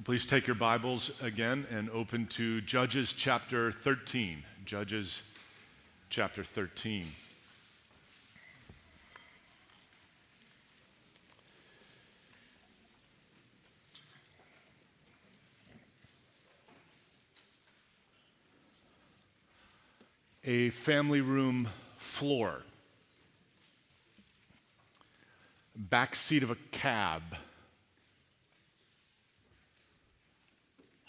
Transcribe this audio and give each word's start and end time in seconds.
Well, 0.00 0.04
please 0.06 0.24
take 0.24 0.46
your 0.46 0.56
Bibles 0.56 1.10
again 1.20 1.66
and 1.70 1.90
open 1.90 2.26
to 2.28 2.62
Judges 2.62 3.12
chapter 3.12 3.70
13. 3.70 4.44
Judges 4.64 5.20
chapter 6.08 6.42
13. 6.42 7.04
A 20.44 20.70
family 20.70 21.20
room 21.20 21.68
floor, 21.98 22.62
back 25.76 26.16
seat 26.16 26.42
of 26.42 26.50
a 26.50 26.56
cab 26.70 27.22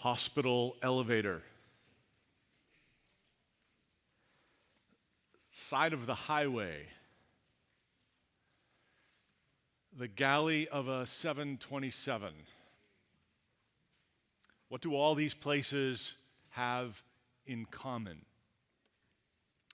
hospital 0.02 0.76
elevator, 0.82 1.44
side 5.52 5.94
of 5.94 6.08
the 6.08 6.16
highway, 6.16 6.88
the 9.96 10.08
galley 10.08 10.68
of 10.70 10.88
a 10.88 11.06
727. 11.06 12.34
What 14.70 14.82
do 14.82 14.96
all 14.96 15.14
these 15.14 15.36
places 15.36 16.16
have 16.50 17.04
in 17.46 17.66
common? 17.66 18.26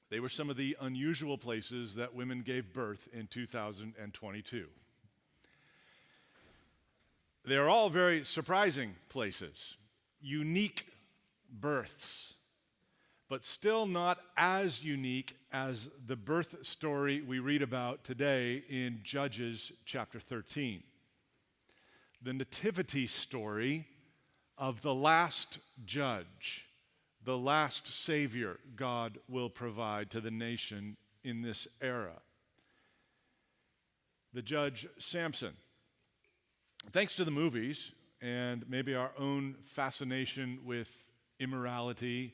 They 0.09 0.19
were 0.19 0.27
some 0.27 0.49
of 0.49 0.57
the 0.57 0.75
unusual 0.81 1.37
places 1.37 1.95
that 1.95 2.13
women 2.13 2.41
gave 2.41 2.73
birth 2.73 3.07
in 3.13 3.27
2022. 3.27 4.65
They 7.45 7.55
are 7.55 7.69
all 7.69 7.89
very 7.89 8.25
surprising 8.25 8.95
places 9.07 9.77
unique 10.21 10.87
births, 11.49 12.33
but 13.29 13.45
still 13.45 13.85
not 13.85 14.19
as 14.35 14.83
unique 14.83 15.35
as 15.51 15.89
the 16.05 16.15
birth 16.15 16.65
story 16.65 17.21
we 17.21 17.39
read 17.39 17.61
about 17.61 18.03
today 18.03 18.63
in 18.69 18.99
Judges 19.03 19.71
chapter 19.85 20.19
13. 20.19 20.83
The 22.21 22.33
nativity 22.33 23.07
story 23.07 23.85
of 24.57 24.81
the 24.81 24.95
last 24.95 25.59
judge, 25.85 26.65
the 27.23 27.37
last 27.37 27.87
Savior 27.87 28.57
God 28.75 29.19
will 29.29 29.49
provide 29.49 30.09
to 30.11 30.21
the 30.21 30.31
nation 30.31 30.97
in 31.23 31.41
this 31.41 31.67
era. 31.81 32.21
The 34.33 34.41
judge 34.41 34.87
Samson. 34.97 35.53
Thanks 36.91 37.15
to 37.15 37.25
the 37.25 37.31
movies, 37.31 37.91
and 38.21 38.67
maybe 38.69 38.95
our 38.95 39.11
own 39.17 39.55
fascination 39.61 40.59
with 40.63 41.09
immorality 41.39 42.33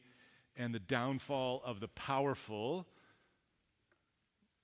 and 0.56 0.74
the 0.74 0.80
downfall 0.80 1.62
of 1.66 1.80
the 1.80 1.88
powerful. 1.88 2.88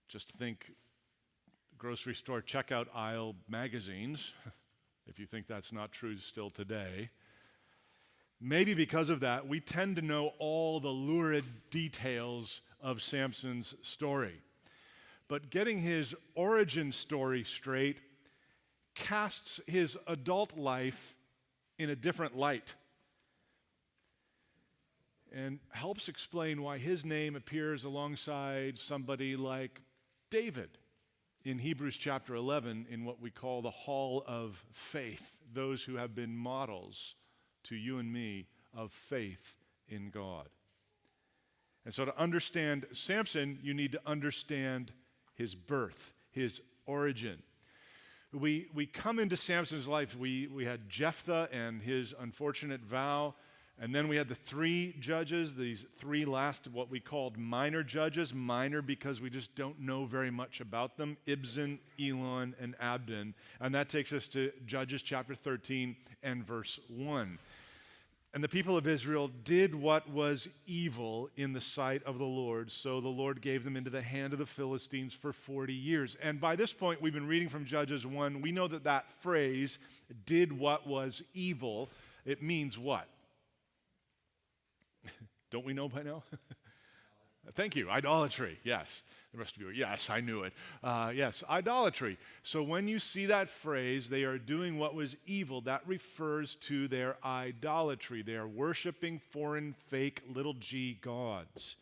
Just 0.08 0.30
think 0.30 0.72
grocery 1.78 2.16
store 2.16 2.42
checkout 2.42 2.88
aisle 2.94 3.36
magazines, 3.48 4.34
if 5.08 5.20
you 5.20 5.26
think 5.26 5.48
that's 5.48 5.72
not 5.72 5.92
true 5.92 6.18
still 6.18 6.50
today. 6.50 7.10
Maybe 8.42 8.74
because 8.74 9.10
of 9.10 9.20
that, 9.20 9.48
we 9.48 9.60
tend 9.60 9.98
to 9.98 10.02
know 10.02 10.32
all 10.40 10.80
the 10.80 10.90
lurid 10.90 11.44
details 11.70 12.62
of 12.82 13.02
Samson's 13.02 13.76
story. 13.82 14.42
But 15.28 15.50
getting 15.50 15.80
his 15.80 16.16
origin 16.36 16.92
story 16.92 17.44
straight 17.44 18.00
casts 19.00 19.60
his 19.66 19.98
adult 20.08 20.58
life 20.58 21.16
in 21.80 21.90
a 21.90 21.96
different 21.96 22.38
light 22.38 22.76
and 25.34 25.60
helps 25.72 26.08
explain 26.10 26.62
why 26.62 26.78
his 26.78 27.06
name 27.06 27.36
appears 27.36 27.84
alongside 27.84 28.78
somebody 28.78 29.36
like 29.36 29.82
David 30.30 30.78
in 31.44 31.60
Hebrews 31.60 31.98
chapter 31.98 32.36
11 32.36 32.88
in 32.90 33.06
what 33.06 33.22
we 33.22 33.32
call 33.32 33.62
the 33.62 33.70
hall 33.72 34.24
of 34.28 34.64
faith, 34.72 35.40
those 35.54 35.84
who 35.84 35.96
have 35.96 36.14
been 36.14 36.36
models 36.36 37.16
to 37.64 37.76
you 37.76 37.98
and 38.00 38.12
me 38.12 38.48
of 38.76 38.92
faith 38.92 39.56
in 39.88 40.10
God. 40.10 40.50
And 41.86 41.94
so, 41.94 42.06
to 42.06 42.20
understand 42.20 42.86
Samson, 42.92 43.58
you 43.64 43.74
need 43.74 43.94
to 43.94 44.02
understand 44.06 44.92
his 45.34 45.56
birth, 45.56 46.14
his 46.30 46.62
origin 46.86 47.42
we, 48.34 48.68
we 48.74 48.86
come 48.86 49.20
into 49.20 49.36
Samson's 49.36 49.88
life. 49.88 50.16
We, 50.16 50.48
we 50.48 50.66
had 50.66 50.90
Jephthah 50.90 51.50
and 51.52 51.82
his 51.82 52.14
unfortunate 52.20 52.82
vow. 52.82 53.34
And 53.82 53.96
then 53.96 54.10
we 54.10 54.18
had 54.18 54.28
the 54.28 54.36
three 54.36 54.94
judges, 55.00 55.56
these 55.56 55.86
three 55.94 56.26
last, 56.26 56.68
what 56.68 56.92
we 56.92 57.00
called 57.00 57.38
minor 57.38 57.82
judges. 57.82 58.34
Minor 58.34 58.82
because 58.82 59.22
we 59.22 59.30
just 59.30 59.56
don't 59.56 59.80
know 59.80 60.06
very 60.06 60.32
much 60.32 60.60
about 60.60 60.98
them 60.98 61.16
Ibzan, 61.26 61.80
Elon, 62.00 62.56
and 62.60 62.76
Abdon. 62.82 63.34
And 63.62 63.74
that 63.74 63.88
takes 63.88 64.12
us 64.12 64.28
to 64.30 64.52
Judges 64.66 65.02
chapter 65.02 65.34
13 65.34 65.96
and 66.22 66.46
verse 66.46 66.80
1. 66.90 67.40
And 68.34 68.44
the 68.44 68.50
people 68.50 68.78
of 68.78 68.86
Israel 68.86 69.32
did 69.44 69.74
what 69.74 70.08
was 70.08 70.48
evil 70.68 71.30
in 71.36 71.54
the 71.54 71.62
sight 71.62 72.04
of 72.04 72.20
the 72.20 72.26
Lord. 72.26 72.72
So 72.72 73.02
the 73.02 73.08
Lord 73.08 73.42
gave 73.42 73.64
them 73.64 73.76
into 73.76 73.90
the 73.90 74.04
hand 74.04 74.34
of 74.34 74.40
the 74.40 74.46
Philistines 74.46 75.16
for 75.16 75.34
40 75.34 75.74
years. 75.74 76.16
And 76.22 76.40
by 76.40 76.56
this 76.56 76.72
point, 76.72 77.02
we've 77.02 77.14
been 77.14 77.28
reading 77.28 77.50
from 77.50 77.66
Judges 77.66 78.06
1. 78.06 78.42
We 78.42 78.52
know 78.52 78.68
that 78.68 78.84
that 78.84 79.10
phrase, 79.20 79.80
did 80.28 80.58
what 80.58 80.86
was 80.86 81.24
evil, 81.34 81.90
it 82.24 82.44
means 82.44 82.78
what? 82.78 83.08
Don't 85.52 85.66
we 85.66 85.74
know 85.74 85.90
by 85.90 86.04
now? 86.04 86.22
Thank 87.56 87.76
you. 87.76 87.90
Idolatry, 87.90 88.60
yes. 88.64 89.02
The 89.32 89.38
rest 89.38 89.56
of 89.56 89.62
you 89.62 89.68
are, 89.68 89.72
yes, 89.72 90.10
I 90.10 90.22
knew 90.22 90.42
it. 90.42 90.54
Uh, 90.84 91.12
yes, 91.14 91.44
idolatry. 91.48 92.18
So 92.42 92.64
when 92.64 92.88
you 92.88 92.98
see 92.98 93.28
that 93.28 93.48
phrase, 93.48 94.10
they 94.10 94.24
are 94.24 94.40
doing 94.40 94.80
what 94.80 94.96
was 94.96 95.16
evil, 95.28 95.62
that 95.62 95.82
refers 95.86 96.56
to 96.56 96.88
their 96.88 97.18
idolatry. 97.24 98.24
They 98.24 98.36
are 98.36 98.48
worshiping 98.48 99.20
foreign, 99.20 99.76
fake, 99.90 100.24
little 100.34 100.56
g 100.56 100.98
gods. 101.00 101.76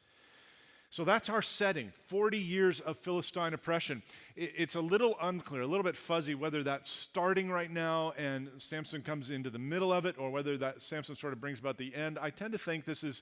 So 0.90 1.04
that's 1.04 1.30
our 1.30 1.42
setting 1.42 1.92
40 2.08 2.38
years 2.38 2.80
of 2.80 2.98
Philistine 2.98 3.54
oppression. 3.54 4.04
It's 4.36 4.76
a 4.76 4.82
little 4.82 5.18
unclear, 5.22 5.62
a 5.62 5.68
little 5.68 5.84
bit 5.84 5.98
fuzzy 5.98 6.34
whether 6.34 6.64
that's 6.64 6.90
starting 6.90 7.52
right 7.52 7.70
now 7.70 8.14
and 8.18 8.50
Samson 8.58 9.02
comes 9.02 9.30
into 9.30 9.50
the 9.50 9.60
middle 9.60 9.92
of 9.92 10.06
it 10.06 10.16
or 10.18 10.32
whether 10.32 10.58
that 10.58 10.82
Samson 10.82 11.16
sort 11.16 11.34
of 11.34 11.42
brings 11.42 11.60
about 11.60 11.78
the 11.78 11.94
end. 11.94 12.18
I 12.20 12.30
tend 12.30 12.54
to 12.54 12.58
think 12.58 12.86
this 12.86 13.04
is 13.04 13.22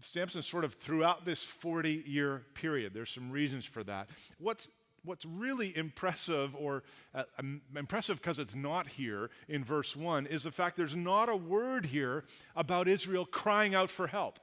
Samson 0.00 0.42
sort 0.42 0.64
of 0.64 0.74
throughout 0.74 1.24
this 1.24 1.42
40 1.42 2.04
year 2.06 2.42
period. 2.54 2.92
There's 2.94 3.10
some 3.10 3.30
reasons 3.30 3.64
for 3.64 3.82
that. 3.84 4.10
What's 4.38 4.68
What's 5.06 5.24
really 5.24 5.76
impressive, 5.76 6.56
or 6.56 6.82
uh, 7.14 7.22
impressive 7.76 8.16
because 8.16 8.40
it's 8.40 8.56
not 8.56 8.88
here 8.88 9.30
in 9.48 9.62
verse 9.62 9.94
1, 9.94 10.26
is 10.26 10.42
the 10.42 10.50
fact 10.50 10.76
there's 10.76 10.96
not 10.96 11.28
a 11.28 11.36
word 11.36 11.86
here 11.86 12.24
about 12.56 12.88
Israel 12.88 13.24
crying 13.24 13.72
out 13.72 13.88
for 13.88 14.08
help. 14.08 14.40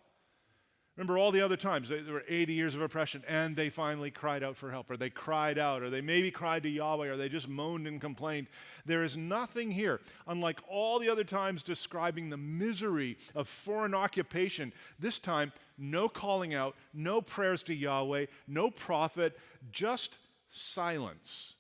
Remember 0.96 1.18
all 1.18 1.32
the 1.32 1.42
other 1.42 1.58
times, 1.58 1.90
there 1.90 2.04
were 2.08 2.24
80 2.28 2.54
years 2.54 2.76
of 2.76 2.82
oppression, 2.82 3.24
and 3.28 3.56
they 3.56 3.70
finally 3.70 4.12
cried 4.12 4.44
out 4.44 4.56
for 4.56 4.70
help, 4.70 4.92
or 4.92 4.98
they 4.98 5.10
cried 5.10 5.58
out, 5.58 5.82
or 5.82 5.90
they 5.90 6.02
maybe 6.02 6.30
cried 6.30 6.62
to 6.64 6.70
Yahweh, 6.70 7.08
or 7.08 7.18
they 7.18 7.30
just 7.30 7.48
moaned 7.48 7.88
and 7.88 8.00
complained. 8.00 8.46
There 8.86 9.04
is 9.04 9.18
nothing 9.18 9.72
here, 9.72 10.02
unlike 10.28 10.60
all 10.68 11.00
the 11.00 11.10
other 11.10 11.24
times 11.24 11.64
describing 11.64 12.30
the 12.30 12.38
misery 12.38 13.18
of 13.34 13.48
foreign 13.48 13.96
occupation. 13.96 14.72
This 15.00 15.18
time, 15.18 15.52
no 15.80 16.08
calling 16.08 16.54
out, 16.54 16.76
no 16.94 17.22
prayers 17.22 17.64
to 17.64 17.74
Yahweh, 17.74 18.28
no 18.48 18.70
prophet, 18.70 19.36
just 19.72 20.20
silence. 20.48 21.56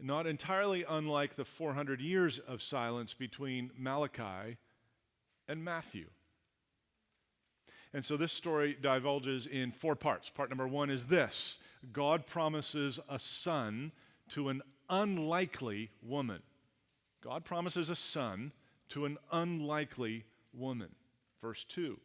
Not 0.00 0.28
entirely 0.28 0.84
unlike 0.88 1.34
the 1.34 1.44
400 1.44 2.00
years 2.00 2.38
of 2.38 2.62
silence 2.62 3.14
between 3.14 3.72
Malachi 3.76 4.58
and 5.48 5.64
Matthew. 5.64 6.06
And 7.92 8.04
so 8.04 8.16
this 8.16 8.32
story 8.32 8.76
divulges 8.80 9.46
in 9.46 9.72
four 9.72 9.96
parts. 9.96 10.30
Part 10.30 10.48
number 10.48 10.68
one 10.68 10.90
is 10.90 11.06
this 11.06 11.58
God 11.92 12.26
promises 12.26 13.00
a 13.08 13.18
son 13.18 13.92
to 14.28 14.48
an 14.48 14.62
unlikely 14.88 15.90
woman. 16.02 16.42
God 17.22 17.44
promises 17.44 17.90
a 17.90 17.96
son 17.96 18.52
to 18.90 19.04
an 19.04 19.18
unlikely 19.32 20.24
woman. 20.52 20.90
Verse 21.40 21.64
2. 21.64 21.98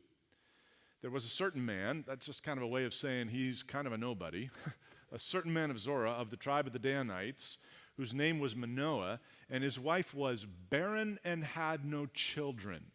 There 1.02 1.12
was 1.12 1.26
a 1.26 1.30
certain 1.30 1.64
man, 1.64 2.04
that's 2.08 2.26
just 2.26 2.42
kind 2.42 2.58
of 2.58 2.64
a 2.64 2.68
way 2.68 2.84
of 2.84 2.94
saying 2.94 3.28
he's 3.28 3.62
kind 3.62 3.86
of 3.86 3.94
a 3.94 3.98
nobody, 3.98 4.50
a 5.12 5.20
certain 5.20 5.54
man 5.54 5.70
of 5.70 5.78
Zorah 5.78 6.12
of 6.12 6.32
the 6.32 6.38
tribe 6.38 6.66
of 6.66 6.74
the 6.74 6.80
Danites, 6.80 7.58
whose 7.96 8.14
name 8.14 8.40
was 8.40 8.56
Manoah, 8.56 9.20
and 9.50 9.64
his 9.64 9.80
wife 9.80 10.14
was 10.14 10.46
barren 10.46 11.20
and 11.24 11.44
had 11.44 11.86
no 11.86 12.08
children. 12.08 12.86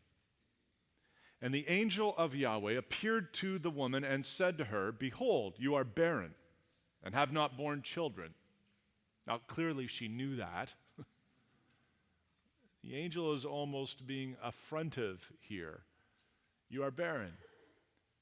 And 1.43 1.55
the 1.55 1.69
angel 1.69 2.15
of 2.19 2.35
Yahweh 2.35 2.73
appeared 2.75 3.33
to 3.35 3.59
the 3.59 3.71
woman 3.71 4.05
and 4.05 4.27
said 4.27 4.59
to 4.59 4.65
her, 4.65 4.93
Behold, 4.93 5.55
you 5.59 5.75
are 5.75 5.85
barren 5.85 6.35
and 7.03 7.15
have 7.15 7.33
not 7.33 7.57
borne 7.57 7.83
children. 7.83 8.35
Now, 9.27 9.41
clearly, 9.47 9.87
she 9.87 10.09
knew 10.09 10.37
that. 10.37 10.75
The 12.83 12.97
angel 12.97 13.35
is 13.35 13.45
almost 13.45 14.07
being 14.07 14.39
affrontive 14.43 15.33
here. 15.39 15.83
You 16.71 16.83
are 16.83 16.91
barren, 16.91 17.35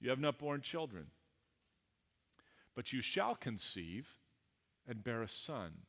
you 0.01 0.11
have 0.11 0.19
not 0.19 0.39
borne 0.39 0.63
children, 0.63 1.07
but 2.75 2.93
you 2.93 3.01
shall 3.01 3.37
conceive 3.37 4.09
and 4.85 5.05
bear 5.05 5.23
a 5.23 5.29
son. 5.29 5.83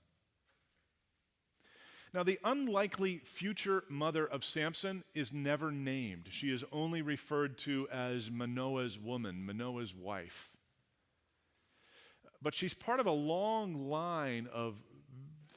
Now, 2.11 2.23
the 2.23 2.39
unlikely 2.43 3.21
future 3.23 3.83
mother 3.87 4.25
of 4.25 4.43
Samson 4.43 5.03
is 5.13 5.31
never 5.31 5.71
named. 5.71 6.27
She 6.29 6.51
is 6.51 6.63
only 6.71 7.03
referred 7.03 7.57
to 7.59 7.87
as 7.91 8.31
Manoah's 8.31 8.97
woman, 8.97 9.45
Manoah's 9.45 9.93
wife. 9.93 10.49
But 12.41 12.55
she's 12.55 12.73
part 12.73 12.99
of 12.99 13.05
a 13.05 13.11
long 13.11 13.89
line 13.89 14.47
of 14.51 14.75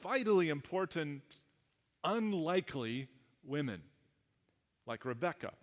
vitally 0.01 0.49
important, 0.49 1.23
unlikely 2.03 3.07
women, 3.43 3.81
like 4.85 5.05
Rebecca, 5.05 5.53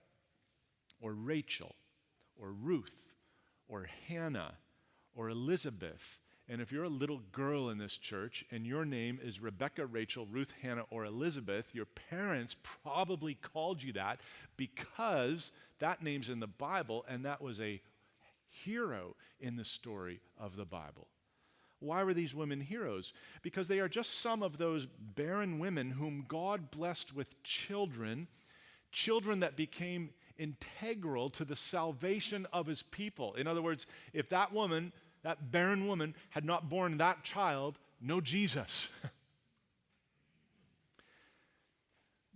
or 1.01 1.13
Rachel, 1.13 1.77
or 2.37 2.51
Ruth, 2.51 3.13
or 3.69 3.87
Hannah, 4.09 4.55
or 5.15 5.29
Elizabeth, 5.29 6.19
and 6.51 6.61
if 6.61 6.73
you're 6.73 6.85
a 6.85 6.89
little 6.89 7.21
girl 7.31 7.69
in 7.69 7.79
this 7.79 7.97
church 7.97 8.45
and 8.51 8.67
your 8.67 8.85
name 8.85 9.21
is 9.23 9.41
Rebecca, 9.41 9.87
Rachel, 9.87 10.27
Ruth, 10.27 10.53
Hannah, 10.61 10.85
or 10.91 11.05
Elizabeth, 11.05 11.73
your 11.73 11.85
parents 11.85 12.57
probably 12.83 13.35
called 13.35 13.85
you 13.85 13.93
that 13.93 14.19
because 14.57 15.53
that 15.79 16.03
name's 16.03 16.29
in 16.29 16.41
the 16.41 16.49
Bible 16.49 17.07
and 17.09 17.25
that 17.25 17.41
was 17.41 17.61
a 17.61 17.81
hero 18.49 19.15
in 19.39 19.55
the 19.55 19.65
story 19.65 20.21
of 20.41 20.57
the 20.57 20.65
Bible. 20.65 21.07
Why 21.79 22.03
were 22.03 22.15
these 22.15 22.35
women 22.35 22.61
heroes? 22.61 23.13
Because 23.43 23.69
they 23.69 23.79
are 23.79 23.89
just 23.89 24.19
some 24.19 24.43
of 24.43 24.59
those 24.59 24.89
barren 24.99 25.61
women 25.61 25.93
whom 25.93 26.25
God 26.27 26.73
blessed 26.73 27.15
with 27.15 27.41
children, 27.45 28.27
children 28.91 29.39
that 29.39 29.55
became 29.55 30.11
integral 30.37 31.31
to 31.31 31.45
the 31.45 31.55
salvation 31.55 32.45
of 32.53 32.67
his 32.67 32.83
people. 32.83 33.35
In 33.35 33.47
other 33.47 33.63
words, 33.63 33.87
if 34.13 34.29
that 34.31 34.53
woman 34.53 34.93
that 35.23 35.53
barren 35.53 35.87
woman 35.87 36.15
had 36.31 36.45
not 36.45 36.69
born 36.69 36.99
that 36.99 37.25
child, 37.25 37.79
no 38.01 38.21
Jesus. 38.21 38.89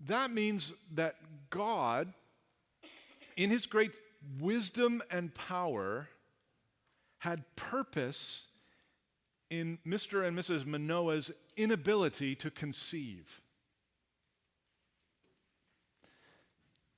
that 0.07 0.31
means 0.31 0.75
that 0.93 1.17
God, 1.51 2.13
in 3.37 3.51
his 3.51 3.67
great 3.67 3.99
wisdom 4.39 5.03
and 5.11 5.35
power, 5.35 6.09
had 7.19 7.45
purpose 7.57 8.49
in 9.49 9.79
Mr. 9.87 10.27
and 10.27 10.37
Mrs. 10.37 10.67
Manoah's 10.67 11.31
inability 11.57 12.35
to 12.37 12.51
conceive. 12.51 13.41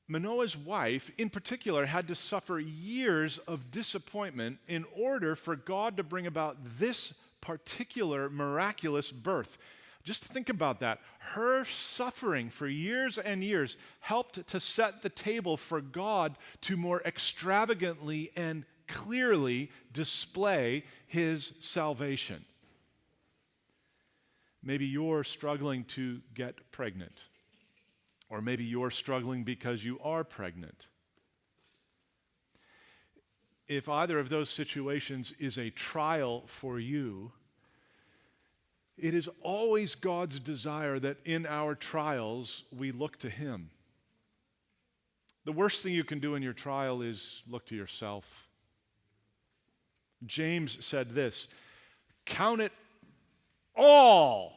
Manoah's 0.09 0.57
wife, 0.57 1.11
in 1.19 1.31
particular, 1.31 1.87
had 1.87 2.07
to 2.09 2.15
suffer 2.15 2.61
years 2.61 3.39
of 3.39 3.71
disappointment 3.71 4.59
in 4.69 4.85
order 4.95 5.35
for 5.35 5.57
God 5.57 5.97
to 5.97 6.05
bring 6.05 6.27
about 6.27 6.57
this 6.79 7.13
particular 7.41 8.31
miraculous 8.31 9.11
birth. 9.11 9.59
Just 10.05 10.23
think 10.23 10.49
about 10.49 10.79
that. 10.81 11.01
Her 11.19 11.65
suffering 11.65 12.49
for 12.51 12.69
years 12.69 13.19
and 13.19 13.43
years 13.43 13.77
helped 13.99 14.47
to 14.47 14.61
set 14.61 15.03
the 15.03 15.09
table 15.09 15.57
for 15.57 15.81
God 15.81 16.39
to 16.63 16.77
more 16.77 17.03
extravagantly 17.05 18.31
and 18.37 18.65
clearly 18.87 19.73
display 19.93 20.85
his 21.09 21.53
salvation. 21.59 22.45
Maybe 24.63 24.87
you're 24.87 25.25
struggling 25.25 25.85
to 25.85 26.21
get 26.35 26.71
pregnant. 26.71 27.25
Or 28.29 28.41
maybe 28.41 28.65
you're 28.65 28.91
struggling 28.91 29.45
because 29.45 29.85
you 29.85 29.99
are 30.03 30.25
pregnant. 30.25 30.87
If 33.69 33.89
either 33.89 34.19
of 34.19 34.29
those 34.29 34.51
situations 34.51 35.33
is 35.39 35.59
a 35.59 35.71
trial 35.71 36.45
for 36.47 36.79
you, 36.79 37.33
it 38.97 39.15
is 39.15 39.29
always 39.43 39.95
God's 39.95 40.41
desire 40.41 40.99
that 40.99 41.19
in 41.25 41.47
our 41.47 41.75
trials 41.75 42.65
we 42.73 42.93
look 42.93 43.19
to 43.19 43.29
Him. 43.29 43.71
The 45.45 45.53
worst 45.53 45.83
thing 45.83 45.93
you 45.93 46.05
can 46.05 46.19
do 46.19 46.35
in 46.35 46.43
your 46.43 46.53
trial 46.53 47.03
is 47.03 47.45
look 47.49 47.67
to 47.67 47.77
yourself. 47.77 48.49
James 50.25 50.85
said 50.85 51.11
this 51.11 51.49
Count 52.25 52.61
it 52.61 52.73
all 53.77 54.55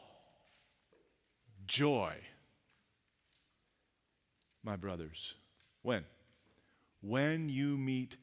joy 1.66 2.14
my 4.62 4.76
brothers. 4.76 5.34
When? 5.82 6.04
When 7.02 7.48
you 7.48 7.76
meet 7.76 8.16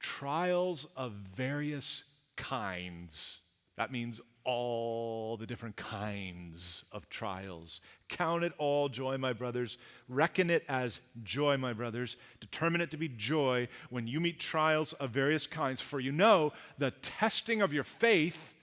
trials 0.00 0.86
of 0.96 1.12
various 1.12 2.04
kinds. 2.36 3.38
That 3.76 3.92
means 3.92 4.20
all 4.44 5.36
the 5.36 5.46
different 5.46 5.76
kinds 5.76 6.84
of 6.90 7.08
trials. 7.08 7.80
Count 8.08 8.42
it 8.44 8.52
all 8.58 8.88
joy, 8.88 9.18
my 9.18 9.32
brothers. 9.32 9.76
Reckon 10.08 10.48
it 10.50 10.64
as 10.68 11.00
joy, 11.22 11.56
my 11.58 11.72
brothers. 11.72 12.16
Determine 12.40 12.80
it 12.80 12.90
to 12.92 12.96
be 12.96 13.08
joy 13.08 13.68
when 13.90 14.06
you 14.06 14.20
meet 14.20 14.40
trials 14.40 14.94
of 14.94 15.10
various 15.10 15.46
kinds, 15.46 15.80
for 15.80 16.00
you 16.00 16.12
know 16.12 16.52
the 16.78 16.92
testing 17.02 17.60
of 17.60 17.72
your 17.72 17.84
faith. 17.84 18.56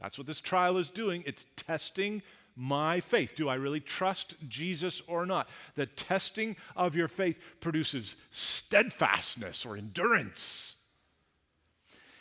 That's 0.00 0.18
what 0.18 0.26
this 0.26 0.40
trial 0.40 0.76
is 0.76 0.90
doing. 0.90 1.22
It's 1.26 1.46
testing 1.56 2.22
my 2.58 2.98
faith. 2.98 3.34
Do 3.36 3.48
I 3.48 3.54
really 3.54 3.80
trust 3.80 4.34
Jesus 4.48 5.00
or 5.06 5.24
not? 5.24 5.48
The 5.76 5.86
testing 5.86 6.56
of 6.76 6.96
your 6.96 7.08
faith 7.08 7.40
produces 7.60 8.16
steadfastness 8.30 9.64
or 9.64 9.76
endurance. 9.76 10.74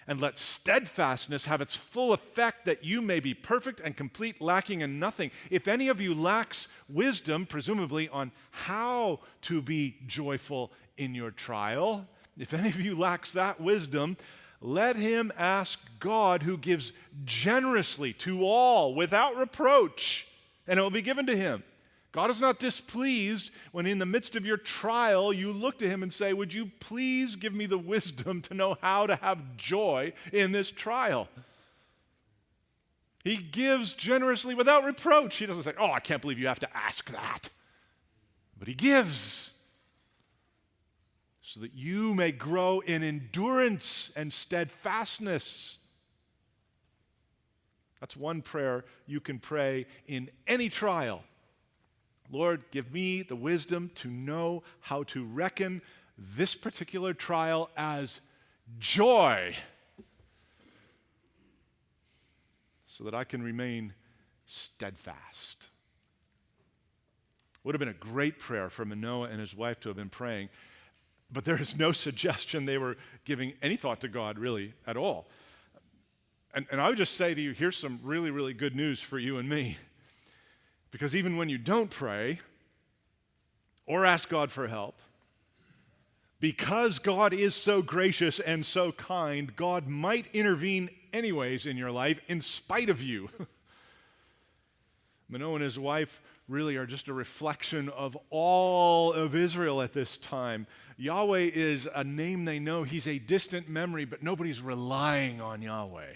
And 0.07 0.21
let 0.21 0.37
steadfastness 0.37 1.45
have 1.45 1.59
its 1.59 1.75
full 1.75 2.13
effect 2.13 2.65
that 2.65 2.85
you 2.85 3.01
may 3.01 3.19
be 3.19 3.33
perfect 3.33 3.81
and 3.81 3.97
complete, 3.97 4.39
lacking 4.39 4.79
in 4.81 4.99
nothing. 4.99 5.31
If 5.49 5.67
any 5.67 5.89
of 5.89 5.99
you 5.99 6.13
lacks 6.13 6.69
wisdom, 6.87 7.45
presumably 7.45 8.07
on 8.07 8.31
how 8.51 9.19
to 9.41 9.61
be 9.61 9.97
joyful 10.05 10.71
in 10.95 11.13
your 11.13 11.31
trial, 11.31 12.07
if 12.37 12.53
any 12.53 12.69
of 12.69 12.79
you 12.79 12.97
lacks 12.97 13.33
that 13.33 13.59
wisdom, 13.59 14.15
let 14.61 14.95
him 14.95 15.31
ask 15.37 15.79
God, 15.99 16.43
who 16.43 16.57
gives 16.57 16.91
generously 17.25 18.13
to 18.13 18.43
all 18.43 18.95
without 18.95 19.35
reproach, 19.37 20.27
and 20.67 20.79
it 20.79 20.83
will 20.83 20.89
be 20.89 21.01
given 21.01 21.25
to 21.27 21.35
him. 21.35 21.63
God 22.11 22.31
is 22.31 22.39
not 22.39 22.57
displeased 22.57 23.51
when, 23.71 23.85
in 23.85 23.99
the 23.99 24.05
midst 24.05 24.35
of 24.35 24.45
your 24.45 24.57
trial, 24.57 25.31
you 25.31 25.51
look 25.51 25.77
to 25.79 25.89
him 25.89 26.01
and 26.01 26.11
say, 26.11 26.33
Would 26.33 26.53
you 26.53 26.71
please 26.79 27.35
give 27.35 27.53
me 27.53 27.67
the 27.67 27.77
wisdom 27.77 28.41
to 28.43 28.55
know 28.55 28.77
how 28.81 29.05
to 29.05 29.17
have 29.17 29.55
joy 29.57 30.13
in 30.33 30.51
this 30.51 30.71
trial? 30.71 31.27
He 33.23 33.37
gives 33.37 33.93
generously 33.93 34.55
without 34.55 34.85
reproach. 34.85 35.35
He 35.35 35.45
doesn't 35.45 35.63
say, 35.63 35.73
Oh, 35.77 35.91
I 35.91 35.99
can't 35.99 36.21
believe 36.21 36.39
you 36.39 36.47
have 36.47 36.61
to 36.61 36.77
ask 36.77 37.11
that. 37.11 37.49
But 38.57 38.67
he 38.67 38.73
gives 38.73 39.51
so 41.57 41.61
that 41.61 41.73
you 41.73 42.13
may 42.13 42.31
grow 42.31 42.81
in 42.81 43.01
endurance 43.01 44.11
and 44.15 44.31
steadfastness. 44.31 45.79
That's 47.99 48.15
one 48.15 48.43
prayer 48.43 48.85
you 49.07 49.19
can 49.19 49.39
pray 49.39 49.87
in 50.05 50.29
any 50.45 50.69
trial. 50.69 51.23
Lord, 52.31 52.63
give 52.69 52.93
me 52.93 53.23
the 53.23 53.35
wisdom 53.35 53.89
to 53.95 54.07
know 54.07 54.61
how 54.81 55.01
to 55.03 55.25
reckon 55.25 55.81
this 56.15 56.53
particular 56.53 57.15
trial 57.15 57.71
as 57.75 58.21
joy 58.77 59.55
so 62.85 63.03
that 63.03 63.15
I 63.15 63.23
can 63.23 63.41
remain 63.41 63.95
steadfast. 64.45 65.69
Would 67.63 67.73
have 67.73 67.79
been 67.79 67.89
a 67.89 67.93
great 67.93 68.37
prayer 68.37 68.69
for 68.69 68.85
Manoah 68.85 69.29
and 69.29 69.39
his 69.39 69.55
wife 69.55 69.79
to 69.79 69.89
have 69.89 69.97
been 69.97 70.09
praying 70.09 70.49
but 71.31 71.45
there 71.45 71.61
is 71.61 71.77
no 71.77 71.91
suggestion 71.91 72.65
they 72.65 72.77
were 72.77 72.97
giving 73.25 73.53
any 73.61 73.75
thought 73.75 74.01
to 74.01 74.07
God 74.07 74.37
really 74.39 74.73
at 74.85 74.97
all. 74.97 75.27
And, 76.53 76.65
and 76.71 76.81
I 76.81 76.89
would 76.89 76.97
just 76.97 77.15
say 77.15 77.33
to 77.33 77.41
you 77.41 77.51
here's 77.51 77.77
some 77.77 77.99
really, 78.03 78.31
really 78.31 78.53
good 78.53 78.75
news 78.75 79.01
for 79.01 79.19
you 79.19 79.37
and 79.37 79.47
me. 79.47 79.77
Because 80.91 81.15
even 81.15 81.37
when 81.37 81.49
you 81.49 81.57
don't 81.57 81.89
pray 81.89 82.39
or 83.85 84.05
ask 84.05 84.29
God 84.29 84.51
for 84.51 84.67
help, 84.67 84.95
because 86.39 86.99
God 86.99 87.33
is 87.33 87.55
so 87.55 87.81
gracious 87.81 88.39
and 88.39 88.65
so 88.65 88.91
kind, 88.91 89.55
God 89.55 89.87
might 89.87 90.27
intervene 90.33 90.89
anyways 91.11 91.65
in 91.65 91.77
your 91.77 91.91
life 91.91 92.19
in 92.27 92.41
spite 92.41 92.89
of 92.89 93.01
you. 93.01 93.29
Manoah 95.29 95.55
and 95.55 95.63
his 95.63 95.79
wife 95.79 96.21
really 96.47 96.77
are 96.77 96.85
just 96.85 97.07
a 97.07 97.13
reflection 97.13 97.89
of 97.89 98.17
all 98.29 99.13
of 99.13 99.35
Israel 99.35 99.81
at 99.81 99.93
this 99.93 100.17
time. 100.17 100.67
Yahweh 100.97 101.49
is 101.53 101.87
a 101.93 102.03
name 102.03 102.45
they 102.45 102.59
know, 102.59 102.83
He's 102.83 103.07
a 103.07 103.19
distant 103.19 103.67
memory, 103.67 104.05
but 104.05 104.23
nobody's 104.23 104.61
relying 104.61 105.41
on 105.41 105.61
Yahweh. 105.61 106.13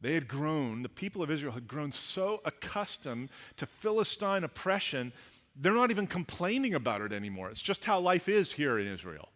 They 0.00 0.14
had 0.14 0.28
grown, 0.28 0.82
the 0.82 0.88
people 0.88 1.22
of 1.22 1.30
Israel 1.30 1.52
had 1.52 1.66
grown 1.66 1.90
so 1.90 2.40
accustomed 2.44 3.30
to 3.56 3.66
Philistine 3.66 4.44
oppression 4.44 5.12
they're 5.60 5.74
not 5.74 5.90
even 5.90 6.06
complaining 6.06 6.74
about 6.74 7.00
it 7.00 7.12
anymore. 7.12 7.50
It's 7.50 7.62
just 7.62 7.84
how 7.84 7.98
life 7.98 8.28
is 8.28 8.52
here 8.52 8.78
in 8.78 8.86
Israel. 8.86 9.28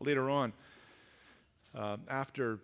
Later 0.00 0.30
on, 0.30 0.52
uh, 1.74 1.96
after 2.08 2.60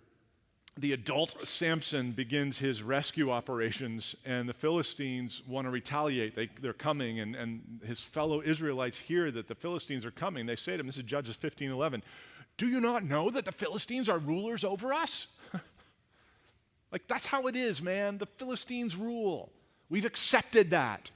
the 0.80 0.92
adult 0.92 1.46
Samson 1.46 2.12
begins 2.12 2.58
his 2.58 2.82
rescue 2.82 3.30
operations, 3.30 4.14
and 4.24 4.48
the 4.48 4.54
Philistines 4.54 5.42
want 5.46 5.66
to 5.66 5.70
retaliate. 5.70 6.36
They, 6.36 6.68
are 6.68 6.72
coming, 6.72 7.18
and, 7.18 7.34
and 7.34 7.80
his 7.84 8.00
fellow 8.00 8.40
Israelites 8.42 8.96
hear 8.96 9.30
that 9.32 9.48
the 9.48 9.56
Philistines 9.56 10.04
are 10.04 10.12
coming. 10.12 10.46
They 10.46 10.56
say 10.56 10.72
to 10.72 10.80
him, 10.80 10.86
This 10.86 10.96
is 10.96 11.02
Judges 11.02 11.36
15 11.36 11.70
11, 11.70 12.02
Do 12.56 12.68
you 12.68 12.80
not 12.80 13.04
know 13.04 13.28
that 13.28 13.44
the 13.44 13.52
Philistines 13.52 14.08
are 14.08 14.18
rulers 14.18 14.62
over 14.62 14.92
us? 14.92 15.26
like, 16.92 17.08
that's 17.08 17.26
how 17.26 17.48
it 17.48 17.56
is, 17.56 17.82
man. 17.82 18.18
The 18.18 18.26
Philistines 18.26 18.94
rule. 18.94 19.50
We've 19.88 20.06
accepted 20.06 20.70
that. 20.70 21.10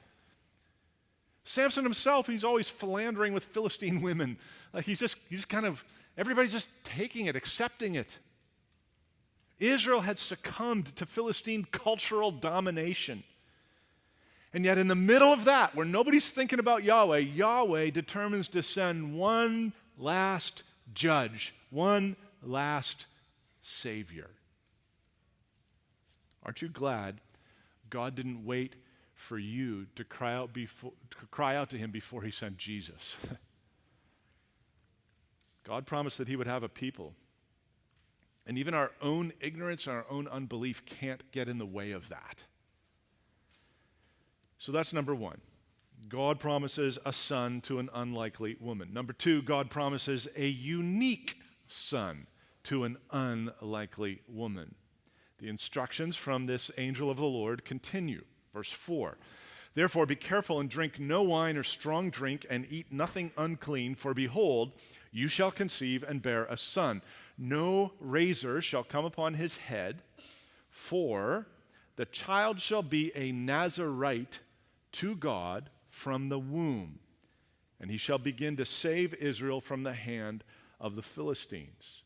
Samson 1.44 1.84
himself, 1.84 2.26
he's 2.26 2.44
always 2.44 2.68
philandering 2.68 3.32
with 3.32 3.44
Philistine 3.44 4.02
women. 4.02 4.38
Like, 4.72 4.86
he's 4.86 4.98
just, 4.98 5.16
he's 5.30 5.44
kind 5.44 5.66
of, 5.66 5.84
everybody's 6.16 6.52
just 6.52 6.70
taking 6.84 7.26
it, 7.26 7.36
accepting 7.36 7.94
it. 7.94 8.18
Israel 9.62 10.00
had 10.00 10.18
succumbed 10.18 10.96
to 10.96 11.06
Philistine 11.06 11.64
cultural 11.70 12.32
domination. 12.32 13.22
And 14.52 14.64
yet, 14.64 14.76
in 14.76 14.88
the 14.88 14.94
middle 14.94 15.32
of 15.32 15.44
that, 15.44 15.74
where 15.74 15.86
nobody's 15.86 16.30
thinking 16.30 16.58
about 16.58 16.84
Yahweh, 16.84 17.18
Yahweh 17.18 17.90
determines 17.90 18.48
to 18.48 18.62
send 18.62 19.16
one 19.16 19.72
last 19.96 20.64
judge, 20.92 21.54
one 21.70 22.16
last 22.42 23.06
Savior. 23.62 24.28
Aren't 26.44 26.60
you 26.60 26.68
glad 26.68 27.20
God 27.88 28.14
didn't 28.14 28.44
wait 28.44 28.74
for 29.14 29.38
you 29.38 29.86
to 29.94 30.04
cry 30.04 30.34
out, 30.34 30.52
before, 30.52 30.92
to 31.10 31.16
cry 31.30 31.54
out 31.54 31.70
to 31.70 31.78
Him 31.78 31.92
before 31.92 32.22
He 32.22 32.32
sent 32.32 32.58
Jesus? 32.58 33.16
God 35.64 35.86
promised 35.86 36.18
that 36.18 36.28
He 36.28 36.36
would 36.36 36.48
have 36.48 36.64
a 36.64 36.68
people 36.68 37.14
and 38.46 38.58
even 38.58 38.74
our 38.74 38.90
own 39.00 39.32
ignorance 39.40 39.86
and 39.86 39.96
our 39.96 40.06
own 40.10 40.26
unbelief 40.28 40.84
can't 40.84 41.30
get 41.32 41.48
in 41.48 41.58
the 41.58 41.66
way 41.66 41.92
of 41.92 42.08
that. 42.08 42.44
So 44.58 44.72
that's 44.72 44.92
number 44.92 45.14
one. 45.14 45.40
God 46.08 46.40
promises 46.40 46.98
a 47.04 47.12
son 47.12 47.60
to 47.62 47.78
an 47.78 47.88
unlikely 47.94 48.56
woman. 48.60 48.92
Number 48.92 49.12
two, 49.12 49.42
God 49.42 49.70
promises 49.70 50.28
a 50.36 50.46
unique 50.46 51.36
son 51.66 52.26
to 52.64 52.84
an 52.84 52.98
unlikely 53.10 54.20
woman. 54.28 54.74
The 55.38 55.48
instructions 55.48 56.16
from 56.16 56.46
this 56.46 56.70
angel 56.78 57.10
of 57.10 57.16
the 57.16 57.24
Lord 57.24 57.64
continue. 57.64 58.24
Verse 58.52 58.70
4 58.70 59.16
Therefore, 59.74 60.04
be 60.04 60.16
careful 60.16 60.60
and 60.60 60.68
drink 60.68 61.00
no 61.00 61.22
wine 61.22 61.56
or 61.56 61.62
strong 61.62 62.10
drink, 62.10 62.44
and 62.50 62.66
eat 62.70 62.92
nothing 62.92 63.32
unclean, 63.38 63.94
for 63.94 64.12
behold, 64.12 64.72
you 65.10 65.28
shall 65.28 65.50
conceive 65.50 66.02
and 66.02 66.20
bear 66.20 66.44
a 66.44 66.56
son 66.56 67.00
no 67.38 67.92
razor 68.00 68.60
shall 68.60 68.84
come 68.84 69.04
upon 69.04 69.34
his 69.34 69.56
head, 69.56 70.02
for 70.70 71.46
the 71.96 72.06
child 72.06 72.60
shall 72.60 72.82
be 72.82 73.12
a 73.14 73.32
Nazirite 73.32 74.38
to 74.92 75.14
God 75.14 75.70
from 75.88 76.28
the 76.28 76.38
womb, 76.38 76.98
and 77.80 77.90
he 77.90 77.96
shall 77.96 78.18
begin 78.18 78.56
to 78.56 78.64
save 78.64 79.14
Israel 79.14 79.60
from 79.60 79.82
the 79.82 79.92
hand 79.92 80.44
of 80.80 80.96
the 80.96 81.02
Philistines. 81.02 82.02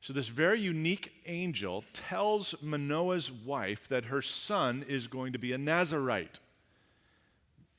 So, 0.00 0.12
this 0.12 0.26
very 0.26 0.60
unique 0.60 1.12
angel 1.26 1.84
tells 1.92 2.56
Manoah's 2.60 3.30
wife 3.30 3.88
that 3.88 4.06
her 4.06 4.20
son 4.20 4.84
is 4.88 5.06
going 5.06 5.32
to 5.32 5.38
be 5.38 5.52
a 5.52 5.58
Nazirite. 5.58 6.40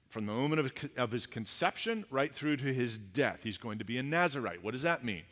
From 0.07 0.25
the 0.27 0.31
moment 0.31 0.71
of, 0.95 1.11
his 1.11 1.25
conception 1.25 2.05
right 2.09 2.33
through 2.33 2.57
to 2.57 2.73
his 2.73 2.97
death, 2.97 3.43
he's 3.43 3.57
going 3.57 3.79
to 3.79 3.83
be 3.83 3.97
a 3.97 4.03
Nazirite. 4.03 4.61
What 4.61 4.71
does 4.71 4.83
that 4.83 5.03
mean? 5.03 5.23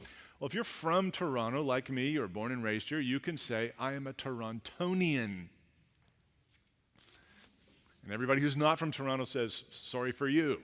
Well, 0.42 0.48
if 0.48 0.56
you're 0.56 0.64
from 0.64 1.12
Toronto, 1.12 1.62
like 1.62 1.92
me, 1.92 2.18
or 2.18 2.28
born 2.28 2.52
and 2.52 2.64
raised 2.64 2.90
here, 2.90 3.00
you 3.00 3.20
can 3.20 3.38
say, 3.38 3.74
I 3.78 3.94
am 3.94 4.08
a 4.08 4.14
Torontonian. 4.14 5.50
And 8.04 8.12
everybody 8.12 8.42
who's 8.42 8.58
not 8.58 8.80
from 8.80 8.90
Toronto 8.90 9.26
says, 9.26 9.66
sorry 9.70 10.12
for 10.12 10.28
you. 10.28 10.60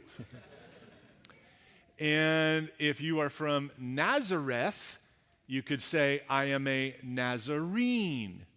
and 1.99 2.71
if 2.79 3.01
you 3.01 3.19
are 3.19 3.29
from 3.29 3.69
Nazareth, 3.77 4.97
you 5.45 5.61
could 5.61 5.83
say, 5.83 6.23
I 6.27 6.45
am 6.45 6.65
a 6.65 6.95
Nazarene. 7.03 8.47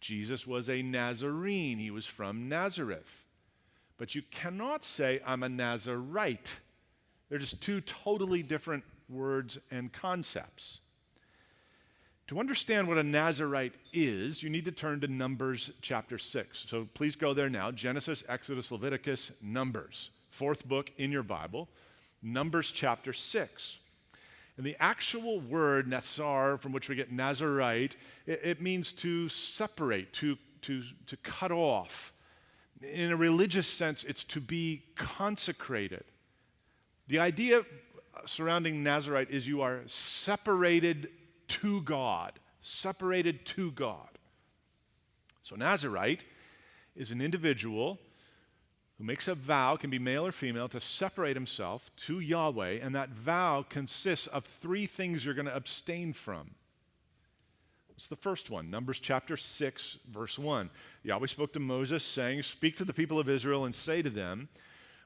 Jesus 0.00 0.46
was 0.46 0.70
a 0.70 0.80
Nazarene, 0.80 1.76
he 1.76 1.90
was 1.90 2.06
from 2.06 2.48
Nazareth. 2.48 3.26
But 3.98 4.14
you 4.14 4.22
cannot 4.30 4.86
say, 4.86 5.20
I'm 5.26 5.42
a 5.42 5.48
Nazirite. 5.48 6.54
They're 7.28 7.38
just 7.38 7.60
two 7.60 7.82
totally 7.82 8.42
different 8.42 8.82
words, 9.10 9.58
and 9.70 9.92
concepts. 9.92 10.78
To 12.28 12.38
understand 12.38 12.86
what 12.86 12.96
a 12.96 13.02
Nazirite 13.02 13.72
is, 13.92 14.40
you 14.40 14.50
need 14.50 14.64
to 14.66 14.70
turn 14.70 15.00
to 15.00 15.08
Numbers 15.08 15.72
chapter 15.82 16.16
6. 16.16 16.64
So 16.68 16.86
please 16.94 17.16
go 17.16 17.34
there 17.34 17.48
now 17.48 17.72
Genesis, 17.72 18.22
Exodus, 18.28 18.70
Leviticus, 18.70 19.32
Numbers. 19.42 20.10
Fourth 20.28 20.68
book 20.68 20.92
in 20.96 21.10
your 21.10 21.24
Bible, 21.24 21.68
Numbers 22.22 22.70
chapter 22.70 23.12
6. 23.12 23.78
And 24.56 24.64
the 24.64 24.76
actual 24.78 25.40
word 25.40 25.88
Nazar, 25.88 26.56
from 26.56 26.70
which 26.70 26.88
we 26.88 26.94
get 26.94 27.12
Nazirite, 27.12 27.96
it, 28.26 28.40
it 28.44 28.60
means 28.60 28.92
to 28.92 29.28
separate, 29.28 30.12
to, 30.12 30.38
to, 30.62 30.84
to 31.08 31.16
cut 31.16 31.50
off. 31.50 32.12
In 32.80 33.10
a 33.10 33.16
religious 33.16 33.66
sense, 33.66 34.04
it's 34.04 34.22
to 34.24 34.40
be 34.40 34.84
consecrated. 34.94 36.04
The 37.08 37.18
idea 37.18 37.62
surrounding 38.26 38.84
Nazirite 38.84 39.30
is 39.30 39.46
you 39.46 39.62
are 39.62 39.80
separated 39.86 41.08
to 41.48 41.82
God. 41.82 42.38
Separated 42.60 43.46
to 43.46 43.70
God. 43.72 44.08
So, 45.42 45.56
Nazirite 45.56 46.20
is 46.94 47.10
an 47.10 47.20
individual 47.20 47.98
who 48.98 49.04
makes 49.04 49.28
a 49.28 49.34
vow, 49.34 49.76
can 49.76 49.88
be 49.88 49.98
male 49.98 50.26
or 50.26 50.32
female, 50.32 50.68
to 50.68 50.80
separate 50.80 51.34
himself 51.34 51.90
to 51.96 52.20
Yahweh, 52.20 52.78
and 52.82 52.94
that 52.94 53.08
vow 53.08 53.64
consists 53.66 54.26
of 54.26 54.44
three 54.44 54.84
things 54.84 55.24
you're 55.24 55.34
going 55.34 55.46
to 55.46 55.56
abstain 55.56 56.12
from. 56.12 56.50
What's 57.88 58.08
the 58.08 58.16
first 58.16 58.50
one? 58.50 58.70
Numbers 58.70 58.98
chapter 58.98 59.36
6, 59.36 59.98
verse 60.10 60.38
1. 60.38 60.70
Yahweh 61.02 61.26
spoke 61.26 61.52
to 61.54 61.60
Moses, 61.60 62.04
saying, 62.04 62.42
Speak 62.42 62.76
to 62.76 62.84
the 62.84 62.92
people 62.92 63.18
of 63.18 63.28
Israel 63.28 63.64
and 63.64 63.74
say 63.74 64.02
to 64.02 64.10
them, 64.10 64.48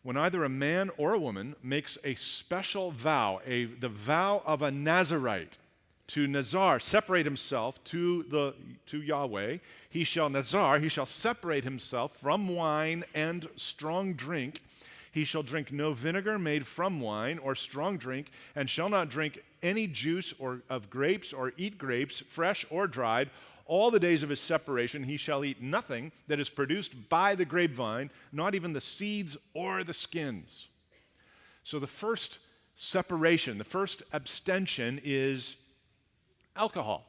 when 0.05 0.17
either 0.19 0.45
a 0.45 0.49
man 0.49 0.91
or 0.97 1.15
a 1.15 1.19
woman 1.19 1.57
makes 1.63 1.99
a 2.05 2.15
special 2.15 2.93
vow, 2.93 3.41
a, 3.47 3.65
the 3.65 3.89
vow 3.89 4.43
of 4.47 4.63
a 4.63 4.71
Nazirite, 4.71 5.59
to 6.07 6.27
Nazar, 6.27 6.79
separate 6.79 7.25
himself 7.25 7.83
to, 7.85 8.25
the, 8.25 8.55
to 8.87 9.01
Yahweh, 9.01 9.57
he 9.89 10.05
shall, 10.05 10.29
Nazar, 10.29 10.79
he 10.79 10.91
shall 10.91 11.07
separate 11.07 11.65
himself 11.65 12.15
from 12.19 12.55
wine 12.55 13.05
and 13.15 13.49
strong 13.57 14.13
drink. 14.13 14.61
He 15.11 15.25
shall 15.25 15.43
drink 15.43 15.73
no 15.73 15.95
vinegar 15.95 16.39
made 16.39 16.67
from 16.67 17.01
wine 17.01 17.39
or 17.39 17.55
strong 17.55 17.97
drink, 17.97 18.31
and 18.55 18.69
shall 18.69 18.91
not 18.91 19.09
drink 19.09 19.43
any 19.63 19.87
juice 19.87 20.35
or 20.39 20.61
of 20.69 20.91
grapes 20.91 21.33
or 21.33 21.55
eat 21.57 21.79
grapes, 21.79 22.21
fresh 22.21 22.67
or 22.69 22.87
dried, 22.87 23.31
all 23.67 23.91
the 23.91 24.01
days 24.01 24.23
of 24.23 24.29
his 24.29 24.41
separation, 24.41 25.05
he 25.05 25.17
shall 25.17 25.45
eat 25.45 25.63
nothing 25.63 26.13
that 26.29 26.41
is 26.41 26.49
produced 26.49 27.09
by 27.09 27.35
the 27.35 27.45
grapevine, 27.45 28.11
not 28.33 28.55
even 28.55 28.73
the 28.73 28.81
seeds 28.81 29.37
or 29.55 29.85
the 29.85 29.95
skins. 29.95 30.69
So 31.63 31.79
the 31.79 31.87
first 31.87 32.39
separation, 32.77 33.59
the 33.59 33.65
first 33.65 34.03
abstention 34.13 35.01
is 35.03 35.57
alcohol. 36.57 37.07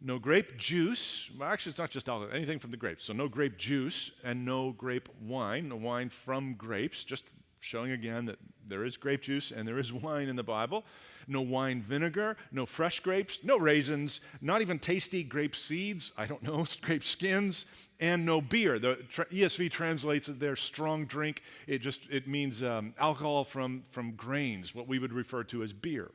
No 0.00 0.18
grape 0.18 0.56
juice. 0.56 1.28
Well, 1.36 1.48
actually, 1.48 1.70
it's 1.70 1.78
not 1.78 1.90
just 1.90 2.08
alcohol, 2.08 2.32
anything 2.32 2.60
from 2.60 2.70
the 2.70 2.76
grapes. 2.76 3.04
So, 3.04 3.12
no 3.12 3.28
grape 3.28 3.58
juice 3.58 4.12
and 4.22 4.44
no 4.44 4.70
grape 4.70 5.08
wine, 5.20 5.68
no 5.68 5.76
wine 5.76 6.08
from 6.08 6.54
grapes, 6.54 7.02
just 7.02 7.24
showing 7.60 7.92
again 7.92 8.26
that 8.26 8.38
there 8.66 8.84
is 8.84 8.96
grape 8.96 9.22
juice 9.22 9.50
and 9.50 9.66
there 9.66 9.78
is 9.78 9.92
wine 10.04 10.28
in 10.28 10.36
the 10.36 10.42
Bible 10.42 10.84
no 11.28 11.42
wine 11.42 11.82
vinegar, 11.82 12.36
no 12.50 12.66
fresh 12.66 13.00
grapes, 13.00 13.40
no 13.44 13.58
raisins, 13.58 14.20
not 14.40 14.62
even 14.62 14.78
tasty 14.78 15.22
grape 15.22 15.54
seeds, 15.54 16.12
I 16.16 16.26
don't 16.26 16.42
know, 16.42 16.64
grape 16.80 17.04
skins, 17.04 17.66
and 18.00 18.24
no 18.24 18.40
beer. 18.40 18.78
The 18.78 18.96
ESV 19.30 19.70
translates 19.70 20.28
it 20.28 20.40
there 20.40 20.56
strong 20.56 21.04
drink. 21.04 21.42
It 21.66 21.78
just 21.78 22.00
it 22.10 22.26
means 22.26 22.62
um, 22.62 22.94
alcohol 22.98 23.44
from, 23.44 23.82
from 23.90 24.12
grains, 24.12 24.74
what 24.74 24.88
we 24.88 24.98
would 24.98 25.12
refer 25.12 25.44
to 25.44 25.62
as 25.62 25.72
beer. 25.72 26.10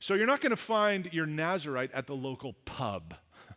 So 0.00 0.14
you're 0.14 0.26
not 0.26 0.40
going 0.40 0.50
to 0.50 0.56
find 0.56 1.12
your 1.12 1.26
Nazirite 1.26 1.90
at 1.94 2.06
the 2.06 2.16
local 2.16 2.54
pub. 2.64 3.14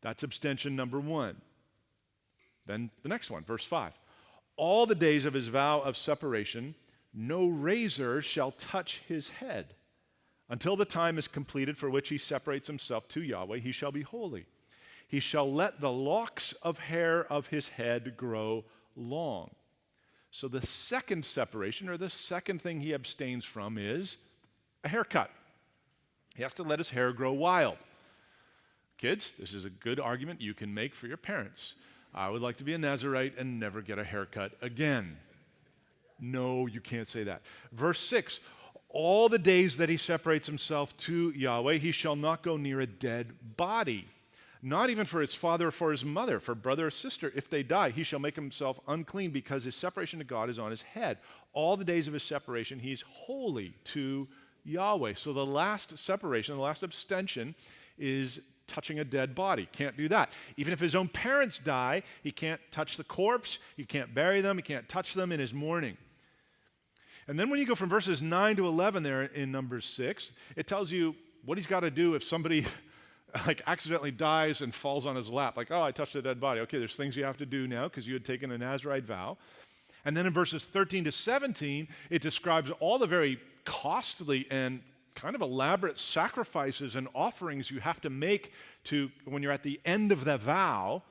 That's 0.00 0.22
abstention 0.22 0.76
number 0.76 1.00
one. 1.00 1.40
Then 2.66 2.90
the 3.02 3.08
next 3.08 3.30
one, 3.30 3.42
verse 3.44 3.64
5. 3.64 3.92
All 4.64 4.86
the 4.86 4.94
days 4.94 5.24
of 5.24 5.34
his 5.34 5.48
vow 5.48 5.80
of 5.80 5.96
separation, 5.96 6.76
no 7.12 7.48
razor 7.48 8.22
shall 8.22 8.52
touch 8.52 9.00
his 9.08 9.28
head. 9.28 9.74
Until 10.48 10.76
the 10.76 10.84
time 10.84 11.18
is 11.18 11.26
completed 11.26 11.76
for 11.76 11.90
which 11.90 12.10
he 12.10 12.16
separates 12.16 12.68
himself 12.68 13.08
to 13.08 13.24
Yahweh, 13.24 13.58
he 13.58 13.72
shall 13.72 13.90
be 13.90 14.02
holy. 14.02 14.46
he 15.08 15.18
shall 15.18 15.52
let 15.52 15.80
the 15.80 15.90
locks 15.90 16.52
of 16.62 16.78
hair 16.78 17.24
of 17.24 17.48
his 17.48 17.70
head 17.70 18.16
grow 18.16 18.64
long. 18.94 19.50
So 20.30 20.46
the 20.46 20.64
second 20.64 21.24
separation, 21.24 21.88
or 21.88 21.96
the 21.96 22.08
second 22.08 22.62
thing 22.62 22.82
he 22.82 22.94
abstains 22.94 23.44
from, 23.44 23.76
is 23.76 24.16
a 24.84 24.88
haircut. 24.88 25.32
He 26.36 26.44
has 26.44 26.54
to 26.54 26.62
let 26.62 26.78
his 26.78 26.90
hair 26.90 27.12
grow 27.12 27.32
wild. 27.32 27.78
Kids, 28.96 29.32
this 29.40 29.54
is 29.54 29.64
a 29.64 29.70
good 29.70 29.98
argument 29.98 30.40
you 30.40 30.54
can 30.54 30.72
make 30.72 30.94
for 30.94 31.08
your 31.08 31.16
parents. 31.16 31.74
I 32.14 32.28
would 32.28 32.42
like 32.42 32.56
to 32.56 32.64
be 32.64 32.74
a 32.74 32.78
Nazirite 32.78 33.38
and 33.38 33.58
never 33.58 33.80
get 33.80 33.98
a 33.98 34.04
haircut 34.04 34.52
again. 34.60 35.16
No, 36.20 36.66
you 36.66 36.80
can't 36.80 37.08
say 37.08 37.24
that. 37.24 37.42
Verse 37.72 38.00
6 38.00 38.40
All 38.88 39.28
the 39.28 39.38
days 39.38 39.76
that 39.78 39.88
he 39.88 39.96
separates 39.96 40.46
himself 40.46 40.96
to 40.98 41.30
Yahweh, 41.30 41.78
he 41.78 41.92
shall 41.92 42.16
not 42.16 42.42
go 42.42 42.56
near 42.56 42.80
a 42.80 42.86
dead 42.86 43.56
body 43.56 44.06
not 44.62 44.90
even 44.90 45.04
for 45.04 45.20
his 45.20 45.34
father 45.34 45.68
or 45.68 45.72
for 45.72 45.90
his 45.90 46.04
mother, 46.04 46.38
for 46.38 46.54
brother 46.54 46.86
or 46.86 46.90
sister. 46.90 47.32
If 47.34 47.50
they 47.50 47.64
die, 47.64 47.90
he 47.90 48.04
shall 48.04 48.20
make 48.20 48.36
himself 48.36 48.78
unclean 48.86 49.32
because 49.32 49.64
his 49.64 49.74
separation 49.74 50.20
to 50.20 50.24
God 50.24 50.48
is 50.48 50.58
on 50.58 50.70
his 50.70 50.82
head. 50.82 51.18
All 51.52 51.76
the 51.76 51.84
days 51.84 52.06
of 52.06 52.14
his 52.14 52.22
separation, 52.22 52.78
he's 52.78 53.02
holy 53.02 53.74
to 53.86 54.28
Yahweh. 54.64 55.14
So 55.14 55.32
the 55.32 55.44
last 55.44 55.98
separation, 55.98 56.54
the 56.54 56.62
last 56.62 56.84
abstention, 56.84 57.56
is 57.98 58.40
touching 58.72 58.98
a 58.98 59.04
dead 59.04 59.34
body. 59.34 59.68
Can't 59.70 59.96
do 59.96 60.08
that. 60.08 60.32
Even 60.56 60.72
if 60.72 60.80
his 60.80 60.94
own 60.94 61.08
parents 61.08 61.58
die, 61.58 62.02
he 62.22 62.32
can't 62.32 62.60
touch 62.70 62.96
the 62.96 63.04
corpse, 63.04 63.58
he 63.76 63.84
can't 63.84 64.14
bury 64.14 64.40
them, 64.40 64.56
he 64.56 64.62
can't 64.62 64.88
touch 64.88 65.12
them 65.12 65.30
in 65.30 65.38
his 65.38 65.52
mourning. 65.52 65.98
And 67.28 67.38
then 67.38 67.50
when 67.50 67.60
you 67.60 67.66
go 67.66 67.74
from 67.74 67.90
verses 67.90 68.22
9 68.22 68.56
to 68.56 68.66
11 68.66 69.02
there 69.02 69.22
in 69.22 69.52
Numbers 69.52 69.84
6, 69.84 70.32
it 70.56 70.66
tells 70.66 70.90
you 70.90 71.14
what 71.44 71.58
he's 71.58 71.66
got 71.66 71.80
to 71.80 71.90
do 71.90 72.14
if 72.14 72.24
somebody 72.24 72.64
like 73.46 73.60
accidentally 73.66 74.10
dies 74.10 74.62
and 74.62 74.74
falls 74.74 75.04
on 75.04 75.16
his 75.16 75.28
lap, 75.28 75.56
like, 75.56 75.70
oh, 75.70 75.82
I 75.82 75.92
touched 75.92 76.14
a 76.16 76.22
dead 76.22 76.40
body. 76.40 76.60
Okay, 76.60 76.78
there's 76.78 76.96
things 76.96 77.14
you 77.14 77.24
have 77.24 77.38
to 77.38 77.46
do 77.46 77.68
now 77.68 77.84
because 77.84 78.06
you 78.06 78.14
had 78.14 78.24
taken 78.24 78.50
a 78.50 78.58
Nazirite 78.58 79.04
vow. 79.04 79.36
And 80.04 80.16
then 80.16 80.26
in 80.26 80.32
verses 80.32 80.64
13 80.64 81.04
to 81.04 81.12
17, 81.12 81.88
it 82.10 82.22
describes 82.22 82.70
all 82.80 82.98
the 82.98 83.06
very 83.06 83.38
costly 83.64 84.46
and 84.50 84.80
kind 85.14 85.34
of 85.34 85.42
elaborate 85.42 85.96
sacrifices 85.98 86.96
and 86.96 87.08
offerings 87.14 87.70
you 87.70 87.80
have 87.80 88.00
to 88.00 88.10
make 88.10 88.52
to 88.84 89.10
when 89.24 89.42
you're 89.42 89.52
at 89.52 89.62
the 89.62 89.80
end 89.84 90.12
of 90.12 90.24
the 90.24 90.38
vow. 90.38 91.02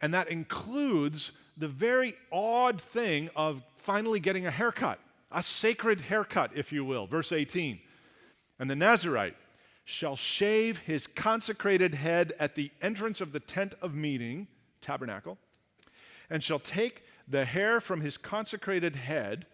And 0.00 0.12
that 0.14 0.28
includes 0.28 1.32
the 1.56 1.68
very 1.68 2.14
odd 2.30 2.80
thing 2.80 3.30
of 3.36 3.62
finally 3.76 4.20
getting 4.20 4.46
a 4.46 4.50
haircut, 4.50 4.98
a 5.30 5.42
sacred 5.42 6.00
haircut, 6.02 6.52
if 6.54 6.72
you 6.72 6.84
will. 6.84 7.06
Verse 7.06 7.32
18. 7.32 7.80
And 8.58 8.70
the 8.70 8.74
Nazirite 8.74 9.34
shall 9.84 10.16
shave 10.16 10.78
his 10.78 11.06
consecrated 11.06 11.94
head 11.94 12.32
at 12.38 12.54
the 12.54 12.70
entrance 12.80 13.20
of 13.20 13.32
the 13.32 13.40
tent 13.40 13.74
of 13.82 13.94
meeting, 13.94 14.46
tabernacle, 14.80 15.38
and 16.30 16.42
shall 16.42 16.58
take 16.58 17.04
the 17.28 17.44
hair 17.44 17.80
from 17.80 18.00
his 18.00 18.16
consecrated 18.16 18.96
head 18.96 19.46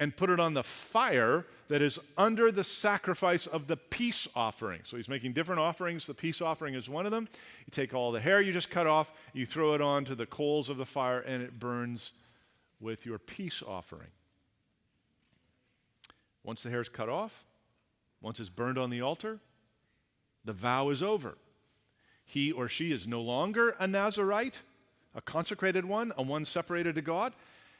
and 0.00 0.16
put 0.16 0.30
it 0.30 0.38
on 0.38 0.54
the 0.54 0.62
fire 0.62 1.44
that 1.68 1.82
is 1.82 1.98
under 2.16 2.50
the 2.50 2.64
sacrifice 2.64 3.46
of 3.46 3.66
the 3.66 3.76
peace 3.76 4.28
offering. 4.34 4.80
So 4.84 4.96
he's 4.96 5.08
making 5.08 5.32
different 5.32 5.60
offerings. 5.60 6.06
The 6.06 6.14
peace 6.14 6.40
offering 6.40 6.74
is 6.74 6.88
one 6.88 7.04
of 7.04 7.12
them. 7.12 7.28
You 7.66 7.70
take 7.70 7.94
all 7.94 8.12
the 8.12 8.20
hair 8.20 8.40
you 8.40 8.52
just 8.52 8.70
cut 8.70 8.86
off, 8.86 9.10
you 9.32 9.44
throw 9.44 9.74
it 9.74 9.80
onto 9.80 10.14
the 10.14 10.26
coals 10.26 10.68
of 10.68 10.76
the 10.76 10.86
fire, 10.86 11.20
and 11.20 11.42
it 11.42 11.58
burns 11.58 12.12
with 12.80 13.04
your 13.04 13.18
peace 13.18 13.62
offering. 13.66 14.10
Once 16.44 16.62
the 16.62 16.70
hair 16.70 16.80
is 16.80 16.88
cut 16.88 17.08
off, 17.08 17.44
once 18.20 18.40
it's 18.40 18.48
burned 18.48 18.78
on 18.78 18.90
the 18.90 19.00
altar, 19.00 19.38
the 20.44 20.52
vow 20.52 20.88
is 20.88 21.02
over. 21.02 21.36
He 22.24 22.52
or 22.52 22.68
she 22.68 22.92
is 22.92 23.06
no 23.06 23.20
longer 23.20 23.70
a 23.80 23.86
Nazirite, 23.86 24.60
a 25.14 25.20
consecrated 25.20 25.84
one, 25.84 26.12
a 26.16 26.22
one 26.22 26.44
separated 26.44 26.94
to 26.94 27.02
God, 27.02 27.32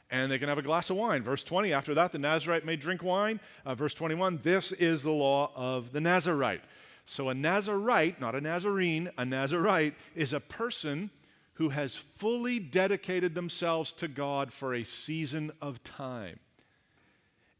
and 0.09 0.31
they 0.31 0.39
can 0.39 0.49
have 0.49 0.57
a 0.57 0.63
glass 0.63 0.89
of 0.89 0.97
wine. 0.97 1.23
Verse 1.23 1.43
20, 1.43 1.71
after 1.71 1.93
that, 1.93 2.11
the 2.11 2.17
Nazirite 2.17 2.65
may 2.65 2.75
drink 2.75 3.03
wine. 3.03 3.39
Uh, 3.65 3.75
verse 3.75 3.93
21, 3.93 4.37
this 4.37 4.71
is 4.71 5.03
the 5.03 5.11
law 5.11 5.51
of 5.55 5.91
the 5.91 5.99
Nazirite. 5.99 6.61
So 7.05 7.29
a 7.29 7.33
Nazirite, 7.33 8.19
not 8.19 8.35
a 8.35 8.41
Nazarene, 8.41 9.09
a 9.17 9.23
Nazirite 9.23 9.93
is 10.15 10.33
a 10.33 10.39
person 10.39 11.09
who 11.55 11.69
has 11.69 11.95
fully 11.95 12.59
dedicated 12.59 13.35
themselves 13.35 13.91
to 13.91 14.07
God 14.07 14.53
for 14.53 14.73
a 14.73 14.83
season 14.83 15.51
of 15.61 15.83
time. 15.83 16.39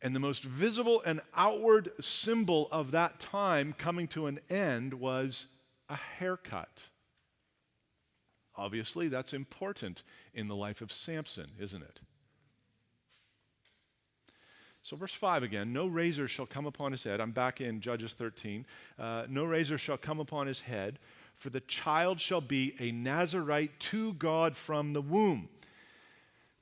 And 0.02 0.16
the 0.16 0.20
most 0.20 0.44
visible 0.44 1.02
and 1.06 1.20
outward 1.36 1.92
symbol 2.00 2.70
of 2.72 2.92
that 2.92 3.20
time 3.20 3.74
coming 3.78 4.08
to 4.10 4.28
an 4.28 4.40
end 4.50 4.94
was 4.94 5.48
a 5.90 5.96
haircut. 5.96 6.84
Obviously, 8.56 9.08
that's 9.08 9.34
important 9.34 10.04
in 10.34 10.48
the 10.48 10.56
life 10.56 10.82
of 10.82 10.92
Samson, 10.92 11.52
isn't 11.60 11.82
it? 11.82 12.02
So, 14.89 14.95
verse 14.95 15.13
5 15.13 15.43
again 15.43 15.71
no 15.71 15.86
razor 15.86 16.28
shall 16.28 16.47
come 16.47 16.65
upon 16.65 16.93
his 16.93 17.04
head. 17.04 17.21
I'm 17.21 17.30
back 17.30 17.62
in 17.62 17.80
Judges 17.80 18.13
13. 18.13 18.65
Uh, 18.97 19.25
no 19.30 19.45
razor 19.45 19.78
shall 19.78 19.99
come 19.99 20.19
upon 20.19 20.47
his 20.47 20.62
head, 20.62 20.97
for 21.36 21.52
the 21.52 21.60
child 21.60 22.19
shall 22.19 22.41
be 22.41 22.73
a 22.80 22.91
Nazirite 22.91 23.69
to 23.78 24.13
God 24.13 24.58
from 24.58 24.93
the 24.93 25.02
womb. 25.04 25.47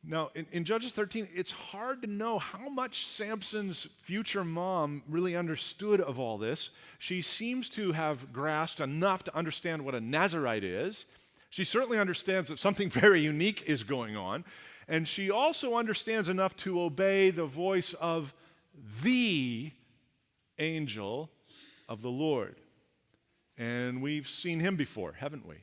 Now, 0.04 0.32
in, 0.36 0.46
in, 0.52 0.66
Judges 0.66 0.92
13, 0.92 1.30
it's 1.34 1.54
hard 1.54 2.02
to 2.02 2.10
know 2.10 2.38
how 2.38 2.68
much 2.68 3.08
Samson's 3.08 3.88
future 4.02 4.44
mom 4.44 5.04
really 5.08 5.38
understood 5.38 6.02
of 6.02 6.20
all 6.20 6.38
this. 6.38 6.72
She 7.00 7.22
seems 7.22 7.70
to 7.70 7.94
have 7.94 8.34
grasped 8.34 8.82
enough 8.82 9.24
to 9.24 9.38
understand 9.38 9.86
what 9.86 9.96
a 9.96 10.02
Nazirite 10.02 10.64
is. 10.64 11.06
She 11.50 11.64
certainly 11.64 11.98
understands 11.98 12.50
that 12.50 12.60
something 12.60 12.90
very 13.06 13.22
unique 13.22 13.64
is 13.68 13.86
going 13.86 14.18
on. 14.18 14.44
And 14.88 15.08
she 15.08 15.30
also 15.30 15.76
understands 15.76 16.30
enough 16.30 16.56
to 16.58 16.82
obey 16.82 17.30
the 17.30 17.46
voice 17.46 17.94
of 17.94 18.34
the 19.04 19.72
angel 20.60 21.30
of 21.90 22.02
the 22.02 22.10
Lord. 22.10 22.56
And 23.58 24.02
we've 24.02 24.28
seen 24.28 24.60
him 24.60 24.76
before, 24.76 25.14
haven't 25.14 25.46
we? 25.46 25.56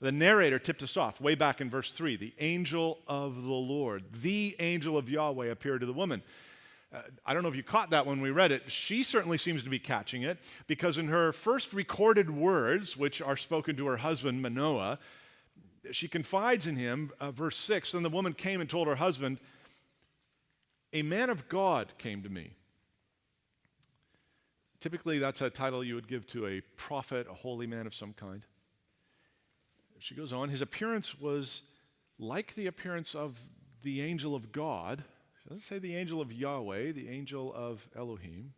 The 0.00 0.12
narrator 0.12 0.58
tipped 0.58 0.82
us 0.82 0.96
off 0.96 1.20
way 1.20 1.34
back 1.34 1.60
in 1.60 1.68
verse 1.68 1.92
3 1.92 2.16
the 2.16 2.34
angel 2.38 2.98
of 3.06 3.42
the 3.42 3.52
Lord, 3.52 4.04
the 4.22 4.54
angel 4.58 4.96
of 4.96 5.08
Yahweh 5.08 5.46
appeared 5.46 5.80
to 5.80 5.86
the 5.86 5.92
woman. 5.92 6.22
Uh, 6.90 7.02
I 7.26 7.34
don't 7.34 7.42
know 7.42 7.50
if 7.50 7.56
you 7.56 7.62
caught 7.62 7.90
that 7.90 8.06
when 8.06 8.22
we 8.22 8.30
read 8.30 8.50
it. 8.50 8.70
She 8.70 9.02
certainly 9.02 9.36
seems 9.36 9.62
to 9.62 9.68
be 9.68 9.78
catching 9.78 10.22
it 10.22 10.38
because 10.66 10.96
in 10.96 11.08
her 11.08 11.32
first 11.32 11.74
recorded 11.74 12.30
words, 12.30 12.96
which 12.96 13.20
are 13.20 13.36
spoken 13.36 13.76
to 13.76 13.86
her 13.88 13.98
husband 13.98 14.40
Manoah, 14.40 14.98
she 15.92 16.08
confides 16.08 16.66
in 16.66 16.76
him, 16.76 17.12
uh, 17.20 17.30
verse 17.30 17.56
6 17.56 17.92
Then 17.92 18.02
the 18.02 18.08
woman 18.08 18.32
came 18.32 18.60
and 18.60 18.68
told 18.68 18.88
her 18.88 18.96
husband, 18.96 19.38
A 20.92 21.02
man 21.02 21.30
of 21.30 21.48
God 21.48 21.92
came 21.98 22.22
to 22.22 22.28
me. 22.28 22.52
Typically, 24.80 25.18
that's 25.18 25.40
a 25.40 25.50
title 25.50 25.82
you 25.82 25.96
would 25.96 26.08
give 26.08 26.26
to 26.28 26.46
a 26.46 26.60
prophet, 26.76 27.26
a 27.28 27.34
holy 27.34 27.66
man 27.66 27.86
of 27.86 27.94
some 27.94 28.12
kind. 28.12 28.42
She 29.98 30.14
goes 30.14 30.32
on, 30.32 30.48
his 30.48 30.62
appearance 30.62 31.18
was 31.18 31.62
like 32.18 32.54
the 32.54 32.66
appearance 32.66 33.14
of 33.14 33.38
the 33.82 34.00
angel 34.00 34.34
of 34.34 34.52
God. 34.52 35.02
She 35.42 35.48
doesn't 35.48 35.64
say 35.64 35.78
the 35.78 35.96
angel 35.96 36.20
of 36.20 36.32
Yahweh, 36.32 36.92
the 36.92 37.08
angel 37.08 37.52
of 37.54 37.88
Elohim. 37.96 38.52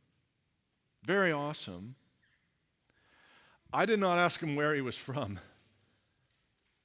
Very 1.04 1.33
awesome. 1.33 1.94
I 3.72 3.87
did 3.87 4.00
not 4.00 4.18
ask 4.18 4.40
him 4.40 4.56
where 4.56 4.74
he 4.74 4.80
was 4.80 4.96
from, 4.96 5.38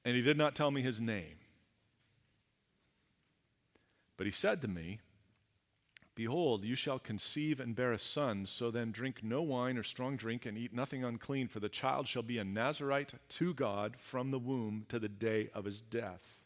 and 0.06 0.16
he 0.16 0.22
did 0.22 0.38
not 0.38 0.56
tell 0.56 0.72
me 0.72 0.82
his 0.82 1.02
name. 1.02 1.40
But 4.16 4.28
he 4.28 4.32
said 4.32 4.62
to 4.62 4.68
me, 4.68 5.00
Behold, 6.14 6.64
you 6.64 6.76
shall 6.76 7.00
conceive 7.00 7.60
and 7.60 7.76
bear 7.76 7.92
a 7.92 8.00
son, 8.00 8.46
so 8.46 8.72
then 8.72 8.92
drink 8.92 9.22
no 9.22 9.42
wine 9.42 9.78
or 9.78 9.84
strong 9.84 10.16
drink, 10.16 10.46
and 10.46 10.58
eat 10.58 10.74
nothing 10.74 11.04
unclean, 11.04 11.50
for 11.50 11.60
the 11.60 11.68
child 11.68 12.08
shall 12.08 12.24
be 12.24 12.38
a 12.38 12.46
Nazirite 12.46 13.16
to 13.28 13.54
God 13.54 13.98
from 13.98 14.32
the 14.32 14.40
womb 14.40 14.86
to 14.88 14.98
the 14.98 15.10
day 15.10 15.50
of 15.54 15.66
his 15.66 15.82
death. 15.82 16.46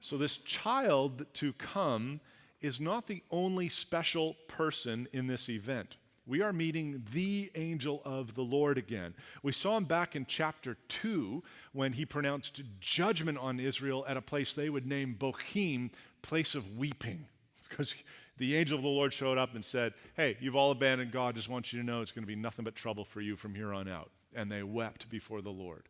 So, 0.00 0.18
this 0.18 0.36
child 0.36 1.24
to 1.34 1.54
come 1.54 2.20
is 2.60 2.80
not 2.80 3.06
the 3.06 3.22
only 3.30 3.70
special 3.70 4.36
person 4.46 5.08
in 5.12 5.26
this 5.26 5.48
event. 5.48 5.96
We 6.28 6.42
are 6.42 6.52
meeting 6.52 7.02
the 7.14 7.50
angel 7.54 8.02
of 8.04 8.34
the 8.34 8.42
Lord 8.42 8.76
again. 8.76 9.14
We 9.42 9.52
saw 9.52 9.78
him 9.78 9.84
back 9.84 10.14
in 10.14 10.26
chapter 10.26 10.76
2 10.88 11.42
when 11.72 11.94
he 11.94 12.04
pronounced 12.04 12.60
judgment 12.80 13.38
on 13.38 13.58
Israel 13.58 14.04
at 14.06 14.18
a 14.18 14.20
place 14.20 14.52
they 14.52 14.68
would 14.68 14.86
name 14.86 15.16
Bochim, 15.18 15.90
place 16.20 16.54
of 16.54 16.76
weeping 16.76 17.24
because 17.68 17.94
the 18.36 18.56
angel 18.56 18.76
of 18.76 18.82
the 18.82 18.90
Lord 18.90 19.14
showed 19.14 19.38
up 19.38 19.54
and 19.54 19.64
said, 19.64 19.94
Hey, 20.16 20.36
you've 20.38 20.54
all 20.54 20.70
abandoned 20.70 21.12
God. 21.12 21.34
Just 21.34 21.48
want 21.48 21.72
you 21.72 21.80
to 21.80 21.86
know 21.86 22.02
it's 22.02 22.12
going 22.12 22.24
to 22.24 22.28
be 22.28 22.36
nothing 22.36 22.64
but 22.64 22.74
trouble 22.74 23.06
for 23.06 23.22
you 23.22 23.34
from 23.34 23.54
here 23.54 23.72
on 23.72 23.88
out. 23.88 24.10
And 24.34 24.52
they 24.52 24.62
wept 24.62 25.08
before 25.08 25.40
the 25.40 25.50
Lord. 25.50 25.88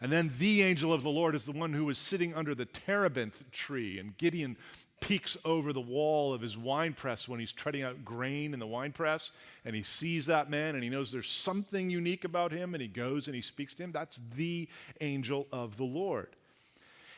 And 0.00 0.10
then 0.10 0.32
the 0.40 0.62
angel 0.62 0.92
of 0.92 1.04
the 1.04 1.10
Lord 1.10 1.36
is 1.36 1.46
the 1.46 1.52
one 1.52 1.72
who 1.72 1.84
was 1.84 1.98
sitting 1.98 2.34
under 2.34 2.56
the 2.56 2.64
terebinth 2.64 3.48
tree. 3.52 4.00
And 4.00 4.18
Gideon 4.18 4.56
peeks 5.02 5.36
over 5.44 5.72
the 5.72 5.80
wall 5.80 6.32
of 6.32 6.40
his 6.40 6.56
wine 6.56 6.94
press 6.94 7.28
when 7.28 7.38
he's 7.38 7.52
treading 7.52 7.82
out 7.82 8.04
grain 8.04 8.54
in 8.54 8.60
the 8.60 8.66
wine 8.66 8.92
press, 8.92 9.30
and 9.64 9.76
he 9.76 9.82
sees 9.82 10.26
that 10.26 10.48
man 10.48 10.74
and 10.74 10.82
he 10.82 10.88
knows 10.88 11.12
there's 11.12 11.28
something 11.28 11.90
unique 11.90 12.24
about 12.24 12.52
him, 12.52 12.74
and 12.74 12.80
he 12.80 12.88
goes 12.88 13.26
and 13.26 13.34
he 13.34 13.42
speaks 13.42 13.74
to 13.74 13.82
him. 13.82 13.92
That's 13.92 14.20
the 14.34 14.68
angel 15.00 15.46
of 15.52 15.76
the 15.76 15.84
Lord. 15.84 16.28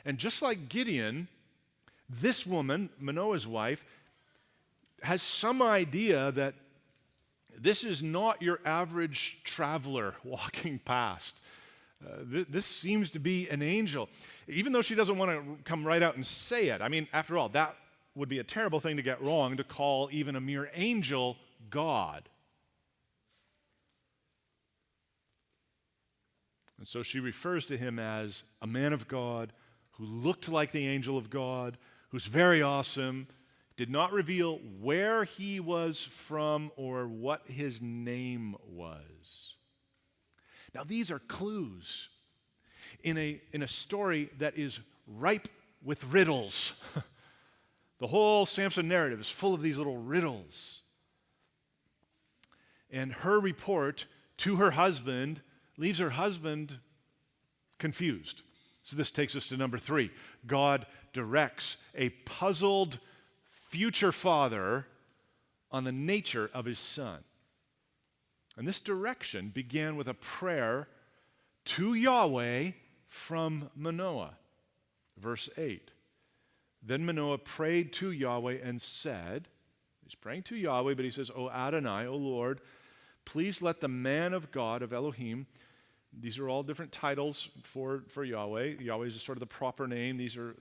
And 0.05 0.19
just 0.19 0.43
like 0.43 0.69
Gideon, 0.69 1.29
this 2.09 2.47
woman, 2.47 2.91
Manoah's 2.99 3.47
wife, 3.47 3.85
has 5.03 5.23
some 5.23 5.63
idea 5.63 6.33
that 6.33 6.55
this 7.57 7.85
is 7.85 8.03
not 8.03 8.43
your 8.43 8.61
average 8.65 9.41
traveler 9.45 10.15
walking 10.25 10.79
past. 10.79 11.41
Uh, 12.05 12.17
th- 12.31 12.47
this 12.49 12.67
seems 12.67 13.11
to 13.11 13.19
be 13.19 13.49
an 13.49 13.63
angel, 13.63 14.09
even 14.49 14.73
though 14.73 14.83
she 14.83 14.95
doesn't 14.95 15.17
want 15.19 15.31
to 15.31 15.63
come 15.65 15.87
right 15.87 16.03
out 16.03 16.17
and 16.17 16.27
say 16.27 16.69
it. 16.69 16.83
I 16.83 16.89
mean, 16.89 17.09
after 17.13 17.39
all, 17.39 17.49
that 17.51 17.77
would 18.15 18.29
be 18.29 18.39
a 18.39 18.45
terrible 18.45 18.81
thing 18.81 18.97
to 18.97 19.03
get 19.03 19.21
wrong 19.23 19.57
to 19.57 19.65
call 19.65 20.09
even 20.13 20.37
a 20.37 20.41
mere 20.41 20.71
angel 20.75 21.37
God. 21.71 22.29
And 26.79 26.87
so 26.87 27.03
she 27.03 27.19
refers 27.21 27.65
to 27.67 27.77
him 27.77 27.99
as 27.99 28.45
a 28.61 28.67
man 28.67 28.93
of 28.93 29.09
God 29.09 29.53
who 29.93 30.05
looked 30.05 30.49
like 30.49 30.73
the 30.73 30.87
angel 30.87 31.17
of 31.17 31.31
God, 31.31 31.79
who's 32.11 32.27
very 32.27 32.61
awesome, 32.61 33.29
did 33.77 33.91
not 33.91 34.13
reveal 34.13 34.59
where 34.81 35.25
he 35.25 35.59
was 35.61 36.03
from 36.03 36.71
or 36.77 37.09
what 37.09 37.47
his 37.47 37.81
name 37.81 38.55
was. 38.69 39.54
Now, 40.75 40.83
these 40.83 41.11
are 41.11 41.21
clues 41.21 42.09
in 43.03 43.17
a, 43.17 43.41
in 43.53 43.63
a 43.63 43.69
story 43.69 44.31
that 44.39 44.59
is 44.59 44.81
ripe 45.07 45.49
with 45.85 46.03
riddles. 46.05 46.73
the 47.99 48.09
whole 48.09 48.45
Samson 48.45 48.89
narrative 48.89 49.21
is 49.21 49.31
full 49.31 49.55
of 49.55 49.63
these 49.63 49.79
little 49.79 49.99
riddles. 49.99 50.81
And 52.91 53.13
her 53.13 53.39
report 53.39 54.07
to 54.39 54.57
her 54.57 54.73
husband 54.73 55.43
leaves 55.77 55.99
her 55.99 56.11
husband 56.11 56.79
confused. 57.79 58.43
So, 58.83 58.97
this 58.97 59.11
takes 59.11 59.35
us 59.35 59.47
to 59.49 59.57
number 59.57 59.79
three 59.79 60.11
God 60.47 60.87
directs 61.13 61.77
a 61.95 62.11
puzzled 62.11 62.99
future 63.51 64.13
father 64.13 64.87
on 65.71 65.85
the 65.85 65.93
nature 65.93 66.51
of 66.53 66.67
his 66.67 66.79
son. 66.79 67.25
And 68.57 68.67
this 68.69 68.81
direction 68.81 69.49
began 69.49 69.97
with 69.97 70.09
a 70.09 70.15
prayer 70.15 70.89
to 71.65 71.95
Yahweh 71.95 72.73
from 73.09 73.71
Manoah. 73.75 74.37
Verse 75.19 75.49
8. 75.57 75.91
Then 76.83 77.07
Manoah 77.07 77.39
prayed 77.39 77.93
to 77.95 78.11
Yahweh 78.11 78.59
and 78.63 78.81
said, 78.81 79.49
He's 80.05 80.15
praying 80.15 80.43
to 80.45 80.57
Yahweh, 80.57 80.95
but 80.95 81.05
he 81.05 81.11
says, 81.11 81.31
O 81.35 81.49
Adonai, 81.49 82.07
O 82.07 82.17
Lord, 82.17 82.61
please 83.25 83.63
let 83.63 83.81
the 83.81 83.89
man 83.89 84.35
of 84.35 84.53
God, 84.53 84.83
of 84.83 84.93
Elohim, 84.93 85.47
these 86.21 86.39
are 86.39 86.49
all 86.49 86.63
different 86.63 86.93
titles 86.93 87.49
for, 87.63 88.05
for 88.09 88.23
Yahweh. 88.23 88.75
Yahweh 88.81 89.07
is 89.07 89.21
sort 89.21 89.37
of 89.37 89.41
the 89.41 89.47
proper 89.47 89.89
name. 89.89 90.17
These 90.17 90.37
are 90.37 90.55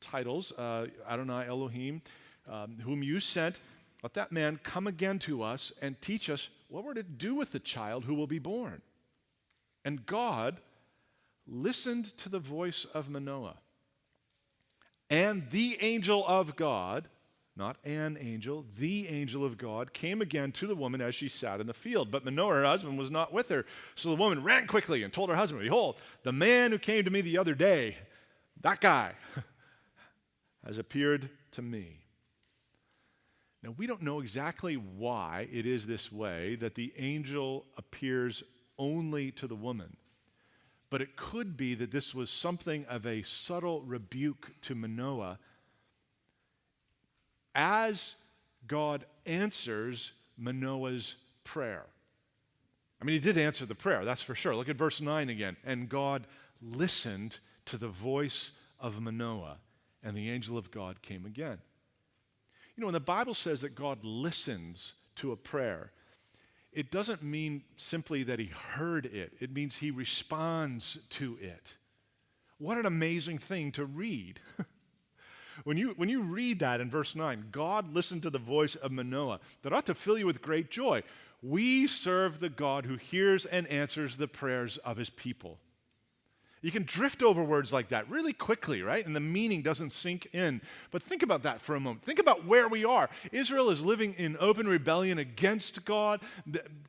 titles 0.00 0.52
uh, 0.52 0.86
Adonai, 1.08 1.46
Elohim 1.48 2.02
um, 2.48 2.78
whom 2.82 3.02
you 3.02 3.20
sent, 3.20 3.58
let 4.06 4.14
that 4.14 4.30
man 4.30 4.60
come 4.62 4.86
again 4.86 5.18
to 5.18 5.42
us 5.42 5.72
and 5.82 6.00
teach 6.00 6.30
us 6.30 6.48
what 6.68 6.84
we're 6.84 6.94
to 6.94 7.02
do 7.02 7.34
with 7.34 7.50
the 7.50 7.58
child 7.58 8.04
who 8.04 8.14
will 8.14 8.28
be 8.28 8.38
born. 8.38 8.80
And 9.84 10.06
God 10.06 10.60
listened 11.44 12.16
to 12.18 12.28
the 12.28 12.38
voice 12.38 12.86
of 12.94 13.10
Manoah. 13.10 13.56
And 15.10 15.50
the 15.50 15.76
angel 15.80 16.24
of 16.24 16.54
God, 16.54 17.08
not 17.56 17.78
an 17.84 18.16
angel, 18.20 18.64
the 18.78 19.08
angel 19.08 19.44
of 19.44 19.58
God, 19.58 19.92
came 19.92 20.22
again 20.22 20.52
to 20.52 20.68
the 20.68 20.76
woman 20.76 21.00
as 21.00 21.16
she 21.16 21.28
sat 21.28 21.60
in 21.60 21.66
the 21.66 21.74
field. 21.74 22.12
But 22.12 22.24
Manoah, 22.24 22.54
her 22.54 22.64
husband, 22.64 22.96
was 22.96 23.10
not 23.10 23.32
with 23.32 23.48
her. 23.48 23.66
So 23.96 24.10
the 24.10 24.14
woman 24.14 24.44
ran 24.44 24.68
quickly 24.68 25.02
and 25.02 25.12
told 25.12 25.30
her 25.30 25.34
husband, 25.34 25.64
Behold, 25.64 26.00
the 26.22 26.30
man 26.30 26.70
who 26.70 26.78
came 26.78 27.02
to 27.02 27.10
me 27.10 27.22
the 27.22 27.38
other 27.38 27.56
day, 27.56 27.96
that 28.60 28.80
guy, 28.80 29.14
has 30.64 30.78
appeared 30.78 31.28
to 31.50 31.62
me. 31.62 32.05
Now, 33.66 33.74
we 33.76 33.88
don't 33.88 34.02
know 34.02 34.20
exactly 34.20 34.74
why 34.76 35.48
it 35.52 35.66
is 35.66 35.88
this 35.88 36.12
way 36.12 36.54
that 36.60 36.76
the 36.76 36.92
angel 36.96 37.66
appears 37.76 38.44
only 38.78 39.32
to 39.32 39.48
the 39.48 39.56
woman. 39.56 39.96
But 40.88 41.02
it 41.02 41.16
could 41.16 41.56
be 41.56 41.74
that 41.74 41.90
this 41.90 42.14
was 42.14 42.30
something 42.30 42.86
of 42.88 43.04
a 43.04 43.22
subtle 43.22 43.82
rebuke 43.82 44.52
to 44.62 44.76
Manoah 44.76 45.40
as 47.56 48.14
God 48.68 49.04
answers 49.26 50.12
Manoah's 50.36 51.16
prayer. 51.42 51.86
I 53.02 53.04
mean, 53.04 53.14
he 53.14 53.18
did 53.18 53.36
answer 53.36 53.66
the 53.66 53.74
prayer, 53.74 54.04
that's 54.04 54.22
for 54.22 54.36
sure. 54.36 54.54
Look 54.54 54.68
at 54.68 54.76
verse 54.76 55.00
9 55.00 55.28
again. 55.28 55.56
And 55.64 55.88
God 55.88 56.28
listened 56.62 57.40
to 57.64 57.76
the 57.76 57.88
voice 57.88 58.52
of 58.78 59.00
Manoah, 59.00 59.56
and 60.04 60.16
the 60.16 60.30
angel 60.30 60.56
of 60.56 60.70
God 60.70 61.02
came 61.02 61.26
again. 61.26 61.58
You 62.76 62.82
know, 62.82 62.86
when 62.88 62.94
the 62.94 63.00
Bible 63.00 63.34
says 63.34 63.62
that 63.62 63.74
God 63.74 64.04
listens 64.04 64.92
to 65.16 65.32
a 65.32 65.36
prayer, 65.36 65.92
it 66.72 66.90
doesn't 66.90 67.22
mean 67.22 67.62
simply 67.76 68.22
that 68.24 68.38
he 68.38 68.46
heard 68.46 69.06
it, 69.06 69.32
it 69.40 69.52
means 69.52 69.76
he 69.76 69.90
responds 69.90 70.98
to 71.10 71.38
it. 71.40 71.74
What 72.58 72.76
an 72.76 72.86
amazing 72.86 73.38
thing 73.38 73.72
to 73.72 73.84
read. 73.84 74.40
when, 75.64 75.78
you, 75.78 75.94
when 75.96 76.10
you 76.10 76.20
read 76.20 76.58
that 76.58 76.80
in 76.80 76.90
verse 76.90 77.14
9, 77.14 77.48
God 77.50 77.94
listened 77.94 78.22
to 78.22 78.30
the 78.30 78.38
voice 78.38 78.74
of 78.74 78.92
Manoah, 78.92 79.40
that 79.62 79.72
ought 79.72 79.86
to 79.86 79.94
fill 79.94 80.18
you 80.18 80.26
with 80.26 80.42
great 80.42 80.70
joy. 80.70 81.02
We 81.42 81.86
serve 81.86 82.40
the 82.40 82.50
God 82.50 82.84
who 82.84 82.96
hears 82.96 83.46
and 83.46 83.66
answers 83.68 84.16
the 84.16 84.28
prayers 84.28 84.76
of 84.78 84.96
his 84.96 85.10
people. 85.10 85.58
You 86.66 86.72
can 86.72 86.82
drift 86.82 87.22
over 87.22 87.44
words 87.44 87.72
like 87.72 87.90
that 87.90 88.10
really 88.10 88.32
quickly, 88.32 88.82
right? 88.82 89.06
And 89.06 89.14
the 89.14 89.20
meaning 89.20 89.62
doesn't 89.62 89.90
sink 89.90 90.26
in. 90.34 90.60
But 90.90 91.00
think 91.00 91.22
about 91.22 91.44
that 91.44 91.60
for 91.60 91.76
a 91.76 91.80
moment. 91.80 92.02
Think 92.02 92.18
about 92.18 92.44
where 92.44 92.66
we 92.66 92.84
are. 92.84 93.08
Israel 93.30 93.70
is 93.70 93.82
living 93.82 94.14
in 94.14 94.36
open 94.40 94.66
rebellion 94.66 95.20
against 95.20 95.84
God. 95.84 96.22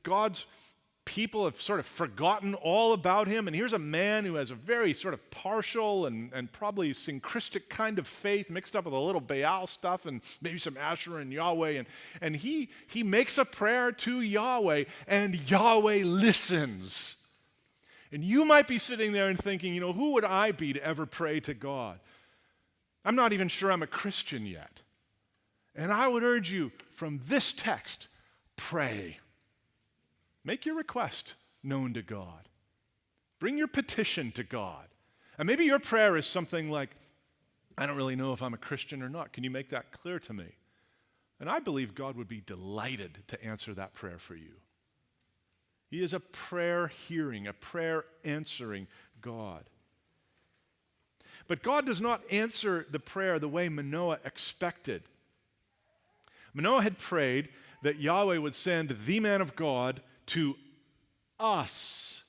God's 0.02 0.48
people 1.06 1.46
have 1.46 1.62
sort 1.62 1.80
of 1.80 1.86
forgotten 1.86 2.56
all 2.56 2.94
about 2.94 3.28
him. 3.28 3.46
And 3.46 3.56
here's 3.56 3.72
a 3.72 3.78
man 3.78 4.26
who 4.26 4.34
has 4.34 4.50
a 4.50 4.56
very 4.56 4.96
sort 4.96 5.14
of 5.14 5.30
partial 5.30 6.08
and, 6.08 6.34
and 6.34 6.52
probably 6.52 6.92
syncretic 6.94 7.70
kind 7.70 8.00
of 8.00 8.08
faith 8.08 8.50
mixed 8.50 8.76
up 8.76 8.86
with 8.86 8.96
a 8.96 9.00
little 9.00 9.22
Baal 9.22 9.68
stuff 9.68 10.08
and 10.08 10.22
maybe 10.42 10.58
some 10.58 10.76
Asherah 10.76 11.22
and 11.22 11.32
Yahweh. 11.32 11.74
And, 11.74 11.88
and 12.20 12.36
he, 12.36 12.70
he 12.88 13.04
makes 13.04 13.38
a 13.38 13.46
prayer 13.46 13.92
to 13.92 14.22
Yahweh, 14.22 14.86
and 15.08 15.52
Yahweh 15.52 16.02
listens. 16.04 17.17
And 18.12 18.24
you 18.24 18.46
might 18.46 18.68
be 18.68 18.80
sitting 18.80 19.12
there 19.12 19.28
and 19.28 19.38
thinking, 19.38 19.74
you 19.74 19.82
know, 19.82 19.94
who 19.94 20.12
would 20.14 20.26
I 20.26 20.52
be 20.52 20.74
to 20.74 20.84
ever 20.84 21.06
pray 21.06 21.40
to 21.42 21.54
God? 21.54 22.00
I'm 23.04 23.16
not 23.16 23.34
even 23.34 23.48
sure 23.48 23.72
I'm 23.72 23.84
a 23.84 23.88
Christian 23.88 24.46
yet. 24.46 24.82
And 25.76 25.92
I 25.92 26.08
would 26.08 26.24
urge 26.24 26.52
you 26.52 26.72
from 26.92 27.20
this 27.26 27.54
text 27.54 28.08
pray. 28.56 29.20
Make 30.44 30.66
your 30.66 30.76
request 30.76 31.36
known 31.64 31.94
to 31.94 32.02
God. 32.02 32.50
Bring 33.40 33.58
your 33.58 33.68
petition 33.68 34.32
to 34.32 34.44
God. 34.44 34.88
And 35.38 35.46
maybe 35.46 35.66
your 35.66 35.80
prayer 35.80 36.18
is 36.18 36.26
something 36.26 36.72
like, 36.72 36.96
I 37.78 37.86
don't 37.86 37.98
really 37.98 38.16
know 38.16 38.34
if 38.34 38.42
I'm 38.42 38.56
a 38.56 38.58
Christian 38.58 39.04
or 39.04 39.10
not. 39.10 39.34
Can 39.34 39.44
you 39.44 39.52
make 39.52 39.70
that 39.70 39.92
clear 39.92 40.20
to 40.20 40.34
me? 40.34 40.48
And 41.40 41.50
I 41.50 41.60
believe 41.60 41.94
God 41.94 42.16
would 42.16 42.28
be 42.28 42.42
delighted 42.42 43.20
to 43.28 43.44
answer 43.44 43.74
that 43.76 43.94
prayer 43.94 44.18
for 44.18 44.36
you. 44.36 44.54
He 45.90 46.04
is 46.04 46.14
a 46.14 46.20
prayer 46.20 46.88
hearing, 46.88 47.48
a 47.48 47.54
prayer 47.54 48.06
answering 48.26 48.88
God. 49.22 49.64
But 51.48 51.64
God 51.64 51.86
does 51.86 52.02
not 52.02 52.22
answer 52.30 52.86
the 52.90 53.00
prayer 53.00 53.40
the 53.40 53.48
way 53.48 53.70
Manoah 53.70 54.20
expected. 54.26 55.04
Manoah 56.54 56.82
had 56.82 56.98
prayed 56.98 57.50
that 57.84 58.00
Yahweh 58.00 58.38
would 58.38 58.56
send 58.56 58.90
the 58.90 59.20
man 59.20 59.40
of 59.42 59.56
God 59.56 60.02
to 60.28 60.56
us, 61.40 62.24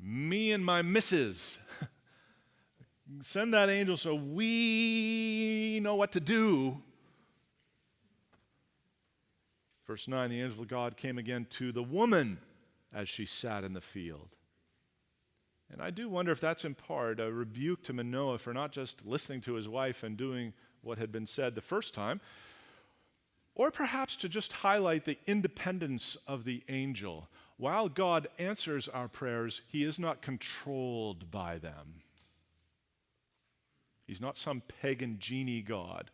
me 0.00 0.52
and 0.52 0.64
my 0.64 0.82
missus. 0.82 1.58
send 3.22 3.54
that 3.54 3.68
angel 3.68 3.96
so 3.96 4.14
we 4.14 5.80
know 5.82 5.96
what 5.96 6.12
to 6.12 6.20
do. 6.20 6.80
Verse 9.86 10.06
9 10.06 10.30
the 10.30 10.40
angel 10.40 10.62
of 10.62 10.68
God 10.68 10.96
came 10.96 11.18
again 11.18 11.46
to 11.50 11.72
the 11.72 11.82
woman 11.82 12.38
as 12.92 13.08
she 13.08 13.26
sat 13.26 13.64
in 13.64 13.72
the 13.72 13.80
field. 13.80 14.36
And 15.72 15.80
I 15.80 15.90
do 15.90 16.08
wonder 16.08 16.32
if 16.32 16.40
that's 16.40 16.64
in 16.64 16.74
part 16.74 17.20
a 17.20 17.32
rebuke 17.32 17.84
to 17.84 17.92
Manoah 17.92 18.38
for 18.38 18.52
not 18.52 18.72
just 18.72 19.06
listening 19.06 19.40
to 19.42 19.54
his 19.54 19.68
wife 19.68 20.02
and 20.02 20.16
doing 20.16 20.52
what 20.82 20.98
had 20.98 21.12
been 21.12 21.26
said 21.26 21.54
the 21.54 21.60
first 21.60 21.94
time, 21.94 22.20
or 23.54 23.70
perhaps 23.70 24.16
to 24.16 24.28
just 24.28 24.52
highlight 24.52 25.04
the 25.04 25.18
independence 25.26 26.16
of 26.26 26.44
the 26.44 26.62
angel. 26.68 27.28
While 27.56 27.88
God 27.88 28.26
answers 28.38 28.88
our 28.88 29.06
prayers, 29.06 29.60
he 29.66 29.84
is 29.84 29.98
not 29.98 30.22
controlled 30.22 31.30
by 31.30 31.58
them. 31.58 32.02
He's 34.06 34.20
not 34.20 34.38
some 34.38 34.62
pagan 34.80 35.18
genie 35.20 35.62
God 35.62 36.10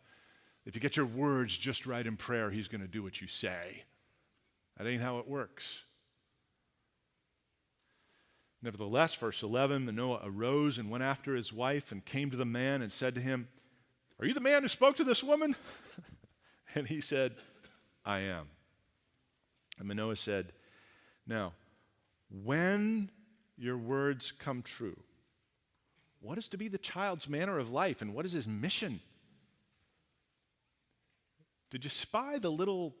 if 0.67 0.75
you 0.75 0.81
get 0.81 0.97
your 0.97 1.05
words 1.05 1.57
just 1.57 1.85
right 1.85 2.05
in 2.05 2.17
prayer, 2.17 2.51
He's 2.51 2.67
going 2.67 2.81
to 2.81 2.89
do 2.89 3.01
what 3.01 3.21
you 3.21 3.27
say. 3.27 3.85
That 4.75 4.85
ain't 4.85 5.01
how 5.01 5.17
it 5.19 5.27
works. 5.27 5.83
Nevertheless, 8.61 9.13
verse 9.13 9.43
11 9.43 9.85
Manoah 9.85 10.21
arose 10.23 10.77
and 10.77 10.89
went 10.89 11.03
after 11.03 11.35
his 11.35 11.53
wife 11.53 11.91
and 11.91 12.03
came 12.03 12.31
to 12.31 12.37
the 12.37 12.45
man 12.45 12.81
and 12.81 12.91
said 12.91 13.15
to 13.15 13.21
him, 13.21 13.47
Are 14.19 14.25
you 14.25 14.33
the 14.33 14.39
man 14.39 14.63
who 14.63 14.67
spoke 14.67 14.95
to 14.97 15.03
this 15.03 15.23
woman? 15.23 15.55
and 16.75 16.87
he 16.87 17.01
said, 17.01 17.35
I 18.03 18.19
am. 18.19 18.47
And 19.77 19.87
Manoah 19.87 20.15
said, 20.15 20.53
Now, 21.27 21.53
when 22.43 23.11
your 23.57 23.77
words 23.77 24.31
come 24.31 24.63
true, 24.63 24.97
what 26.19 26.37
is 26.37 26.47
to 26.49 26.57
be 26.57 26.67
the 26.67 26.79
child's 26.79 27.29
manner 27.29 27.59
of 27.59 27.69
life 27.69 28.01
and 28.01 28.13
what 28.13 28.25
is 28.25 28.31
his 28.31 28.47
mission? 28.47 29.01
Did 31.69 31.83
you 31.83 31.89
spy 31.89 32.39
the 32.39 32.51
little 32.51 32.95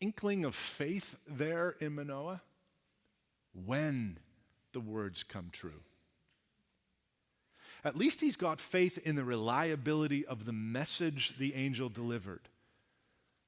inkling 0.00 0.44
of 0.44 0.54
faith 0.54 1.18
there 1.26 1.76
in 1.80 1.94
Manoah? 1.94 2.42
When 3.52 4.18
the 4.72 4.80
words 4.80 5.22
come 5.22 5.48
true. 5.52 5.82
At 7.84 7.96
least 7.96 8.20
he's 8.20 8.36
got 8.36 8.60
faith 8.60 8.98
in 9.06 9.16
the 9.16 9.24
reliability 9.24 10.26
of 10.26 10.44
the 10.44 10.52
message 10.52 11.34
the 11.38 11.54
angel 11.54 11.88
delivered. 11.88 12.48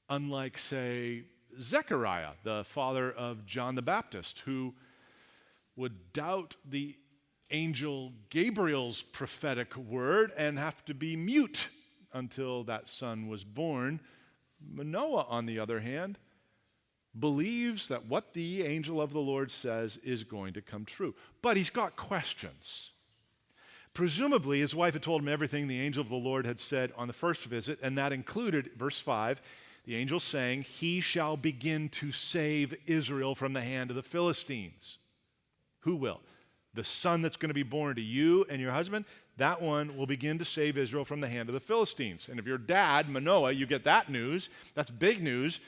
Unlike, 0.09 0.59
say, 0.59 1.25
Zechariah, 1.61 2.33
the 2.43 2.65
father 2.65 3.11
of 3.13 3.45
John 3.45 3.75
the 3.75 3.83
Baptist, 3.83 4.41
who 4.41 4.75
would 5.77 6.13
doubt 6.13 6.57
the 6.69 6.97
angel 7.51 8.13
Gabriel's 8.31 9.03
prophetic 9.03 9.77
word 9.77 10.33
and 10.37 10.59
have 10.59 10.85
to 10.87 10.95
be 10.95 11.17
mute 11.17 11.69
until 12.13 12.65
that 12.65 12.89
son 12.89 13.29
was 13.29 13.45
born. 13.45 14.01
Manoah, 14.61 15.27
on 15.29 15.47
the 15.47 15.59
other 15.59 15.81
hand, 15.81 16.19
believes 17.19 17.89
that 17.89 18.07
what 18.07 18.33
the 18.33 18.63
angel 18.63 19.01
of 19.01 19.13
the 19.13 19.21
Lord 19.21 19.51
says 19.51 19.99
is 19.99 20.25
going 20.25 20.55
to 20.55 20.63
come 20.63 20.85
true. 20.85 21.15
But 21.43 21.57
he's 21.57 21.71
got 21.71 21.97
questions. 21.97 22.91
Presumably, 23.95 24.61
his 24.61 24.75
wife 24.75 24.95
had 24.95 25.03
told 25.03 25.21
him 25.21 25.29
everything 25.29 25.69
the 25.69 25.81
angel 25.81 26.01
of 26.01 26.09
the 26.09 26.17
Lord 26.17 26.47
had 26.47 26.59
said 26.59 26.93
on 26.97 27.09
the 27.09 27.13
first 27.13 27.45
visit, 27.45 27.79
and 27.83 27.99
that 27.99 28.13
included, 28.13 28.71
verse 28.77 28.99
5, 28.99 29.43
the 29.85 29.97
angel 29.97 30.19
saying, 30.19 30.63
He 30.63 31.01
shall 31.01 31.37
begin 31.37 31.91
to 31.91 32.13
save 32.13 32.75
Israel 32.87 33.35
from 33.35 33.53
the 33.53 33.61
hand 33.61 33.91
of 33.91 33.97
the 33.97 34.03
Philistines. 34.03 34.99
Who 35.81 35.97
will? 35.97 36.21
The 36.73 36.85
son 36.85 37.21
that's 37.21 37.37
going 37.37 37.51
to 37.51 37.55
be 37.55 37.63
born 37.63 37.97
to 37.97 38.03
you 38.03 38.47
and 38.49 38.63
your 38.63 38.73
husband, 38.73 39.05
that 39.37 39.61
one 39.61 39.95
will 39.97 40.07
begin 40.07 40.39
to 40.39 40.45
save 40.45 40.79
Israel 40.79 41.05
from 41.05 41.21
the 41.21 41.29
hand 41.29 41.51
of 41.51 41.55
the 41.55 41.61
Philistines. 41.61 42.29
And 42.31 42.39
if 42.39 42.47
your 42.47 42.59
dad, 42.59 43.11
Manoah, 43.11 43.53
you 43.53 43.67
get 43.67 43.85
that 43.85 44.09
news, 44.09 44.49
that's 44.75 44.91
big 44.91 45.23
news 45.23 45.61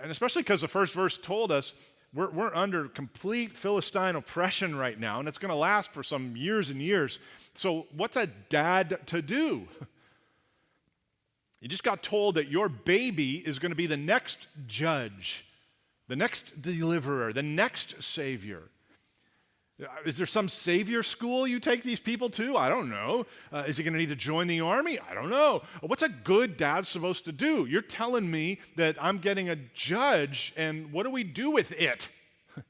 and 0.00 0.10
especially 0.10 0.42
because 0.42 0.60
the 0.60 0.68
first 0.68 0.94
verse 0.94 1.18
told 1.18 1.52
us 1.52 1.72
we're, 2.14 2.30
we're 2.30 2.54
under 2.54 2.88
complete 2.88 3.52
Philistine 3.52 4.16
oppression 4.16 4.76
right 4.76 4.98
now, 4.98 5.18
and 5.18 5.28
it's 5.28 5.38
going 5.38 5.50
to 5.50 5.58
last 5.58 5.90
for 5.92 6.02
some 6.02 6.36
years 6.36 6.70
and 6.70 6.80
years. 6.80 7.18
So, 7.54 7.86
what's 7.94 8.16
a 8.16 8.26
dad 8.26 8.98
to 9.06 9.22
do? 9.22 9.68
You 11.60 11.68
just 11.68 11.82
got 11.82 12.04
told 12.04 12.36
that 12.36 12.48
your 12.48 12.68
baby 12.68 13.36
is 13.38 13.58
going 13.58 13.72
to 13.72 13.76
be 13.76 13.86
the 13.88 13.96
next 13.96 14.46
judge, 14.68 15.44
the 16.06 16.14
next 16.14 16.62
deliverer, 16.62 17.32
the 17.32 17.42
next 17.42 18.00
savior. 18.00 18.62
Is 20.04 20.16
there 20.16 20.26
some 20.26 20.48
savior 20.48 21.04
school 21.04 21.46
you 21.46 21.60
take 21.60 21.84
these 21.84 22.00
people 22.00 22.28
to? 22.30 22.56
I 22.56 22.68
don't 22.68 22.90
know. 22.90 23.26
Uh, 23.52 23.64
is 23.68 23.76
he 23.76 23.84
going 23.84 23.92
to 23.92 23.98
need 23.98 24.08
to 24.08 24.16
join 24.16 24.48
the 24.48 24.60
army? 24.60 24.98
I 24.98 25.14
don't 25.14 25.30
know. 25.30 25.62
What's 25.82 26.02
a 26.02 26.08
good 26.08 26.56
dad 26.56 26.84
supposed 26.86 27.24
to 27.26 27.32
do? 27.32 27.64
You're 27.64 27.82
telling 27.82 28.28
me 28.28 28.58
that 28.74 28.96
I'm 29.00 29.18
getting 29.18 29.48
a 29.48 29.56
judge, 29.56 30.52
and 30.56 30.92
what 30.92 31.04
do 31.04 31.10
we 31.10 31.22
do 31.22 31.52
with 31.52 31.70
it? 31.80 32.08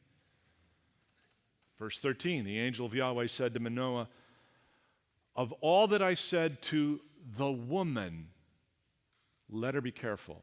Verse 1.78 1.98
13 1.98 2.44
The 2.44 2.58
angel 2.58 2.84
of 2.84 2.94
Yahweh 2.94 3.28
said 3.28 3.54
to 3.54 3.60
Manoah, 3.60 4.08
Of 5.34 5.52
all 5.62 5.86
that 5.88 6.02
I 6.02 6.12
said 6.12 6.60
to 6.62 7.00
the 7.38 7.50
woman, 7.50 8.28
let 9.48 9.74
her 9.74 9.80
be 9.80 9.92
careful. 9.92 10.42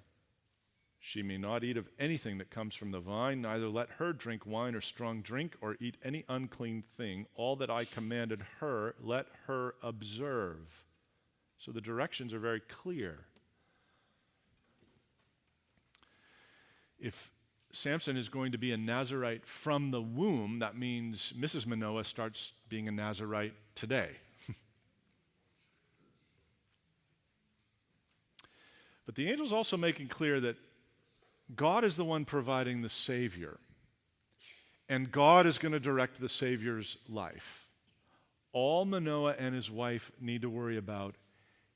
She 1.08 1.22
may 1.22 1.38
not 1.38 1.64
eat 1.64 1.78
of 1.78 1.88
anything 2.00 2.40
that 2.40 2.50
comes 2.50 2.74
from 2.74 2.90
the 2.90 3.00
vine, 3.00 3.44
neither 3.44 3.68
let 3.68 3.92
her 4.00 4.12
drink 4.12 4.44
wine 4.44 4.74
or 4.74 4.82
strong 4.82 5.22
drink, 5.22 5.56
or 5.62 5.78
eat 5.80 5.98
any 6.04 6.24
unclean 6.28 6.82
thing. 6.82 7.28
All 7.36 7.56
that 7.58 7.70
I 7.70 7.86
commanded 7.86 8.44
her, 8.60 8.96
let 9.00 9.28
her 9.46 9.76
observe. 9.84 10.84
So 11.60 11.72
the 11.72 11.80
directions 11.80 12.34
are 12.34 12.40
very 12.40 12.60
clear. 12.60 13.26
If 16.98 17.30
Samson 17.72 18.18
is 18.18 18.28
going 18.28 18.52
to 18.54 18.58
be 18.58 18.72
a 18.72 18.78
Nazirite 18.78 19.46
from 19.46 19.92
the 19.92 20.02
womb, 20.02 20.58
that 20.58 20.76
means 20.76 21.36
Mrs. 21.38 21.68
Manoah 21.68 22.06
starts 22.06 22.54
being 22.68 22.88
a 22.88 22.92
Nazirite 22.92 23.54
today. 23.76 24.10
but 29.06 29.14
the 29.14 29.30
angel's 29.30 29.52
also 29.52 29.78
making 29.78 30.08
clear 30.08 30.40
that 30.40 30.58
God 31.54 31.84
is 31.84 31.96
the 31.96 32.06
one 32.06 32.26
providing 32.26 32.82
the 32.82 32.90
Savior, 32.90 33.60
and 34.90 35.12
God 35.12 35.46
is 35.46 35.58
going 35.58 35.74
to 35.74 35.80
direct 35.80 36.20
the 36.20 36.30
Savior's 36.30 36.98
life. 37.08 37.70
All 38.52 38.86
Manoah 38.86 39.36
and 39.38 39.54
his 39.54 39.70
wife 39.70 40.12
need 40.20 40.42
to 40.42 40.50
worry 40.50 40.78
about 40.78 41.16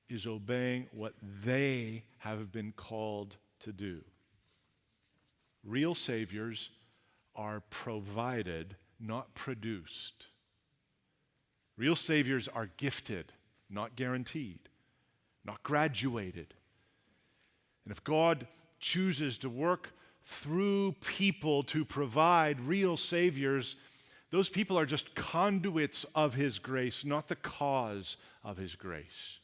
is 0.10 0.26
obeying 0.26 0.88
what 0.92 1.14
they 1.22 2.04
have 2.20 2.52
been 2.52 2.72
called 2.72 3.36
to 3.60 3.72
do. 3.72 4.02
Real 5.64 5.94
Saviors 5.94 6.70
are 7.36 7.62
provided, 7.70 8.76
not 9.00 9.36
produced. 9.36 10.28
Real 11.78 11.96
Saviors 11.96 12.48
are 12.48 12.70
gifted, 12.78 13.34
not 13.70 13.96
guaranteed, 13.96 14.60
not 15.46 15.62
graduated. 15.64 16.54
And 17.86 17.92
if 17.92 18.04
God 18.04 18.48
chooses 18.80 19.38
to 19.40 19.50
work 19.50 19.92
through 20.24 20.94
people 21.02 21.64
to 21.64 21.84
provide 21.84 22.62
real 22.62 22.96
saviors, 22.96 23.76
those 24.32 24.50
people 24.50 24.78
are 24.78 24.86
just 24.86 25.16
conduits 25.16 26.06
of 26.14 26.36
His 26.36 26.60
grace, 26.60 27.04
not 27.04 27.28
the 27.28 27.36
cause 27.36 28.18
of 28.44 28.58
His 28.58 28.76
grace. 28.76 29.40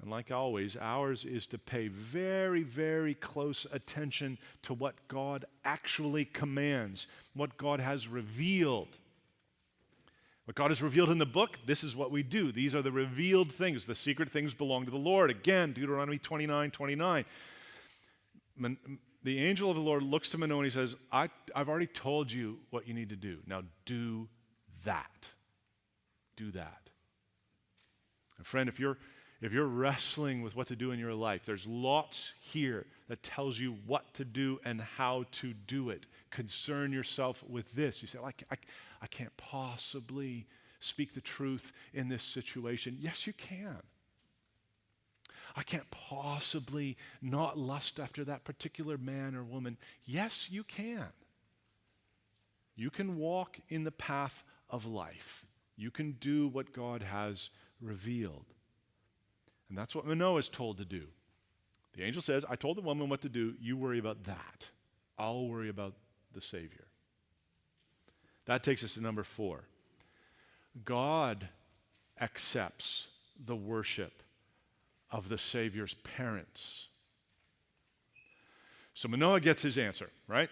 And 0.00 0.10
like 0.10 0.30
always, 0.30 0.76
ours 0.76 1.24
is 1.24 1.46
to 1.48 1.58
pay 1.58 1.88
very, 1.88 2.62
very 2.62 3.14
close 3.14 3.66
attention 3.72 4.38
to 4.62 4.74
what 4.74 4.94
God 5.08 5.44
actually 5.64 6.24
commands, 6.24 7.06
what 7.34 7.56
God 7.56 7.80
has 7.80 8.06
revealed. 8.08 8.98
What 10.44 10.54
God 10.54 10.70
has 10.70 10.80
revealed 10.80 11.10
in 11.10 11.18
the 11.18 11.26
book, 11.26 11.58
this 11.66 11.82
is 11.82 11.96
what 11.96 12.12
we 12.12 12.22
do. 12.22 12.52
These 12.52 12.74
are 12.74 12.82
the 12.82 12.92
revealed 12.92 13.50
things. 13.50 13.84
The 13.84 13.96
secret 13.96 14.30
things 14.30 14.54
belong 14.54 14.84
to 14.84 14.92
the 14.92 14.96
Lord. 14.96 15.28
Again, 15.28 15.72
Deuteronomy 15.72 16.18
29 16.18 16.70
29 16.70 17.24
the 19.22 19.38
angel 19.38 19.70
of 19.70 19.76
the 19.76 19.82
Lord 19.82 20.02
looks 20.02 20.28
to 20.30 20.38
Manoah 20.38 20.58
and 20.58 20.66
he 20.66 20.70
says, 20.70 20.94
I, 21.10 21.28
I've 21.54 21.68
already 21.68 21.86
told 21.86 22.30
you 22.30 22.58
what 22.70 22.86
you 22.86 22.94
need 22.94 23.10
to 23.10 23.16
do. 23.16 23.38
Now 23.46 23.62
do 23.84 24.28
that. 24.84 25.30
Do 26.36 26.50
that. 26.52 26.90
And 28.38 28.46
friend, 28.46 28.68
if 28.68 28.78
you're 28.78 28.98
if 29.42 29.52
you're 29.52 29.66
wrestling 29.66 30.40
with 30.42 30.56
what 30.56 30.68
to 30.68 30.76
do 30.76 30.92
in 30.92 30.98
your 30.98 31.12
life, 31.12 31.44
there's 31.44 31.66
lots 31.66 32.32
here 32.40 32.86
that 33.08 33.22
tells 33.22 33.58
you 33.58 33.76
what 33.86 34.14
to 34.14 34.24
do 34.24 34.58
and 34.64 34.80
how 34.80 35.26
to 35.32 35.52
do 35.52 35.90
it. 35.90 36.06
Concern 36.30 36.90
yourself 36.90 37.44
with 37.46 37.72
this. 37.74 38.00
You 38.00 38.08
say, 38.08 38.18
I, 38.18 38.32
I, 38.50 38.56
I 39.02 39.06
can't 39.08 39.36
possibly 39.36 40.46
speak 40.80 41.14
the 41.14 41.20
truth 41.20 41.72
in 41.92 42.08
this 42.08 42.22
situation. 42.22 42.96
Yes, 42.98 43.26
you 43.26 43.34
can. 43.34 43.82
I 45.56 45.62
can't 45.62 45.90
possibly 45.90 46.98
not 47.22 47.58
lust 47.58 47.98
after 47.98 48.24
that 48.24 48.44
particular 48.44 48.98
man 48.98 49.34
or 49.34 49.42
woman. 49.42 49.78
Yes, 50.04 50.48
you 50.50 50.62
can. 50.62 51.08
You 52.76 52.90
can 52.90 53.16
walk 53.16 53.58
in 53.70 53.84
the 53.84 53.90
path 53.90 54.44
of 54.68 54.84
life. 54.84 55.46
You 55.74 55.90
can 55.90 56.12
do 56.12 56.46
what 56.46 56.74
God 56.74 57.02
has 57.02 57.48
revealed. 57.80 58.44
And 59.70 59.78
that's 59.78 59.94
what 59.94 60.06
Manoah 60.06 60.38
is 60.40 60.50
told 60.50 60.76
to 60.76 60.84
do. 60.84 61.06
The 61.94 62.02
angel 62.02 62.20
says, 62.20 62.44
I 62.48 62.56
told 62.56 62.76
the 62.76 62.82
woman 62.82 63.08
what 63.08 63.22
to 63.22 63.30
do. 63.30 63.54
You 63.58 63.78
worry 63.78 63.98
about 63.98 64.24
that. 64.24 64.68
I'll 65.18 65.48
worry 65.48 65.70
about 65.70 65.94
the 66.34 66.42
Savior. 66.42 66.84
That 68.44 68.62
takes 68.62 68.84
us 68.84 68.94
to 68.94 69.00
number 69.00 69.24
four. 69.24 69.64
God 70.84 71.48
accepts 72.20 73.08
the 73.42 73.56
worship 73.56 74.22
of 75.10 75.28
the 75.28 75.38
Savior's 75.38 75.94
parents. 75.94 76.88
So 78.94 79.08
Manoah 79.08 79.40
gets 79.40 79.62
his 79.62 79.76
answer, 79.78 80.10
right? 80.26 80.48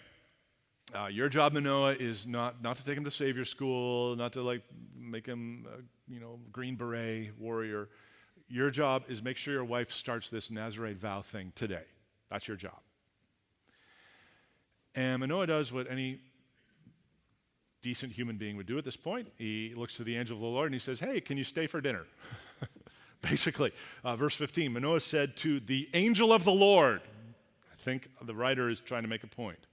Uh, 0.94 1.06
your 1.06 1.28
job, 1.28 1.54
Manoah, 1.54 1.92
is 1.92 2.26
not, 2.26 2.62
not 2.62 2.76
to 2.76 2.84
take 2.84 2.96
him 2.96 3.04
to 3.04 3.10
Savior 3.10 3.44
school, 3.44 4.14
not 4.16 4.32
to 4.34 4.42
like 4.42 4.62
make 4.96 5.26
him, 5.26 5.66
you 6.08 6.20
know, 6.20 6.38
Green 6.52 6.76
Beret 6.76 7.30
warrior. 7.38 7.88
your 8.48 8.70
job 8.70 9.04
is 9.08 9.22
make 9.22 9.36
sure 9.36 9.54
your 9.54 9.64
wife 9.64 9.90
starts 9.90 10.28
this 10.28 10.48
Nazirite 10.48 10.96
vow 10.96 11.22
thing 11.22 11.52
today. 11.56 11.84
That's 12.30 12.46
your 12.46 12.56
job. 12.56 12.78
And 14.94 15.20
Manoah 15.20 15.46
does 15.46 15.72
what 15.72 15.90
any 15.90 16.20
decent 17.82 18.12
human 18.12 18.36
being 18.36 18.56
would 18.56 18.66
do 18.66 18.78
at 18.78 18.84
this 18.84 18.96
point. 18.96 19.28
He 19.36 19.72
looks 19.76 19.96
to 19.96 20.04
the 20.04 20.16
angel 20.16 20.36
of 20.36 20.40
the 20.42 20.46
Lord 20.46 20.66
and 20.66 20.74
he 20.74 20.78
says, 20.78 21.00
Hey, 21.00 21.20
can 21.20 21.36
you 21.36 21.44
stay 21.44 21.66
for 21.66 21.80
dinner? 21.80 22.04
Basically, 23.30 23.72
uh, 24.04 24.16
verse 24.16 24.34
15 24.34 24.72
Manoah 24.72 25.00
said 25.00 25.36
to 25.38 25.60
the 25.60 25.88
angel 25.94 26.32
of 26.32 26.44
the 26.44 26.52
Lord, 26.52 27.00
I 27.72 27.82
think 27.82 28.10
the 28.22 28.34
writer 28.34 28.68
is 28.68 28.80
trying 28.80 29.02
to 29.02 29.08
make 29.08 29.24
a 29.24 29.28
point. 29.28 29.66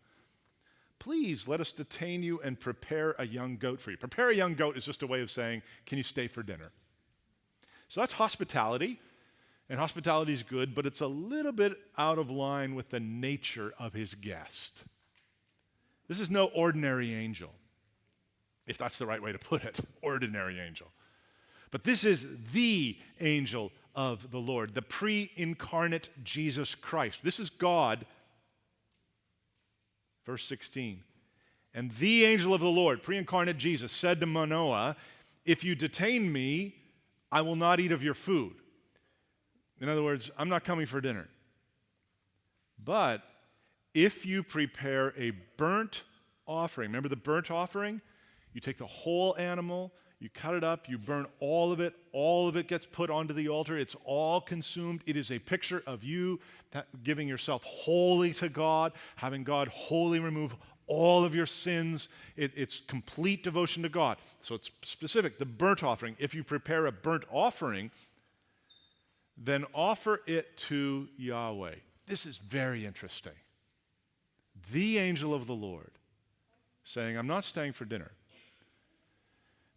Please 1.00 1.48
let 1.48 1.60
us 1.60 1.72
detain 1.72 2.24
you 2.24 2.40
and 2.42 2.60
prepare 2.60 3.16
a 3.18 3.26
young 3.26 3.58
goat 3.58 3.82
for 3.82 3.92
you. 3.92 3.98
Prepare 3.98 4.30
a 4.30 4.36
young 4.36 4.54
goat 4.54 4.78
is 4.78 4.86
just 4.86 5.04
a 5.04 5.08
way 5.08 5.22
of 5.22 5.32
saying, 5.32 5.64
Can 5.86 5.98
you 5.98 6.04
stay 6.04 6.28
for 6.28 6.44
dinner? 6.44 6.72
So 7.90 8.00
that's 8.00 8.14
hospitality. 8.14 9.00
And 9.70 9.80
hospitality 9.80 10.34
is 10.34 10.44
good, 10.44 10.76
but 10.76 10.86
it's 10.86 11.00
a 11.00 11.08
little 11.08 11.54
bit 11.54 11.78
out 11.98 12.20
of 12.20 12.30
line 12.30 12.76
with 12.76 12.90
the 12.90 13.00
nature 13.00 13.74
of 13.80 13.94
his 13.94 14.16
guest. 14.16 14.84
This 16.10 16.20
is 16.20 16.30
no 16.30 16.46
ordinary 16.48 17.14
angel 17.14 17.52
if 18.68 18.78
that's 18.78 18.98
the 18.98 19.06
right 19.06 19.22
way 19.22 19.32
to 19.32 19.40
put 19.40 19.64
it, 19.64 19.80
ordinary 20.02 20.60
angel. 20.60 20.88
But 21.72 21.86
this 21.86 22.04
is 22.04 22.28
the 22.52 22.98
angel 23.20 23.72
of 23.96 24.32
the 24.32 24.40
Lord, 24.40 24.74
the 24.74 24.82
pre 24.82 25.32
incarnate 25.36 26.10
Jesus 26.24 26.76
Christ. 26.76 27.24
This 27.24 27.40
is 27.40 27.50
God. 27.50 28.06
Verse 30.26 30.44
16. 30.46 31.02
And 31.74 31.92
the 31.92 32.26
angel 32.26 32.54
of 32.54 32.62
the 32.62 32.68
Lord, 32.68 33.02
pre 33.02 33.18
incarnate 33.18 33.58
Jesus, 33.58 33.92
said 33.92 34.20
to 34.20 34.26
Manoah, 34.26 34.98
If 35.46 35.64
you 35.64 35.76
detain 35.76 36.32
me, 36.32 36.76
I 37.32 37.42
will 37.42 37.56
not 37.56 37.80
eat 37.80 37.94
of 37.94 38.04
your 38.04 38.14
food. 38.14 38.56
In 39.80 39.90
other 39.90 40.04
words, 40.04 40.30
I'm 40.38 40.50
not 40.50 40.64
coming 40.64 40.86
for 40.86 41.02
dinner. 41.02 41.28
But 42.84 43.24
if 43.94 44.26
you 44.26 44.44
prepare 44.44 45.14
a 45.18 45.32
burnt 45.58 46.04
offering, 46.46 46.90
remember 46.90 47.10
the 47.10 47.16
burnt 47.16 47.50
offering? 47.50 48.02
You 48.54 48.62
take 48.62 48.78
the 48.78 48.86
whole 48.86 49.36
animal, 49.38 49.92
you 50.22 50.30
cut 50.30 50.54
it 50.54 50.64
up, 50.64 50.88
you 50.88 51.00
burn 51.00 51.26
all 51.40 51.72
of 51.72 51.80
it, 51.80 51.96
all 52.14 52.48
of 52.48 52.56
it 52.56 52.68
gets 52.68 52.86
put 52.86 53.10
onto 53.10 53.34
the 53.34 53.50
altar, 53.50 53.76
it's 53.76 53.96
all 54.06 54.40
consumed. 54.40 55.02
It 55.08 55.18
is 55.18 55.32
a 55.32 55.40
picture 55.40 55.82
of 55.88 56.04
you 56.04 56.40
giving 57.04 57.28
yourself 57.28 57.64
wholly 57.64 58.32
to 58.34 58.48
God, 58.48 58.94
having 59.16 59.44
God 59.44 59.68
wholly 59.70 60.20
remove 60.20 60.56
all 60.86 61.26
of 61.26 61.34
your 61.34 61.48
sins. 61.48 62.08
It, 62.38 62.52
it's 62.56 62.82
complete 62.82 63.44
devotion 63.44 63.82
to 63.82 63.90
God. 63.90 64.18
So 64.42 64.54
it's 64.54 64.70
specific. 64.84 65.40
The 65.40 65.46
burnt 65.46 65.84
offering, 65.84 66.16
if 66.20 66.36
you 66.36 66.44
prepare 66.44 66.86
a 66.86 66.92
burnt 66.92 67.26
offering, 67.32 67.90
then 69.36 69.66
offer 69.74 70.22
it 70.28 70.56
to 70.56 71.08
Yahweh. 71.18 71.76
This 72.06 72.28
is 72.28 72.38
very 72.38 72.86
interesting. 72.86 73.34
The 74.72 75.00
angel 75.00 75.34
of 75.34 75.48
the 75.48 75.56
Lord 75.56 75.94
saying, 76.84 77.18
I'm 77.18 77.26
not 77.26 77.44
staying 77.44 77.74
for 77.74 77.86
dinner. 77.86 78.12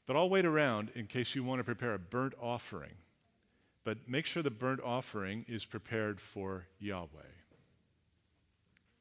But 0.06 0.16
I'll 0.16 0.28
wait 0.28 0.44
around 0.44 0.90
in 0.94 1.06
case 1.06 1.34
you 1.34 1.42
want 1.42 1.60
to 1.60 1.64
prepare 1.64 1.94
a 1.94 1.98
burnt 1.98 2.34
offering. 2.40 2.96
But 3.84 4.08
make 4.08 4.26
sure 4.26 4.42
the 4.42 4.50
burnt 4.50 4.80
offering 4.82 5.44
is 5.48 5.64
prepared 5.64 6.20
for 6.20 6.66
Yahweh. 6.78 7.22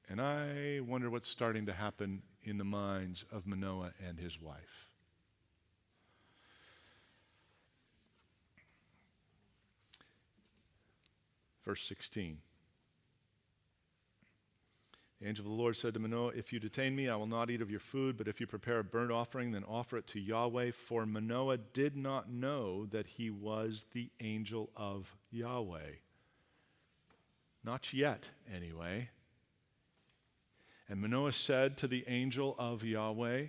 And 0.10 0.22
I 0.22 0.82
wonder 0.86 1.10
what's 1.10 1.30
starting 1.30 1.66
to 1.66 1.74
happen 1.74 2.22
in 2.44 2.58
the 2.58 2.64
minds 2.64 3.26
of 3.32 3.48
Manoah 3.48 3.94
and 4.06 4.20
his 4.20 4.40
wife. 4.42 4.90
Verse 11.64 11.82
16. 11.84 12.40
The 15.24 15.30
angel 15.30 15.46
of 15.46 15.52
the 15.52 15.56
Lord 15.56 15.78
said 15.78 15.94
to 15.94 16.02
Manoah, 16.02 16.34
If 16.36 16.52
you 16.52 16.60
detain 16.60 16.98
me, 16.98 17.08
I 17.08 17.16
will 17.16 17.28
not 17.28 17.50
eat 17.50 17.62
of 17.62 17.72
your 17.72 17.80
food, 17.80 18.18
but 18.18 18.28
if 18.28 18.42
you 18.42 18.46
prepare 18.46 18.80
a 18.80 18.84
burnt 18.84 19.10
offering, 19.10 19.54
then 19.54 19.64
offer 19.64 19.96
it 19.96 20.08
to 20.08 20.20
Yahweh. 20.20 20.72
For 20.72 21.06
Manoah 21.06 21.60
did 21.60 21.96
not 21.96 22.30
know 22.30 22.88
that 22.88 23.08
he 23.08 23.30
was 23.30 23.86
the 23.94 24.10
angel 24.20 24.70
of 24.76 25.16
Yahweh. 25.32 25.92
Not 27.64 27.94
yet, 27.94 28.32
anyway. 28.54 29.12
And 30.90 31.00
Manoah 31.00 31.32
said 31.32 31.78
to 31.78 31.88
the 31.88 32.04
angel 32.10 32.54
of 32.60 32.84
Yahweh, 32.84 33.46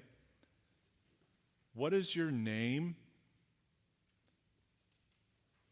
What 1.75 1.93
is 1.93 2.15
your 2.15 2.31
name? 2.31 2.95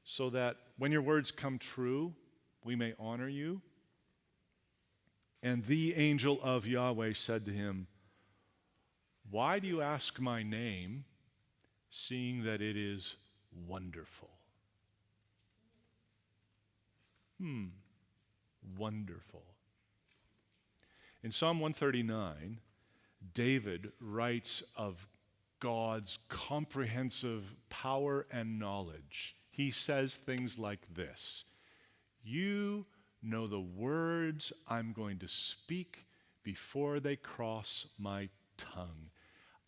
So 0.02 0.30
that 0.30 0.56
when 0.78 0.90
your 0.90 1.02
words 1.02 1.30
come 1.30 1.58
true, 1.58 2.12
we 2.64 2.74
may 2.74 2.92
honor 2.98 3.28
you. 3.28 3.62
And 5.42 5.64
the 5.64 5.94
angel 5.94 6.38
of 6.42 6.66
Yahweh 6.66 7.14
said 7.14 7.44
to 7.46 7.52
him, 7.52 7.88
Why 9.28 9.58
do 9.58 9.66
you 9.66 9.80
ask 9.80 10.20
my 10.20 10.42
name, 10.42 11.04
seeing 11.90 12.44
that 12.44 12.62
it 12.62 12.76
is 12.76 13.16
wonderful? 13.66 14.30
Hmm, 17.40 17.66
wonderful. 18.78 19.42
In 21.24 21.32
Psalm 21.32 21.58
139, 21.58 22.60
David 23.34 23.92
writes 24.00 24.62
of 24.76 25.08
God's 25.58 26.18
comprehensive 26.28 27.54
power 27.68 28.26
and 28.30 28.58
knowledge. 28.58 29.36
He 29.50 29.70
says 29.70 30.16
things 30.16 30.58
like 30.58 30.80
this 30.94 31.44
You 32.24 32.86
know 33.22 33.46
the 33.46 33.60
words 33.60 34.52
I'm 34.68 34.92
going 34.92 35.18
to 35.18 35.28
speak 35.28 36.06
before 36.42 37.00
they 37.00 37.16
cross 37.16 37.86
my 37.98 38.28
tongue. 38.56 39.10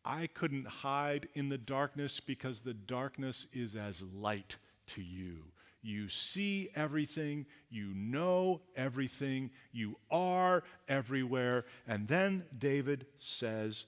I 0.05 0.27
couldn't 0.27 0.67
hide 0.67 1.29
in 1.35 1.49
the 1.49 1.59
darkness 1.59 2.21
because 2.21 2.61
the 2.61 2.75
darkness 2.75 3.47
is 3.53 3.75
as 3.75 4.03
light 4.03 4.57
to 4.89 5.03
you. 5.03 5.45
You 5.83 6.09
see 6.09 6.71
everything, 6.75 7.47
you 7.71 7.93
know 7.95 8.63
everything, 8.75 9.51
you 9.73 9.97
are 10.11 10.63
everywhere. 10.89 11.67
And 11.87 12.09
then 12.09 12.45
David 12.57 13.07
says 13.19 13.85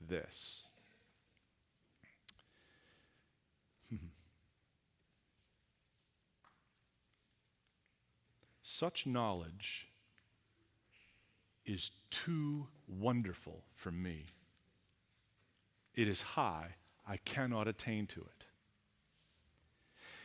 this 0.00 0.66
Such 8.76 9.06
knowledge 9.06 9.86
is 11.64 11.92
too 12.10 12.66
wonderful 12.88 13.62
for 13.72 13.92
me. 13.92 14.26
It 15.94 16.08
is 16.08 16.20
high, 16.20 16.74
I 17.08 17.18
cannot 17.18 17.68
attain 17.68 18.08
to 18.08 18.20
it. 18.20 18.44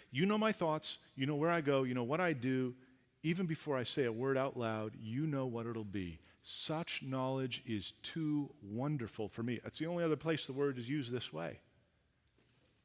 You 0.10 0.26
know 0.26 0.40
my 0.40 0.52
thoughts, 0.52 0.98
you 1.16 1.28
know 1.28 1.36
where 1.36 1.52
I 1.52 1.62
go, 1.62 1.84
you 1.84 1.94
know 1.94 2.04
what 2.04 2.20
I 2.20 2.34
do. 2.34 2.74
Even 3.22 3.46
before 3.46 3.78
I 3.78 3.84
say 3.84 4.06
a 4.06 4.12
word 4.12 4.36
out 4.36 4.58
loud, 4.58 4.94
you 5.00 5.28
know 5.28 5.46
what 5.46 5.68
it'll 5.68 5.84
be. 5.84 6.18
Such 6.42 7.04
knowledge 7.04 7.62
is 7.68 7.94
too 8.02 8.50
wonderful 8.64 9.28
for 9.28 9.44
me. 9.44 9.60
That's 9.64 9.78
the 9.78 9.86
only 9.86 10.04
other 10.04 10.16
place 10.16 10.48
the 10.48 10.54
word 10.54 10.80
is 10.80 10.90
used 10.90 11.12
this 11.12 11.32
way. 11.32 11.60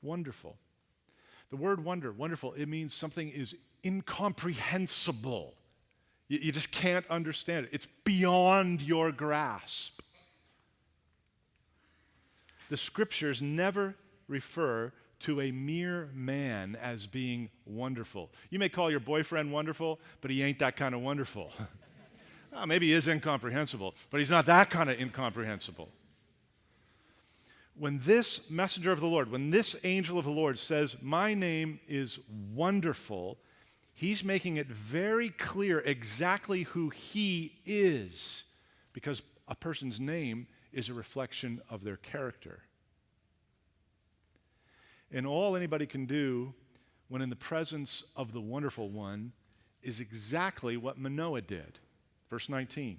Wonderful. 0.02 0.58
The 1.48 1.56
word 1.56 1.82
wonder, 1.82 2.12
wonderful, 2.12 2.52
it 2.52 2.68
means 2.68 2.92
something 2.92 3.30
is 3.30 3.56
incomprehensible. 3.84 5.54
You, 6.28 6.38
you 6.40 6.52
just 6.52 6.70
can't 6.70 7.06
understand 7.10 7.66
it, 7.66 7.70
it's 7.72 7.88
beyond 8.04 8.82
your 8.82 9.12
grasp. 9.12 10.00
The 12.70 12.76
scriptures 12.76 13.42
never 13.42 13.94
refer 14.26 14.92
to 15.20 15.40
a 15.40 15.50
mere 15.52 16.10
man 16.12 16.76
as 16.82 17.06
being 17.06 17.48
wonderful. 17.64 18.30
You 18.50 18.58
may 18.58 18.68
call 18.68 18.90
your 18.90 19.00
boyfriend 19.00 19.52
wonderful, 19.52 20.00
but 20.20 20.30
he 20.30 20.42
ain't 20.42 20.58
that 20.58 20.76
kind 20.76 20.94
of 20.94 21.00
wonderful. 21.00 21.50
well, 21.58 21.68
ah, 22.52 22.66
maybe 22.66 22.88
he 22.88 22.92
is 22.92 23.08
incomprehensible, 23.08 23.94
but 24.10 24.18
he's 24.18 24.30
not 24.30 24.46
that 24.46 24.70
kind 24.70 24.90
of 24.90 25.00
incomprehensible. 25.00 25.88
When 27.76 27.98
this 28.00 28.50
messenger 28.50 28.92
of 28.92 29.00
the 29.00 29.06
Lord, 29.06 29.30
when 29.30 29.50
this 29.50 29.74
angel 29.82 30.18
of 30.18 30.24
the 30.24 30.30
Lord 30.30 30.58
says, 30.58 30.96
My 31.00 31.34
name 31.34 31.80
is 31.88 32.18
wonderful, 32.54 33.38
he's 33.94 34.24
making 34.24 34.56
it 34.56 34.66
very 34.66 35.30
clear 35.30 35.80
exactly 35.80 36.62
who 36.62 36.90
he 36.90 37.54
is 37.64 38.42
because 38.92 39.22
a 39.48 39.54
person's 39.54 40.00
name 40.00 40.46
is 40.72 40.88
a 40.88 40.94
reflection 40.94 41.60
of 41.70 41.84
their 41.84 41.96
character. 41.96 42.62
And 45.12 45.26
all 45.26 45.54
anybody 45.54 45.86
can 45.86 46.06
do 46.06 46.54
when 47.08 47.22
in 47.22 47.30
the 47.30 47.36
presence 47.36 48.04
of 48.16 48.32
the 48.32 48.40
wonderful 48.40 48.88
one 48.88 49.32
is 49.82 50.00
exactly 50.00 50.76
what 50.76 50.98
Manoah 50.98 51.42
did. 51.42 51.78
Verse 52.30 52.48
19. 52.48 52.98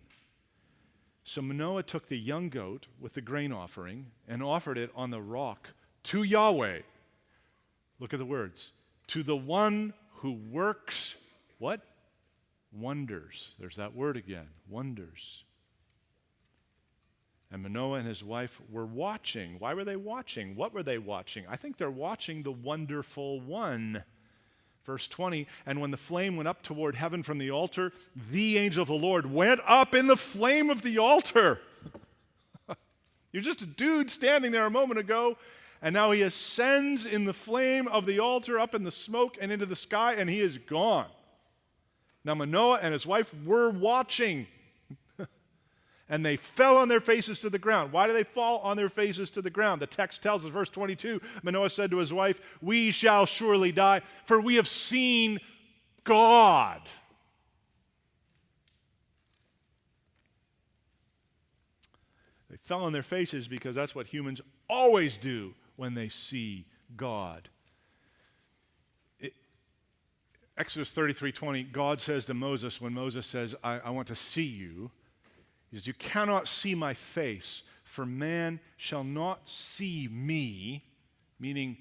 So 1.24 1.42
Manoah 1.42 1.84
took 1.84 2.08
the 2.08 2.18
young 2.18 2.50
goat 2.50 2.86
with 3.00 3.14
the 3.14 3.22
grain 3.22 3.52
offering 3.52 4.12
and 4.28 4.44
offered 4.44 4.78
it 4.78 4.92
on 4.96 5.10
the 5.10 5.22
rock 5.22 5.70
to 6.04 6.24
Yahweh. 6.24 6.82
Look 8.00 8.14
at 8.14 8.20
the 8.20 8.26
words 8.26 8.72
to 9.08 9.24
the 9.24 9.36
one 9.36 9.94
who 10.16 10.34
works 10.34 11.16
what? 11.58 11.82
Wonders. 12.72 13.54
There's 13.60 13.78
that 13.78 13.96
word 13.96 14.18
again 14.18 14.50
wonders. 14.70 15.44
And 17.52 17.64
Manoah 17.64 18.00
and 18.00 18.08
his 18.08 18.24
wife 18.24 18.60
were 18.70 18.86
watching. 18.86 19.60
Why 19.60 19.74
were 19.74 19.86
they 19.86 19.96
watching? 19.96 20.56
What 20.56 20.74
were 20.74 20.84
they 20.84 20.98
watching? 20.98 21.46
I 21.50 21.56
think 21.56 21.78
they're 21.78 21.90
watching 21.90 22.44
the 22.44 22.52
wonderful 22.52 23.40
one. 23.40 24.04
Verse 24.84 25.08
20, 25.08 25.48
and 25.66 25.82
when 25.82 25.90
the 25.90 25.98
flame 25.98 26.38
went 26.38 26.48
up 26.48 26.62
toward 26.62 26.96
heaven 26.96 27.24
from 27.24 27.40
the 27.40 27.50
altar, 27.50 27.92
the 28.30 28.60
angel 28.60 28.84
of 28.84 28.88
the 28.88 28.94
Lord 28.94 29.26
went 29.26 29.60
up 29.66 29.96
in 29.96 30.06
the 30.06 30.18
flame 30.18 30.70
of 30.70 30.84
the 30.84 31.00
altar. 31.00 31.60
You're 33.32 33.42
just 33.42 33.64
a 33.64 33.66
dude 33.66 34.12
standing 34.12 34.52
there 34.52 34.68
a 34.68 34.70
moment 34.70 35.00
ago, 35.00 35.38
and 35.82 35.94
now 35.94 36.12
he 36.12 36.22
ascends 36.22 37.06
in 37.06 37.26
the 37.26 37.34
flame 37.34 37.88
of 37.88 38.06
the 38.06 38.20
altar 38.20 38.60
up 38.60 38.74
in 38.74 38.84
the 38.84 38.92
smoke 38.92 39.38
and 39.40 39.52
into 39.52 39.66
the 39.66 39.76
sky, 39.76 40.14
and 40.14 40.30
he 40.30 40.42
is 40.42 40.58
gone. 40.58 41.08
Now, 42.24 42.34
Manoah 42.34 42.80
and 42.82 42.92
his 42.92 43.06
wife 43.06 43.32
were 43.46 43.70
watching 43.70 44.48
and 46.10 46.26
they 46.26 46.38
fell 46.38 46.78
on 46.78 46.88
their 46.88 47.00
faces 47.00 47.40
to 47.42 47.50
the 47.52 47.60
ground. 47.60 47.92
Why 47.92 48.08
do 48.08 48.14
they 48.14 48.24
fall 48.24 48.60
on 48.60 48.78
their 48.78 48.90
faces 48.90 49.30
to 49.32 49.42
the 49.42 49.52
ground? 49.52 49.82
The 49.82 49.88
text 49.88 50.24
tells 50.24 50.44
us, 50.44 50.52
verse 50.52 50.70
22 50.70 51.22
Manoah 51.44 51.70
said 51.70 51.92
to 51.92 51.98
his 51.98 52.12
wife, 52.12 52.58
We 52.62 52.90
shall 52.90 53.28
surely 53.28 53.72
die, 53.72 54.02
for 54.26 54.42
we 54.42 54.56
have 54.56 54.68
seen 54.68 55.40
God. 56.04 56.82
They 62.50 62.58
fell 62.58 62.84
on 62.84 62.94
their 62.94 63.04
faces 63.04 63.48
because 63.48 63.76
that's 63.76 63.94
what 63.94 64.08
humans 64.08 64.42
always 64.68 65.18
do 65.18 65.54
when 65.76 65.94
they 65.94 66.10
see 66.10 66.66
God. 66.96 67.50
Exodus 70.58 70.92
33 70.92 71.32
20, 71.34 71.64
God 71.64 72.00
says 72.00 72.26
to 72.26 72.34
Moses, 72.34 72.80
when 72.80 72.94
Moses 72.94 73.28
says, 73.28 73.56
I, 73.64 73.80
I 73.80 73.90
want 73.90 74.08
to 74.08 74.16
see 74.16 74.46
you, 74.46 74.90
he 75.70 75.78
says, 75.78 75.88
You 75.88 75.94
cannot 75.94 76.48
see 76.48 76.76
my 76.76 76.94
face, 76.94 77.64
for 77.84 78.06
man 78.06 78.62
shall 78.78 79.04
not 79.04 79.50
see 79.50 80.08
me, 80.10 80.86
meaning 81.40 81.78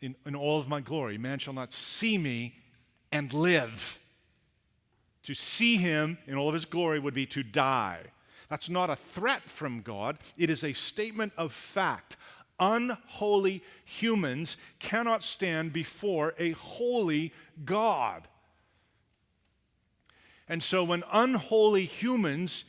in, 0.00 0.16
in 0.26 0.34
all 0.34 0.58
of 0.58 0.68
my 0.68 0.80
glory. 0.80 1.18
Man 1.18 1.38
shall 1.38 1.54
not 1.54 1.72
see 1.72 2.18
me 2.18 2.56
and 3.12 3.32
live. 3.32 4.00
To 5.24 5.34
see 5.34 5.76
him 5.76 6.18
in 6.26 6.34
all 6.34 6.48
of 6.48 6.54
his 6.54 6.64
glory 6.64 6.98
would 6.98 7.14
be 7.14 7.26
to 7.26 7.44
die. 7.44 8.00
That's 8.48 8.68
not 8.68 8.90
a 8.90 8.96
threat 8.96 9.42
from 9.42 9.82
God, 9.82 10.18
it 10.36 10.50
is 10.50 10.64
a 10.64 10.72
statement 10.72 11.32
of 11.36 11.52
fact. 11.52 12.16
Unholy 12.64 13.60
humans 13.84 14.56
cannot 14.78 15.24
stand 15.24 15.72
before 15.72 16.32
a 16.38 16.52
holy 16.52 17.32
God. 17.64 18.28
And 20.48 20.62
so 20.62 20.84
when 20.84 21.02
unholy 21.12 21.86
humans 21.86 22.62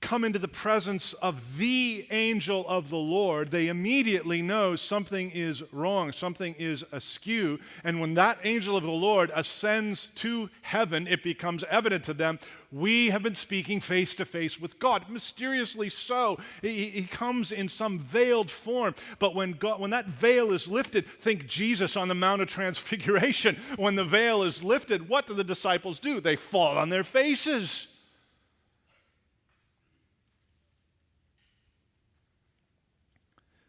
come 0.00 0.24
into 0.24 0.38
the 0.38 0.48
presence 0.48 1.12
of 1.14 1.58
the 1.58 2.06
angel 2.10 2.66
of 2.68 2.88
the 2.88 2.96
Lord, 2.96 3.50
they 3.50 3.68
immediately 3.68 4.42
know 4.42 4.76
something 4.76 5.30
is 5.30 5.62
wrong, 5.72 6.12
something 6.12 6.54
is 6.58 6.84
askew. 6.92 7.58
And 7.84 8.00
when 8.00 8.14
that 8.14 8.38
angel 8.44 8.76
of 8.76 8.84
the 8.84 8.90
Lord 8.90 9.30
ascends 9.34 10.08
to 10.16 10.50
heaven, 10.62 11.06
it 11.06 11.22
becomes 11.22 11.64
evident 11.64 12.04
to 12.04 12.14
them 12.14 12.38
we 12.70 13.08
have 13.08 13.22
been 13.22 13.34
speaking 13.34 13.80
face 13.80 14.14
to 14.16 14.24
face 14.24 14.60
with 14.60 14.78
God. 14.78 15.08
Mysteriously 15.08 15.88
so. 15.88 16.38
He, 16.60 16.90
he, 16.90 17.04
comes 17.04 17.50
in 17.50 17.68
some 17.68 17.98
veiled 17.98 18.50
form. 18.50 18.94
But 19.18 19.34
when, 19.34 19.52
God, 19.52 19.80
when 19.80 19.90
that 19.90 20.06
veil 20.06 20.52
is 20.52 20.68
lifted, 20.68 21.06
think 21.08 21.46
Jesus 21.46 21.96
on 21.96 22.08
the 22.08 22.14
Mount 22.14 22.42
of 22.42 22.48
Transfiguration. 22.48 23.56
When 23.76 23.94
the 23.94 24.04
veil 24.04 24.42
is 24.42 24.64
lifted, 24.64 25.08
what 25.08 25.26
do 25.26 25.34
the 25.34 25.44
disciples 25.44 25.98
do? 25.98 26.20
They 26.20 26.36
fall 26.36 26.76
on 26.76 26.88
their 26.88 27.04
faces. 27.04 27.86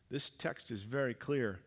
This 0.10 0.30
text 0.30 0.72
is 0.72 0.82
very 0.82 1.14
clear. 1.14 1.60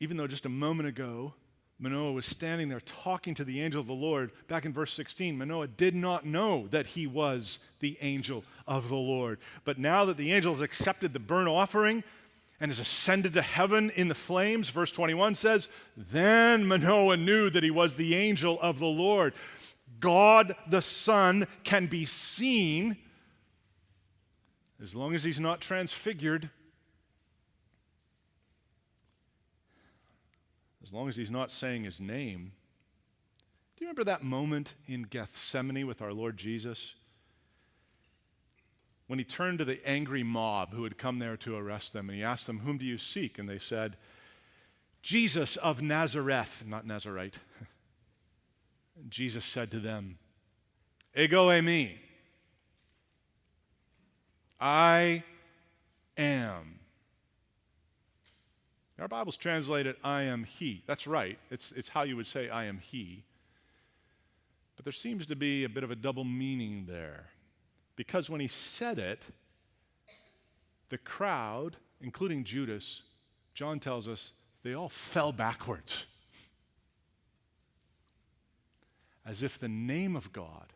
Even 0.00 0.16
though 0.16 0.26
just 0.26 0.46
a 0.46 0.50
moment 0.50 0.88
ago, 0.88 1.34
Manoah 1.80 2.12
was 2.12 2.26
standing 2.26 2.68
there 2.68 2.80
talking 2.80 3.34
to 3.34 3.44
the 3.44 3.60
angel 3.60 3.80
of 3.80 3.86
the 3.86 3.92
Lord, 3.92 4.32
back 4.48 4.64
in 4.64 4.72
verse 4.72 4.92
16, 4.92 5.38
Manoah 5.38 5.68
did 5.68 5.94
not 5.94 6.26
know 6.26 6.66
that 6.68 6.88
he 6.88 7.06
was 7.06 7.60
the 7.80 7.96
angel 8.00 8.44
of 8.66 8.88
the 8.88 8.96
Lord. 8.96 9.38
But 9.64 9.78
now 9.78 10.04
that 10.04 10.16
the 10.16 10.32
angel 10.32 10.52
has 10.52 10.60
accepted 10.60 11.12
the 11.12 11.20
burnt 11.20 11.48
offering 11.48 12.02
and 12.60 12.70
has 12.70 12.80
ascended 12.80 13.32
to 13.34 13.42
heaven 13.42 13.90
in 13.94 14.08
the 14.08 14.14
flames, 14.14 14.70
verse 14.70 14.90
21 14.90 15.36
says, 15.36 15.68
Then 15.96 16.66
Manoah 16.66 17.16
knew 17.16 17.48
that 17.50 17.62
he 17.62 17.70
was 17.70 17.94
the 17.94 18.16
angel 18.16 18.58
of 18.60 18.80
the 18.80 18.86
Lord. 18.86 19.32
God 20.00 20.54
the 20.66 20.82
Son 20.82 21.46
can 21.62 21.86
be 21.86 22.04
seen 22.04 22.96
as 24.82 24.94
long 24.94 25.14
as 25.14 25.24
he's 25.24 25.40
not 25.40 25.60
transfigured 25.60 26.50
as 30.88 30.94
long 30.94 31.06
as 31.06 31.16
he's 31.16 31.30
not 31.30 31.52
saying 31.52 31.84
his 31.84 32.00
name. 32.00 32.52
Do 33.76 33.84
you 33.84 33.88
remember 33.88 34.04
that 34.04 34.22
moment 34.22 34.74
in 34.86 35.02
Gethsemane 35.02 35.86
with 35.86 36.00
our 36.00 36.14
Lord 36.14 36.38
Jesus? 36.38 36.94
When 39.06 39.18
he 39.18 39.24
turned 39.24 39.58
to 39.58 39.66
the 39.66 39.86
angry 39.86 40.22
mob 40.22 40.72
who 40.72 40.84
had 40.84 40.96
come 40.96 41.18
there 41.18 41.36
to 41.36 41.56
arrest 41.56 41.92
them, 41.92 42.08
and 42.08 42.16
he 42.16 42.24
asked 42.24 42.46
them, 42.46 42.60
Whom 42.60 42.78
do 42.78 42.86
you 42.86 42.96
seek? 42.96 43.38
And 43.38 43.46
they 43.46 43.58
said, 43.58 43.98
Jesus 45.02 45.56
of 45.56 45.82
Nazareth, 45.82 46.64
not 46.66 46.86
Nazirite. 46.86 47.34
Jesus 49.10 49.44
said 49.44 49.70
to 49.72 49.80
them, 49.80 50.16
Ego 51.14 51.48
eimi. 51.48 51.98
I 54.58 55.22
am. 56.16 56.77
Our 58.98 59.08
Bible's 59.08 59.36
translated, 59.36 59.96
I 60.02 60.22
am 60.22 60.44
He. 60.44 60.82
That's 60.86 61.06
right. 61.06 61.38
It's, 61.50 61.72
it's 61.76 61.88
how 61.88 62.02
you 62.02 62.16
would 62.16 62.26
say, 62.26 62.48
I 62.48 62.64
am 62.64 62.78
He. 62.78 63.22
But 64.76 64.84
there 64.84 64.92
seems 64.92 65.26
to 65.26 65.36
be 65.36 65.64
a 65.64 65.68
bit 65.68 65.84
of 65.84 65.90
a 65.90 65.96
double 65.96 66.24
meaning 66.24 66.86
there. 66.88 67.30
Because 67.96 68.30
when 68.30 68.40
he 68.40 68.46
said 68.46 68.98
it, 68.98 69.24
the 70.88 70.98
crowd, 70.98 71.76
including 72.00 72.44
Judas, 72.44 73.02
John 73.54 73.80
tells 73.80 74.06
us, 74.06 74.32
they 74.62 74.74
all 74.74 74.88
fell 74.88 75.32
backwards. 75.32 76.06
As 79.26 79.42
if 79.42 79.58
the 79.58 79.68
name 79.68 80.14
of 80.14 80.32
God 80.32 80.72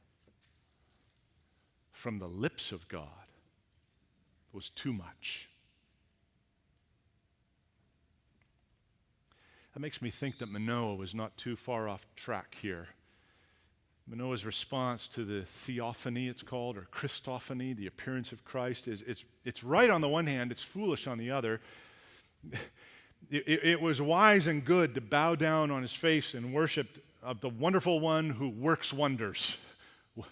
from 1.93 2.19
the 2.19 2.27
lips 2.27 2.73
of 2.73 2.89
God 2.89 3.07
was 4.53 4.69
too 4.69 4.93
much. 4.93 5.49
That 9.75 9.81
makes 9.81 10.03
me 10.03 10.11
think 10.11 10.39
that 10.39 10.51
Manoah 10.51 10.97
was 10.97 11.15
not 11.15 11.37
too 11.37 11.57
far 11.57 11.89
off 11.89 12.07
track 12.15 12.57
here. 12.61 12.89
Manoah's 14.07 14.45
response 14.45 15.07
to 15.09 15.25
the 15.25 15.43
theophany, 15.43 16.29
it's 16.29 16.43
called, 16.43 16.77
or 16.77 16.87
Christophany, 16.93 17.75
the 17.75 17.87
appearance 17.87 18.33
of 18.33 18.45
Christ, 18.45 18.89
is 18.89 19.03
it's, 19.03 19.25
it's 19.45 19.65
right 19.65 19.89
on 19.89 20.01
the 20.01 20.09
one 20.09 20.27
hand, 20.27 20.51
it's 20.51 20.63
foolish 20.63 21.07
on 21.07 21.19
the 21.19 21.31
other. 21.31 21.61
It, 23.31 23.45
it, 23.47 23.65
it 23.65 23.81
was 23.81 24.03
wise 24.03 24.49
and 24.49 24.65
good 24.65 24.97
to 24.97 25.01
bow 25.01 25.37
down 25.37 25.71
on 25.71 25.81
his 25.81 25.95
face 25.95 26.35
and 26.35 26.53
worship 26.53 27.03
of 27.23 27.41
the 27.41 27.49
wonderful 27.49 28.01
one 28.01 28.31
who 28.31 28.49
works 28.49 28.93
wonders. 28.93 29.59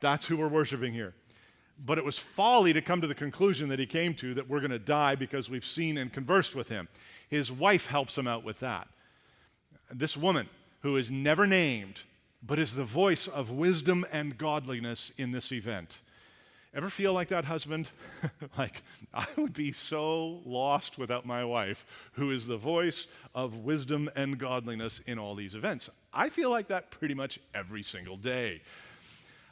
That's 0.00 0.26
who 0.26 0.36
we're 0.36 0.46
worshiping 0.46 0.92
here. 0.92 1.14
But 1.84 1.96
it 1.96 2.04
was 2.04 2.18
folly 2.18 2.74
to 2.74 2.82
come 2.82 3.00
to 3.00 3.06
the 3.06 3.14
conclusion 3.14 3.70
that 3.70 3.78
he 3.78 3.86
came 3.86 4.14
to 4.16 4.34
that 4.34 4.50
we're 4.50 4.60
going 4.60 4.70
to 4.70 4.78
die 4.78 5.14
because 5.14 5.48
we've 5.48 5.64
seen 5.64 5.96
and 5.96 6.12
conversed 6.12 6.54
with 6.54 6.68
him. 6.68 6.88
His 7.28 7.50
wife 7.50 7.86
helps 7.86 8.16
him 8.16 8.26
out 8.26 8.44
with 8.44 8.60
that. 8.60 8.88
This 9.92 10.16
woman, 10.16 10.48
who 10.82 10.96
is 10.96 11.10
never 11.10 11.46
named, 11.46 12.00
but 12.42 12.58
is 12.58 12.74
the 12.74 12.84
voice 12.84 13.26
of 13.26 13.50
wisdom 13.50 14.06
and 14.12 14.38
godliness 14.38 15.10
in 15.16 15.32
this 15.32 15.50
event. 15.52 16.00
Ever 16.74 16.90
feel 16.90 17.14
like 17.14 17.28
that, 17.28 17.46
husband? 17.46 17.88
like, 18.58 18.82
I 19.14 19.26
would 19.38 19.54
be 19.54 19.72
so 19.72 20.42
lost 20.44 20.98
without 20.98 21.24
my 21.24 21.44
wife, 21.44 21.86
who 22.12 22.30
is 22.30 22.46
the 22.46 22.58
voice 22.58 23.06
of 23.34 23.58
wisdom 23.58 24.10
and 24.14 24.38
godliness 24.38 25.00
in 25.06 25.18
all 25.18 25.34
these 25.34 25.54
events. 25.54 25.88
I 26.12 26.28
feel 26.28 26.50
like 26.50 26.68
that 26.68 26.90
pretty 26.90 27.14
much 27.14 27.40
every 27.54 27.82
single 27.82 28.16
day. 28.16 28.60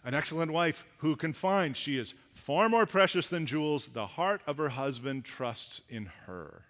An 0.04 0.12
excellent 0.12 0.52
wife 0.52 0.84
who 0.98 1.16
can 1.16 1.32
find 1.32 1.74
she 1.74 1.96
is 1.96 2.14
far 2.34 2.68
more 2.68 2.84
precious 2.84 3.26
than 3.28 3.46
jewels. 3.46 3.86
The 3.86 4.06
heart 4.06 4.42
of 4.46 4.58
her 4.58 4.68
husband 4.68 5.24
trusts 5.24 5.80
in 5.88 6.10
her 6.26 6.64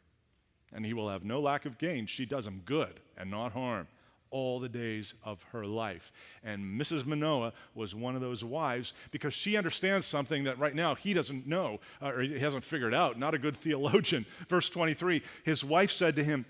and 0.74 0.84
he 0.84 0.92
will 0.92 1.08
have 1.08 1.24
no 1.24 1.40
lack 1.40 1.64
of 1.64 1.78
gain. 1.78 2.06
She 2.06 2.26
does 2.26 2.46
him 2.46 2.62
good 2.64 3.00
and 3.16 3.30
not 3.30 3.52
harm 3.52 3.86
all 4.34 4.58
the 4.58 4.68
days 4.68 5.14
of 5.22 5.40
her 5.52 5.64
life. 5.64 6.10
And 6.42 6.80
Mrs. 6.80 7.06
Manoah 7.06 7.52
was 7.76 7.94
one 7.94 8.16
of 8.16 8.20
those 8.20 8.42
wives 8.42 8.92
because 9.12 9.32
she 9.32 9.56
understands 9.56 10.06
something 10.06 10.42
that 10.44 10.58
right 10.58 10.74
now 10.74 10.96
he 10.96 11.14
doesn't 11.14 11.46
know 11.46 11.78
uh, 12.02 12.08
or 12.08 12.20
he 12.22 12.40
hasn't 12.40 12.64
figured 12.64 12.92
out. 12.92 13.16
Not 13.16 13.34
a 13.34 13.38
good 13.38 13.56
theologian. 13.56 14.26
Verse 14.48 14.68
23 14.68 15.22
his 15.44 15.64
wife 15.64 15.92
said 15.92 16.16
to 16.16 16.24
him, 16.24 16.44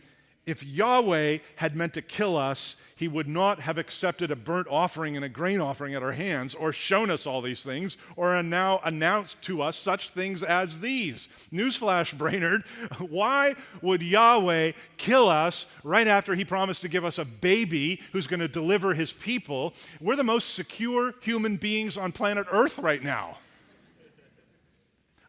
if 0.46 0.62
Yahweh 0.62 1.38
had 1.56 1.74
meant 1.74 1.94
to 1.94 2.02
kill 2.02 2.36
us, 2.36 2.76
he 2.96 3.08
would 3.08 3.28
not 3.28 3.60
have 3.60 3.78
accepted 3.78 4.30
a 4.30 4.36
burnt 4.36 4.68
offering 4.70 5.16
and 5.16 5.24
a 5.24 5.28
grain 5.28 5.60
offering 5.60 5.94
at 5.94 6.02
our 6.02 6.12
hands, 6.12 6.54
or 6.54 6.72
shown 6.72 7.10
us 7.10 7.26
all 7.26 7.42
these 7.42 7.64
things, 7.64 7.96
or 8.16 8.40
now 8.42 8.80
announced 8.84 9.42
to 9.42 9.62
us 9.62 9.76
such 9.76 10.10
things 10.10 10.42
as 10.42 10.80
these. 10.80 11.28
Newsflash, 11.52 12.16
Brainerd, 12.18 12.64
why 12.98 13.54
would 13.82 14.02
Yahweh 14.02 14.72
kill 14.96 15.28
us 15.28 15.66
right 15.82 16.06
after 16.06 16.34
he 16.34 16.44
promised 16.44 16.82
to 16.82 16.88
give 16.88 17.04
us 17.04 17.18
a 17.18 17.24
baby 17.24 18.00
who's 18.12 18.26
going 18.26 18.40
to 18.40 18.48
deliver 18.48 18.94
his 18.94 19.12
people? 19.12 19.74
We're 20.00 20.16
the 20.16 20.24
most 20.24 20.54
secure 20.54 21.14
human 21.20 21.56
beings 21.56 21.96
on 21.96 22.12
planet 22.12 22.46
Earth 22.50 22.78
right 22.78 23.02
now. 23.02 23.38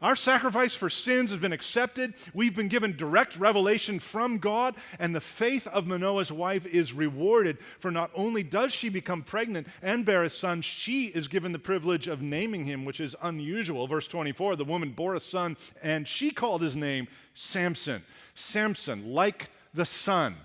Our 0.06 0.16
sacrifice 0.16 0.76
for 0.76 0.88
sins 0.88 1.32
has 1.32 1.40
been 1.40 1.52
accepted. 1.52 2.14
We've 2.32 2.56
been 2.56 2.68
given 2.68 2.96
direct 2.96 3.38
revelation 3.38 3.98
from 3.98 4.38
God, 4.38 4.76
and 5.00 5.16
the 5.16 5.20
faith 5.20 5.66
of 5.66 5.88
Manoah's 5.88 6.32
wife 6.32 6.68
is 6.68 6.94
rewarded. 6.94 7.58
For 7.80 7.90
not 7.90 8.12
only 8.14 8.44
does 8.44 8.72
she 8.72 8.90
become 8.90 9.24
pregnant 9.24 9.66
and 9.82 10.06
bear 10.06 10.22
a 10.22 10.30
son, 10.30 10.62
she 10.62 11.06
is 11.06 11.28
given 11.28 11.54
the 11.54 11.58
privilege 11.58 12.08
of 12.08 12.22
naming 12.22 12.66
him, 12.66 12.86
which 12.86 13.00
is 13.00 13.16
unusual. 13.24 13.88
Verse 13.88 14.08
24 14.08 14.58
the 14.58 14.64
woman 14.64 14.92
bore 14.92 15.16
a 15.16 15.20
son, 15.20 15.58
and 15.82 16.08
she 16.08 16.30
called 16.30 16.62
his 16.62 16.76
name 16.76 17.08
Samson. 17.34 18.04
Samson, 18.36 19.12
like 19.12 19.50
the 19.74 19.88
sun 19.88 20.36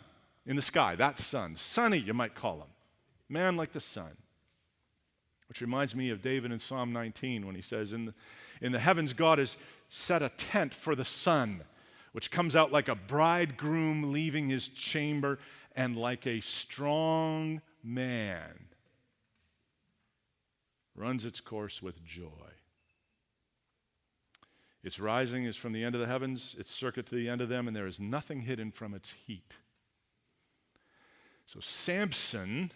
in 0.46 0.56
the 0.56 0.62
sky, 0.62 0.94
that 0.94 1.18
sun. 1.18 1.56
Sunny, 1.58 1.98
you 1.98 2.14
might 2.14 2.34
call 2.34 2.60
him. 2.60 2.70
Man 3.28 3.58
like 3.58 3.72
the 3.72 3.80
sun. 3.80 4.16
Which 5.50 5.60
reminds 5.60 5.94
me 5.94 6.08
of 6.08 6.22
David 6.22 6.50
in 6.50 6.60
Psalm 6.60 6.94
19 6.94 7.44
when 7.44 7.56
he 7.56 7.60
says, 7.60 7.92
In 7.92 8.06
the 8.06 8.14
in 8.60 8.72
the 8.72 8.78
heavens, 8.78 9.12
God 9.12 9.38
has 9.38 9.56
set 9.88 10.22
a 10.22 10.28
tent 10.30 10.74
for 10.74 10.94
the 10.94 11.04
sun, 11.04 11.62
which 12.12 12.30
comes 12.30 12.54
out 12.54 12.72
like 12.72 12.88
a 12.88 12.94
bridegroom 12.94 14.12
leaving 14.12 14.48
his 14.48 14.68
chamber 14.68 15.38
and 15.74 15.96
like 15.96 16.26
a 16.26 16.40
strong 16.40 17.60
man 17.82 18.66
runs 20.94 21.24
its 21.24 21.40
course 21.40 21.82
with 21.82 22.04
joy. 22.04 22.28
Its 24.82 24.98
rising 24.98 25.44
is 25.44 25.56
from 25.56 25.72
the 25.72 25.84
end 25.84 25.94
of 25.94 26.00
the 26.00 26.06
heavens, 26.06 26.56
its 26.58 26.70
circuit 26.70 27.06
to 27.06 27.14
the 27.14 27.28
end 27.28 27.40
of 27.40 27.48
them, 27.48 27.66
and 27.66 27.76
there 27.76 27.86
is 27.86 28.00
nothing 28.00 28.42
hidden 28.42 28.70
from 28.70 28.94
its 28.94 29.12
heat. 29.26 29.56
So 31.46 31.60
Samson 31.60 32.72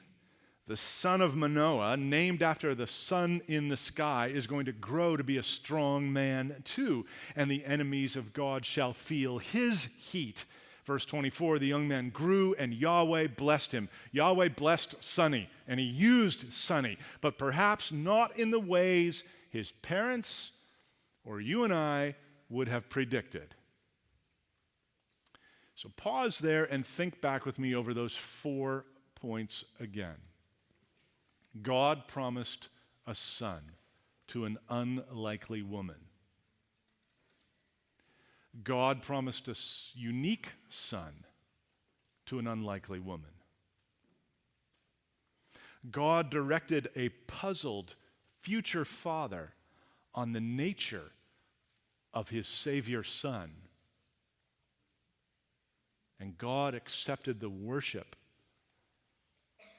the 0.66 0.76
son 0.76 1.20
of 1.20 1.36
Manoah, 1.36 1.96
named 1.96 2.42
after 2.42 2.74
the 2.74 2.86
sun 2.86 3.42
in 3.46 3.68
the 3.68 3.76
sky, 3.76 4.28
is 4.28 4.46
going 4.46 4.64
to 4.64 4.72
grow 4.72 5.16
to 5.16 5.24
be 5.24 5.36
a 5.36 5.42
strong 5.42 6.12
man 6.12 6.62
too, 6.64 7.04
and 7.36 7.50
the 7.50 7.64
enemies 7.64 8.16
of 8.16 8.32
God 8.32 8.64
shall 8.64 8.94
feel 8.94 9.38
his 9.38 9.88
heat. 9.98 10.46
Verse 10.84 11.04
24 11.04 11.58
the 11.58 11.66
young 11.66 11.86
man 11.86 12.10
grew, 12.10 12.54
and 12.58 12.72
Yahweh 12.72 13.28
blessed 13.36 13.72
him. 13.72 13.88
Yahweh 14.12 14.48
blessed 14.50 15.02
Sonny, 15.02 15.50
and 15.68 15.78
he 15.78 15.86
used 15.86 16.52
Sonny, 16.52 16.98
but 17.20 17.38
perhaps 17.38 17.92
not 17.92 18.38
in 18.38 18.50
the 18.50 18.60
ways 18.60 19.22
his 19.50 19.72
parents 19.72 20.52
or 21.24 21.40
you 21.40 21.64
and 21.64 21.74
I 21.74 22.16
would 22.48 22.68
have 22.68 22.88
predicted. 22.88 23.54
So 25.74 25.90
pause 25.96 26.38
there 26.38 26.64
and 26.64 26.86
think 26.86 27.20
back 27.20 27.44
with 27.44 27.58
me 27.58 27.74
over 27.74 27.92
those 27.92 28.14
four 28.14 28.84
points 29.14 29.64
again. 29.80 30.16
God 31.62 32.08
promised 32.08 32.68
a 33.06 33.14
son 33.14 33.60
to 34.28 34.44
an 34.44 34.58
unlikely 34.68 35.62
woman. 35.62 35.96
God 38.62 39.02
promised 39.02 39.48
a 39.48 39.56
unique 39.94 40.52
son 40.68 41.24
to 42.26 42.38
an 42.38 42.46
unlikely 42.46 43.00
woman. 43.00 43.30
God 45.90 46.30
directed 46.30 46.88
a 46.96 47.10
puzzled 47.10 47.96
future 48.40 48.84
father 48.84 49.52
on 50.14 50.32
the 50.32 50.40
nature 50.40 51.10
of 52.12 52.30
his 52.30 52.46
Savior 52.46 53.02
son. 53.02 53.50
And 56.20 56.38
God 56.38 56.74
accepted 56.74 57.40
the 57.40 57.50
worship 57.50 58.16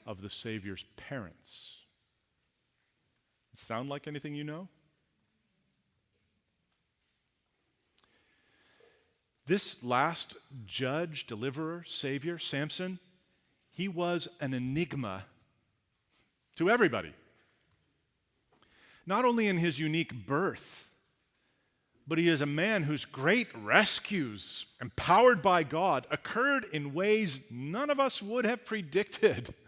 of 0.06 0.22
the 0.22 0.30
Savior's 0.30 0.84
parents. 0.98 1.78
Sound 3.54 3.90
like 3.90 4.08
anything 4.08 4.36
you 4.36 4.44
know? 4.44 4.68
This 9.48 9.84
last 9.84 10.36
judge, 10.66 11.26
deliverer, 11.26 11.84
Savior, 11.88 12.38
Samson, 12.40 13.00
he 13.72 13.88
was 13.88 14.28
an 14.42 14.54
enigma 14.54 15.26
to 16.56 16.70
everybody. 16.70 17.14
Not 19.06 19.24
only 19.24 19.48
in 19.48 19.58
his 19.58 19.80
unique 19.80 20.26
birth, 20.26 20.90
but 22.08 22.18
he 22.18 22.28
is 22.28 22.42
a 22.42 22.46
man 22.46 22.84
whose 22.84 23.06
great 23.06 23.48
rescues, 23.56 24.66
empowered 24.82 25.42
by 25.42 25.64
God, 25.64 26.08
occurred 26.12 26.66
in 26.74 26.94
ways 26.94 27.40
none 27.50 27.90
of 27.90 28.00
us 28.00 28.22
would 28.22 28.46
have 28.46 28.66
predicted. 28.66 29.54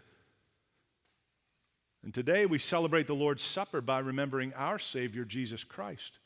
And 2.02 2.14
today 2.14 2.46
we 2.46 2.58
celebrate 2.58 3.06
the 3.06 3.14
Lord's 3.14 3.42
Supper 3.42 3.80
by 3.80 3.98
remembering 3.98 4.52
our 4.54 4.78
Savior, 4.78 5.24
Jesus 5.24 5.64
Christ, 5.64 6.18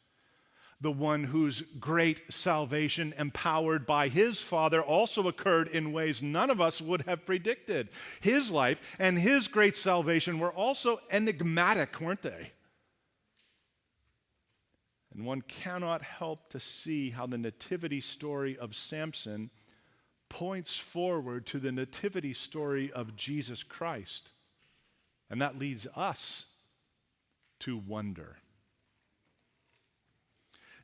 the 0.81 0.93
one 0.93 1.25
whose 1.25 1.62
great 1.81 2.33
salvation, 2.33 3.14
empowered 3.18 3.87
by 3.87 4.09
his 4.09 4.43
Father, 4.43 4.83
also 4.83 5.29
occurred 5.29 5.68
in 5.68 5.93
ways 5.93 6.23
none 6.23 6.51
of 6.51 6.61
us 6.61 6.81
would 6.81 7.03
have 7.03 7.25
predicted. 7.25 7.89
His 8.20 8.51
life 8.51 8.97
and 8.99 9.18
his 9.18 9.49
great 9.49 9.77
salvation 9.77 10.39
were 10.39 10.53
also 10.53 11.01
enigmatic, 11.11 12.01
weren't 12.01 12.23
they? 12.23 12.53
And 15.14 15.25
one 15.27 15.43
cannot 15.43 16.03
help 16.03 16.49
to 16.51 16.61
see 16.61 17.11
how 17.11 17.27
the 17.27 17.39
nativity 17.39 18.01
story 18.01 18.57
of 18.57 18.75
Samson 18.75 19.51
points 20.29 20.79
forward 20.79 21.45
to 21.47 21.59
the 21.59 21.73
nativity 21.73 22.33
story 22.33 22.91
of 22.91 23.14
Jesus 23.14 23.62
Christ. 23.62 24.31
And 25.33 25.41
that 25.41 25.59
leads 25.59 25.87
us 25.97 26.45
to 27.61 27.78
wonder. 27.78 28.37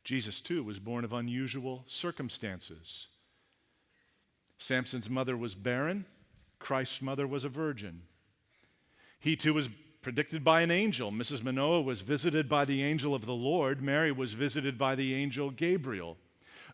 Jesus, 0.05 0.41
too, 0.41 0.65
was 0.65 0.79
born 0.79 1.05
of 1.05 1.13
unusual 1.13 1.85
circumstances. 1.87 3.09
Samson's 4.57 5.11
mother 5.11 5.37
was 5.37 5.55
barren, 5.55 6.07
Christ's 6.59 7.03
mother 7.03 7.27
was 7.27 7.45
a 7.45 7.51
virgin. 7.51 8.05
He, 9.21 9.37
too, 9.37 9.53
was 9.53 9.69
predicted 10.01 10.43
by 10.43 10.63
an 10.63 10.71
angel. 10.71 11.13
Mrs. 11.13 11.45
Manoah 11.45 11.83
was 11.83 12.01
visited 12.01 12.49
by 12.49 12.65
the 12.65 12.83
angel 12.83 13.15
of 13.15 13.27
the 13.27 13.35
Lord, 13.35 13.83
Mary 13.83 14.11
was 14.11 14.33
visited 14.33 14.79
by 14.79 14.95
the 14.95 15.13
angel 15.13 15.51
Gabriel. 15.51 16.17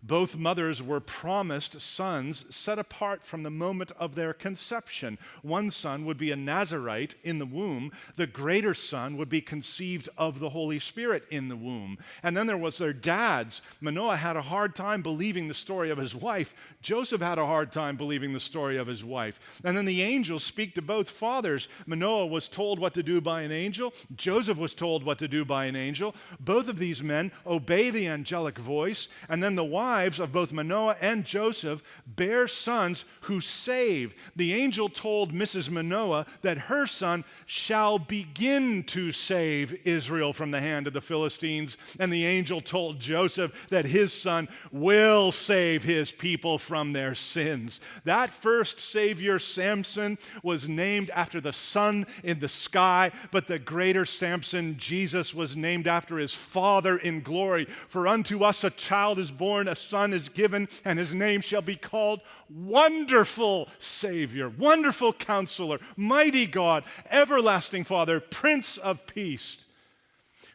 Both 0.07 0.37
mothers 0.37 0.83
were 0.83 1.01
promised 1.01 1.81
sons 1.81 2.45
set 2.55 2.79
apart 2.79 3.23
from 3.23 3.43
the 3.43 3.51
moment 3.51 3.91
of 3.99 4.15
their 4.15 4.35
conception. 4.35 5.17
One 5.41 5.71
son 5.71 6.05
would 6.05 6.19
be 6.19 6.31
a 6.31 6.37
Nazirite 6.37 7.15
in 7.23 7.39
the 7.39 7.47
womb, 7.47 7.91
the 8.17 8.27
greater 8.27 8.75
son 8.75 9.17
would 9.17 9.31
be 9.31 9.41
conceived 9.41 10.11
of 10.19 10.41
the 10.41 10.51
Holy 10.51 10.79
Spirit 10.79 11.25
in 11.31 11.49
the 11.49 11.57
womb. 11.57 11.97
And 12.23 12.37
then 12.37 12.47
there 12.47 12.59
was 12.59 12.77
their 12.77 12.93
dads. 12.93 13.63
Manoah 13.81 14.17
had 14.17 14.37
a 14.37 14.43
hard 14.43 14.75
time 14.75 15.01
believing 15.01 15.49
the 15.49 15.55
story 15.55 15.89
of 15.89 15.97
his 15.97 16.15
wife, 16.15 16.55
Joseph 16.83 17.23
had 17.23 17.39
a 17.39 17.47
hard 17.47 17.73
time 17.73 17.97
believing 17.97 18.35
the 18.35 18.41
story 18.41 18.77
of 18.77 18.87
his 18.87 19.03
wife. 19.03 19.41
And 19.65 19.75
then 19.75 19.87
the 19.87 20.03
angels 20.03 20.45
speak 20.45 20.75
to 20.75 20.83
both 20.83 21.09
fathers. 21.09 21.67
Manoah 21.87 22.27
was 22.27 22.47
told 22.47 22.79
what 22.79 22.93
to 22.93 23.03
do 23.03 23.23
by 23.23 23.41
an 23.41 23.53
angel, 23.53 23.95
Joseph 24.15 24.59
was 24.59 24.75
told 24.75 25.03
what 25.03 25.19
to 25.21 25.29
do 25.29 25.47
by 25.47 25.65
an 25.65 25.77
angel. 25.77 26.15
Both 26.41 26.69
of 26.69 26.79
these 26.79 27.03
men 27.03 27.33
obey 27.47 27.89
the 27.89 28.07
angelic 28.07 28.59
voice, 28.59 29.09
and 29.31 29.43
then 29.43 29.55
the 29.55 29.65
wives 29.65 29.94
wives 29.95 30.19
of 30.19 30.33
both 30.33 30.53
Manoah 30.53 30.97
and 31.01 31.25
Joseph 31.25 31.81
bear 32.05 32.49
sons 32.49 33.05
who 33.23 33.41
save. 33.41 34.13
The 34.35 34.53
angel 34.53 34.89
told 34.89 35.33
Mrs. 35.33 35.71
Manoah 35.71 36.27
that 36.43 36.59
her 36.59 36.85
son 36.85 37.25
shall 37.47 38.01
begin 38.01 38.83
to 38.85 39.13
save 39.13 39.87
Israel 39.87 40.33
from 40.33 40.51
the 40.51 40.61
hand 40.61 40.89
of 40.89 40.95
the 40.95 41.01
Philistines. 41.01 41.77
And 42.01 42.13
the 42.13 42.27
angel 42.27 42.61
told 42.61 42.99
Joseph 42.99 43.69
that 43.69 43.85
his 43.85 44.13
son 44.13 44.49
will 44.73 45.31
save 45.31 45.85
his 45.85 46.11
people 46.11 46.59
from 46.59 46.93
their 46.93 47.15
sins. 47.15 47.81
That 48.03 48.31
first 48.31 48.81
Savior, 48.81 49.39
Samson, 49.39 50.19
was 50.43 50.69
named 50.69 51.11
after 51.11 51.41
the 51.41 51.53
sun 51.53 52.09
in 52.25 52.41
the 52.41 52.49
sky, 52.49 53.13
but 53.31 53.47
the 53.47 53.61
greater 53.61 54.05
Samson, 54.05 54.77
Jesus, 54.77 55.33
was 55.33 55.55
named 55.55 55.87
after 55.87 56.19
his 56.19 56.35
Father 56.35 56.97
in 56.97 57.21
glory. 57.21 57.67
For 57.67 58.09
unto 58.09 58.43
us 58.43 58.65
a 58.65 58.71
child 58.71 59.21
is 59.21 59.31
born, 59.31 59.69
a 59.69 59.84
Son 59.85 60.13
is 60.13 60.29
given, 60.29 60.69
and 60.85 60.99
his 60.99 61.15
name 61.15 61.41
shall 61.41 61.63
be 61.63 61.77
called 61.77 62.21
Wonderful 62.49 63.69
Savior, 63.79 64.49
Wonderful 64.49 65.13
Counselor, 65.13 65.79
Mighty 65.97 66.47
God, 66.47 66.85
Everlasting 67.11 67.85
Father, 67.85 68.21
Prince 68.21 68.79
of 68.79 69.07
Peace. 69.07 69.59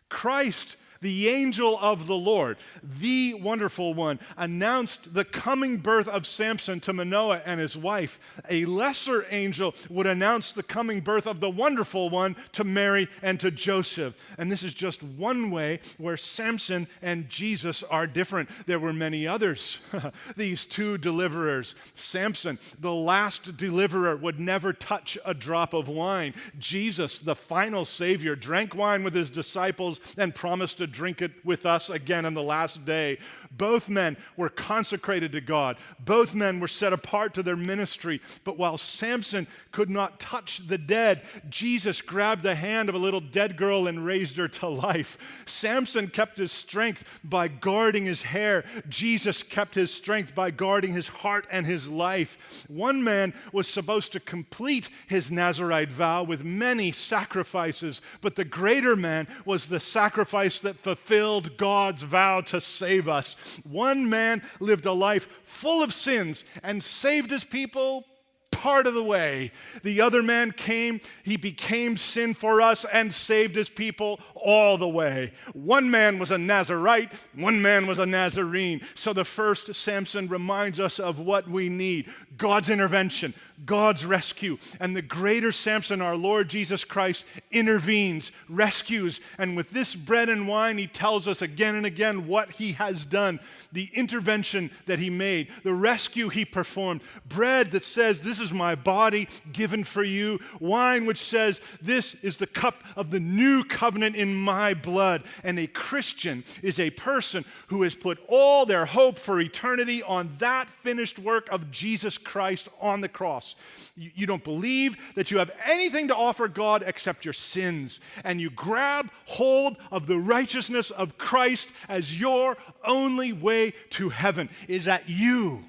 Christ 0.10 0.76
the 1.02 1.30
angel 1.30 1.78
of 1.80 2.08
the 2.08 2.16
Lord, 2.16 2.58
the 2.84 3.34
wonderful 3.36 3.94
one, 3.94 4.20
announced 4.38 5.14
the 5.14 5.26
coming 5.26 5.78
birth 5.78 6.08
of 6.08 6.28
Samson 6.28 6.80
to 6.82 6.94
Manoah 6.94 7.42
and 7.46 7.60
his 7.60 7.78
wife. 7.78 8.20
A 8.50 8.66
lesser 8.66 9.26
angel 9.32 9.76
would 9.90 10.08
announce 10.08 10.52
the 10.52 10.64
coming 10.64 11.02
birth 11.02 11.28
of 11.28 11.40
the 11.40 11.50
wonderful 11.50 12.10
one 12.10 12.36
to 12.54 12.64
Mary 12.64 13.08
and 13.22 13.40
to 13.40 13.52
Joseph. 13.52 14.16
And 14.38 14.52
this 14.52 14.64
is 14.64 14.74
just 14.74 15.02
one 15.04 15.52
way 15.52 15.80
where 15.98 16.18
Samson 16.18 16.88
and 17.02 17.30
Jesus 17.30 17.84
are 17.84 18.08
different. 18.08 18.50
There 18.66 18.80
were 18.80 18.94
many 18.94 19.28
others. 19.28 19.80
These 20.36 20.66
two 20.66 20.98
deliverers. 20.98 21.76
Samson, 21.96 22.60
the 22.80 22.94
last 22.94 23.58
deliverer, 23.58 24.16
would 24.16 24.40
never 24.40 24.74
touch 24.74 25.18
a 25.26 25.34
drop 25.34 25.74
of 25.74 25.88
wine. 25.88 26.34
Jesus, 26.58 27.20
the 27.20 27.36
final 27.36 27.86
Savior, 27.86 28.36
drank 28.36 28.76
wine 28.76 29.04
with 29.04 29.14
his 29.14 29.32
disciples 29.32 30.00
and 30.18 30.36
promised 30.36 30.78
to 30.80 30.88
drink 30.90 31.22
it 31.22 31.32
with 31.46 31.66
us 31.66 31.90
again 31.90 32.26
on 32.26 32.34
the 32.34 32.44
last 32.44 32.86
day. 32.86 33.18
Both 33.52 33.90
men 33.90 34.18
were 34.36 34.50
consecrated 34.50 35.32
to 35.34 35.42
God, 35.42 35.78
both 36.00 36.36
men 36.36 36.60
were 36.60 36.68
set 36.68 36.94
apart 36.94 37.34
to 37.36 37.44
their 37.44 37.56
ministry. 37.56 38.22
But 38.44 38.58
while 38.58 38.78
Samson 38.78 39.48
could 39.72 39.90
not 39.90 40.20
touch 40.20 40.68
the 40.68 40.78
dead, 40.78 41.22
Jesus 41.50 42.02
grabbed 42.02 42.44
the 42.44 42.56
hand 42.56 42.90
of 42.90 42.96
a 42.96 43.00
little 43.00 43.22
dead 43.22 43.58
girl 43.58 43.88
and 43.88 44.06
raised 44.06 44.38
her 44.38 44.48
to 44.48 44.68
life. 44.68 45.44
Samson 45.46 46.08
kept 46.08 46.38
his 46.38 46.52
strength 46.52 47.04
by 47.24 47.48
guarding 47.48 48.06
his 48.06 48.24
hair, 48.24 48.64
Jesus 48.88 49.44
kept 49.44 49.76
his 49.76 49.94
strength 49.94 50.34
by 50.34 50.52
guarding 50.52 50.94
his 50.94 51.08
heart 51.08 51.48
and 51.52 51.66
his 51.66 51.90
life. 51.90 52.66
One 52.68 53.04
man 53.04 53.34
was 53.52 53.68
supposed 53.68 54.12
to 54.14 54.20
complete 54.20 54.90
his 55.08 55.30
Nazirite 55.30 55.90
vow 55.90 56.24
with 56.24 56.44
many 56.44 56.92
sacrifices, 56.92 58.02
but 58.22 58.36
the 58.36 58.46
greater 58.46 58.96
man 58.96 59.28
was 59.46 59.68
the 59.68 59.80
sacrifice 59.80 60.62
that 60.62 60.79
fulfilled 60.80 61.58
God's 61.58 62.04
vow 62.04 62.42
to 62.42 62.60
save 62.62 63.08
us. 63.08 63.36
One 63.64 64.10
man 64.10 64.42
lived 64.60 64.86
a 64.86 64.94
life 64.94 65.28
full 65.44 65.84
of 65.84 65.94
sins 65.94 66.44
and 66.64 66.84
saved 66.84 67.32
his 67.32 67.44
people 67.44 68.06
part 68.52 68.88
of 68.88 68.94
the 68.94 69.04
way. 69.04 69.52
The 69.84 70.02
other 70.02 70.22
man 70.22 70.52
came, 70.52 71.02
he 71.24 71.38
became 71.38 71.98
sin 71.98 72.34
for 72.34 72.62
us 72.62 72.86
and 72.92 73.14
saved 73.14 73.56
his 73.56 73.70
people 73.70 74.20
all 74.36 74.78
the 74.78 74.88
way. 74.88 75.32
One 75.54 75.90
man 75.90 76.20
was 76.20 76.32
a 76.32 76.38
Nazirite, 76.38 77.12
one 77.36 77.62
man 77.62 77.88
was 77.88 78.00
a 78.00 78.06
Nazarene. 78.06 78.82
So 78.96 79.14
the 79.14 79.26
first 79.26 79.74
Samson 79.76 80.28
reminds 80.28 80.80
us 80.80 81.00
of 81.00 81.20
what 81.20 81.50
we 81.50 81.70
need 81.70 82.08
God's 82.38 82.70
intervention, 82.70 83.34
God's 83.66 84.06
rescue. 84.06 84.58
And 84.80 84.96
the 84.96 85.02
greater 85.02 85.52
Samson, 85.52 86.02
our 86.02 86.16
Lord 86.16 86.50
Jesus 86.50 86.84
Christ, 86.84 87.26
intervenes, 87.52 88.32
rescues. 88.48 89.20
And 89.38 89.56
with 89.56 89.72
this 89.72 89.96
bread 89.96 90.30
and 90.30 90.48
wine, 90.48 90.78
he 90.78 90.88
tells 90.88 91.28
us 91.28 91.42
again 91.42 91.76
and 91.76 91.86
again 91.86 92.28
what 92.28 92.52
he 92.52 92.74
has 92.74 93.06
done 93.06 93.40
the 93.72 93.90
intervention 93.94 94.72
that 94.86 95.00
he 95.00 95.10
made, 95.10 95.48
the 95.64 95.74
rescue 95.74 96.30
he 96.30 96.46
performed. 96.46 97.02
Bread 97.28 97.72
that 97.72 97.84
says, 97.84 98.22
This 98.22 98.40
is 98.40 98.49
my 98.52 98.76
body 98.76 99.28
given 99.52 99.84
for 99.84 100.04
you. 100.04 100.40
Wine 100.60 101.06
which 101.06 101.20
says, 101.20 101.62
This 101.82 102.16
is 102.16 102.38
the 102.38 102.48
cup 102.48 102.84
of 102.96 103.12
the 103.12 103.20
new 103.20 103.64
covenant 103.64 104.16
in 104.16 104.36
my 104.36 104.74
blood. 104.74 105.24
And 105.44 105.60
a 105.60 105.68
Christian 105.68 106.44
is 106.62 106.80
a 106.80 106.90
person 106.92 107.46
who 107.68 107.84
has 107.84 107.96
put 107.96 108.20
all 108.28 108.66
their 108.66 108.86
hope 108.86 109.20
for 109.20 109.40
eternity 109.40 110.04
on 110.04 110.30
that 110.40 110.70
finished 110.70 111.20
work 111.20 111.50
of 111.52 111.72
Jesus 111.72 112.18
Christ 112.18 112.70
on 112.80 113.02
the 113.02 113.10
cross. 113.10 113.56
You, 113.96 114.12
you 114.16 114.28
don't 114.28 114.44
believe 114.44 115.14
that 115.16 115.32
you 115.32 115.38
have 115.38 115.52
anything 115.66 116.08
to 116.10 116.16
offer 116.16 116.48
God 116.48 116.84
except 116.86 117.26
your 117.26 117.34
sins. 117.34 118.00
And 118.24 118.40
you 118.40 118.50
grab 118.50 119.10
hold 119.26 119.78
of 119.92 120.08
the 120.08 120.18
righteousness 120.18 120.92
of 120.92 121.18
Christ 121.18 121.70
as 121.88 122.20
your 122.20 122.58
only 122.84 123.34
way 123.34 123.74
to 123.92 124.10
heaven. 124.10 124.50
Is 124.68 124.86
that 124.86 125.10
you? 125.10 125.64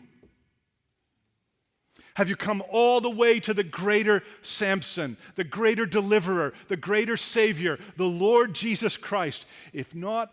Have 2.15 2.29
you 2.29 2.37
come 2.37 2.63
all 2.71 3.01
the 3.01 3.11
way 3.11 3.41
to 3.41 3.55
the 3.55 3.65
greater 3.65 4.23
Samson, 4.43 5.17
the 5.37 5.45
greater 5.45 5.87
deliverer, 5.87 6.53
the 6.69 6.77
greater 6.77 7.17
Savior, 7.17 7.79
the 7.97 8.09
Lord 8.09 8.55
Jesus 8.55 8.97
Christ? 8.97 9.47
If 9.73 9.95
not, 9.95 10.33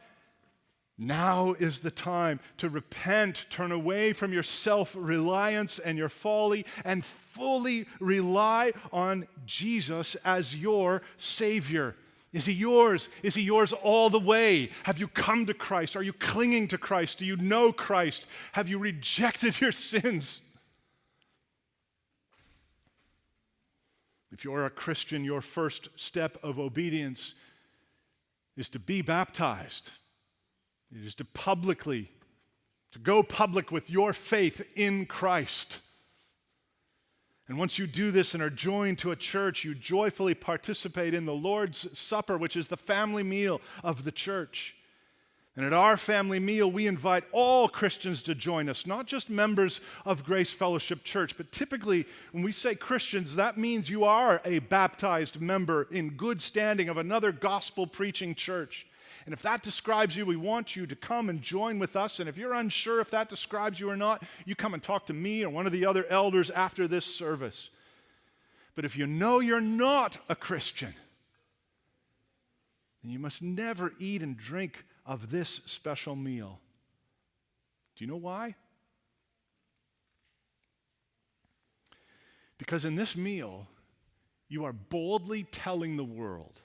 now 0.99 1.53
is 1.59 1.81
the 1.81 1.91
time 1.91 2.39
to 2.57 2.69
repent, 2.69 3.45
turn 3.51 3.71
away 3.71 4.13
from 4.13 4.33
your 4.33 4.43
self 4.43 4.95
reliance 4.97 5.77
and 5.77 5.97
your 5.97 6.09
folly, 6.09 6.65
and 6.83 7.05
fully 7.05 7.85
rely 7.99 8.73
on 8.91 9.27
Jesus 9.45 10.15
as 10.25 10.57
your 10.57 11.03
Savior. 11.17 11.95
Is 12.33 12.45
he 12.45 12.53
yours? 12.53 13.09
Is 13.23 13.35
he 13.35 13.43
yours 13.43 13.73
all 13.73 14.09
the 14.09 14.19
way? 14.19 14.71
Have 14.83 14.99
you 14.99 15.07
come 15.07 15.45
to 15.45 15.53
Christ? 15.53 15.95
Are 15.95 16.03
you 16.03 16.13
clinging 16.13 16.67
to 16.69 16.77
Christ? 16.77 17.19
Do 17.19 17.25
you 17.25 17.37
know 17.37 17.71
Christ? 17.71 18.25
Have 18.53 18.67
you 18.67 18.79
rejected 18.79 19.61
your 19.61 19.71
sins? 19.71 20.41
If 24.37 24.45
you're 24.45 24.65
a 24.65 24.69
Christian, 24.69 25.25
your 25.25 25.41
first 25.41 25.89
step 25.95 26.37
of 26.43 26.59
obedience 26.59 27.33
is 28.55 28.69
to 28.69 28.77
be 28.77 29.01
baptized. 29.01 29.89
It 30.95 31.03
is 31.03 31.15
to 31.15 31.25
publicly, 31.25 32.11
to 32.91 32.99
go 32.99 33.23
public 33.23 33.71
with 33.71 33.89
your 33.89 34.13
faith 34.13 34.61
in 34.75 35.07
Christ. 35.07 35.79
And 37.47 37.57
once 37.57 37.79
you 37.79 37.87
do 37.87 38.11
this 38.11 38.35
and 38.35 38.43
are 38.43 38.51
joined 38.51 38.99
to 38.99 39.09
a 39.09 39.15
church, 39.15 39.63
you 39.63 39.73
joyfully 39.73 40.35
participate 40.35 41.15
in 41.15 41.25
the 41.25 41.33
Lord's 41.33 41.97
Supper, 41.97 42.37
which 42.37 42.55
is 42.55 42.67
the 42.67 42.77
family 42.77 43.23
meal 43.23 43.59
of 43.83 44.03
the 44.03 44.11
church. 44.11 44.75
And 45.57 45.65
at 45.65 45.73
our 45.73 45.97
family 45.97 46.39
meal, 46.39 46.71
we 46.71 46.85
invite 46.85 47.23
all 47.31 47.67
Christians 47.67 48.21
to 48.21 48.35
join 48.35 48.69
us, 48.69 48.85
not 48.85 49.07
just 49.07 49.27
members 49.27 49.81
of 50.05 50.23
Grace 50.23 50.53
Fellowship 50.53 51.03
Church, 51.03 51.35
but 51.35 51.51
typically 51.51 52.05
when 52.31 52.43
we 52.43 52.51
say 52.51 52.75
Christians, 52.75 53.35
that 53.37 53.57
means 53.57 53.89
you 53.89 54.03
are 54.03 54.39
a 54.45 54.59
baptized 54.59 55.41
member 55.41 55.87
in 55.89 56.11
good 56.11 56.43
standing 56.43 56.89
of 56.89 56.97
another 56.97 57.31
gospel 57.31 57.87
preaching 57.87 58.35
church. 58.35 58.85
And 59.25 59.33
if 59.33 59.41
that 59.41 59.63
describes 59.63 60.15
you, 60.15 60.27
we 60.27 60.35
want 60.35 60.75
you 60.75 60.85
to 60.85 60.95
come 60.95 61.27
and 61.27 61.41
join 61.41 61.79
with 61.79 61.95
us. 61.95 62.19
And 62.19 62.29
if 62.29 62.37
you're 62.37 62.53
unsure 62.53 62.99
if 62.99 63.09
that 63.09 63.27
describes 63.27 63.79
you 63.79 63.89
or 63.89 63.97
not, 63.97 64.21
you 64.45 64.55
come 64.55 64.75
and 64.75 64.83
talk 64.83 65.07
to 65.07 65.13
me 65.13 65.43
or 65.43 65.49
one 65.49 65.65
of 65.65 65.71
the 65.71 65.87
other 65.87 66.05
elders 66.07 66.51
after 66.51 66.87
this 66.87 67.05
service. 67.05 67.71
But 68.75 68.85
if 68.85 68.95
you 68.95 69.07
know 69.07 69.39
you're 69.39 69.59
not 69.59 70.19
a 70.29 70.35
Christian, 70.35 70.93
then 73.01 73.11
you 73.11 73.17
must 73.17 73.41
never 73.41 73.93
eat 73.97 74.21
and 74.21 74.37
drink 74.37 74.85
of 75.07 75.31
this 75.31 75.61
special 75.65 76.15
meal. 76.15 76.59
Do 77.95 78.03
you 78.03 78.11
know 78.11 78.17
why? 78.17 78.55
Because 82.57 82.85
in 82.85 82.95
this 82.95 83.15
meal, 83.15 83.67
you 84.49 84.65
are 84.65 84.73
boldly 84.73 85.43
telling 85.43 85.97
the 85.97 86.03
world, 86.03 86.61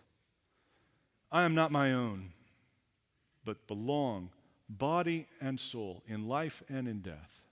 I 1.30 1.44
am 1.44 1.54
not 1.54 1.72
my 1.72 1.92
own 1.92 2.32
but 3.44 3.66
belong, 3.66 4.30
body 4.68 5.26
and 5.40 5.58
soul, 5.58 6.02
in 6.06 6.28
life 6.28 6.62
and 6.68 6.86
in 6.86 7.00
death, 7.00 7.42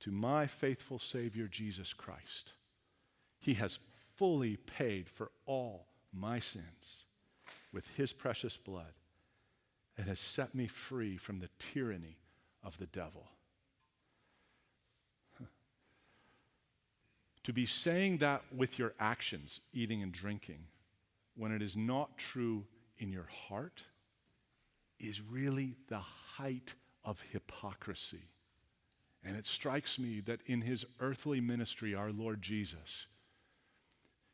to 0.00 0.10
my 0.10 0.46
faithful 0.46 0.98
Savior 0.98 1.46
Jesus 1.46 1.92
Christ. 1.92 2.54
He 3.38 3.54
has 3.54 3.78
fully 4.16 4.56
paid 4.56 5.08
for 5.08 5.30
all 5.46 5.86
my 6.12 6.40
sins 6.40 7.04
with 7.72 7.88
his 7.96 8.12
precious 8.12 8.56
blood 8.56 8.97
and 9.98 10.06
has 10.06 10.20
set 10.20 10.54
me 10.54 10.68
free 10.68 11.16
from 11.16 11.40
the 11.40 11.50
tyranny 11.58 12.16
of 12.62 12.78
the 12.78 12.86
devil. 12.86 13.26
To 17.44 17.52
be 17.52 17.66
saying 17.66 18.18
that 18.18 18.42
with 18.54 18.78
your 18.78 18.92
actions, 19.00 19.60
eating 19.72 20.02
and 20.02 20.12
drinking, 20.12 20.66
when 21.34 21.50
it 21.50 21.62
is 21.62 21.76
not 21.76 22.18
true 22.18 22.66
in 22.98 23.10
your 23.10 23.28
heart, 23.48 23.84
is 25.00 25.22
really 25.22 25.76
the 25.88 25.98
height 25.98 26.74
of 27.04 27.22
hypocrisy. 27.32 28.28
And 29.24 29.36
it 29.36 29.46
strikes 29.46 29.98
me 29.98 30.20
that 30.20 30.40
in 30.46 30.60
his 30.60 30.84
earthly 31.00 31.40
ministry, 31.40 31.94
our 31.94 32.12
Lord 32.12 32.42
Jesus 32.42 33.06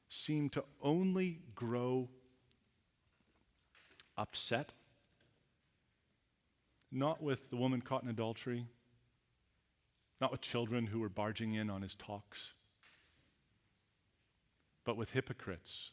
seemed 0.08 0.52
to 0.52 0.64
only 0.82 1.40
grow 1.54 2.08
upset, 4.16 4.72
not 6.95 7.22
with 7.22 7.51
the 7.51 7.57
woman 7.57 7.80
caught 7.80 8.03
in 8.03 8.09
adultery, 8.09 8.66
not 10.20 10.30
with 10.30 10.40
children 10.40 10.86
who 10.86 11.01
were 11.01 11.09
barging 11.09 11.55
in 11.55 11.68
on 11.68 11.82
his 11.82 11.95
talks, 11.95 12.53
but 14.84 14.97
with 14.97 15.11
hypocrites 15.11 15.90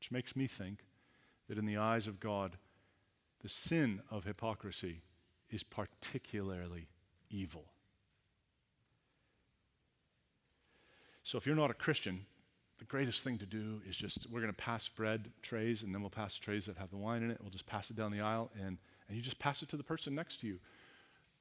Which 0.00 0.10
makes 0.10 0.34
me 0.34 0.46
think 0.46 0.86
that 1.46 1.58
in 1.58 1.66
the 1.66 1.76
eyes 1.76 2.06
of 2.06 2.20
God, 2.20 2.56
the 3.42 3.50
sin 3.50 4.00
of 4.10 4.24
hypocrisy 4.24 5.02
is 5.50 5.62
particularly 5.62 6.88
evil. 7.28 7.66
So 11.22 11.36
if 11.36 11.44
you're 11.44 11.54
not 11.54 11.70
a 11.70 11.74
Christian, 11.74 12.24
the 12.80 12.86
greatest 12.86 13.22
thing 13.22 13.36
to 13.36 13.46
do 13.46 13.82
is 13.86 13.94
just, 13.94 14.26
we're 14.30 14.40
going 14.40 14.52
to 14.52 14.56
pass 14.56 14.88
bread 14.88 15.30
trays, 15.42 15.82
and 15.82 15.94
then 15.94 16.00
we'll 16.00 16.08
pass 16.08 16.36
trays 16.38 16.64
that 16.64 16.78
have 16.78 16.90
the 16.90 16.96
wine 16.96 17.22
in 17.22 17.30
it. 17.30 17.36
We'll 17.42 17.50
just 17.50 17.66
pass 17.66 17.90
it 17.90 17.96
down 17.96 18.10
the 18.10 18.22
aisle, 18.22 18.50
and, 18.58 18.78
and 19.06 19.16
you 19.16 19.20
just 19.20 19.38
pass 19.38 19.62
it 19.62 19.68
to 19.68 19.76
the 19.76 19.84
person 19.84 20.14
next 20.14 20.40
to 20.40 20.46
you. 20.46 20.58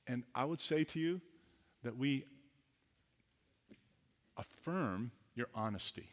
And 0.06 0.24
I 0.36 0.44
would 0.44 0.60
say 0.60 0.84
to 0.84 1.00
you 1.00 1.22
that 1.84 1.96
we 1.98 2.26
affirm 4.36 5.12
your 5.34 5.48
honesty. 5.56 6.10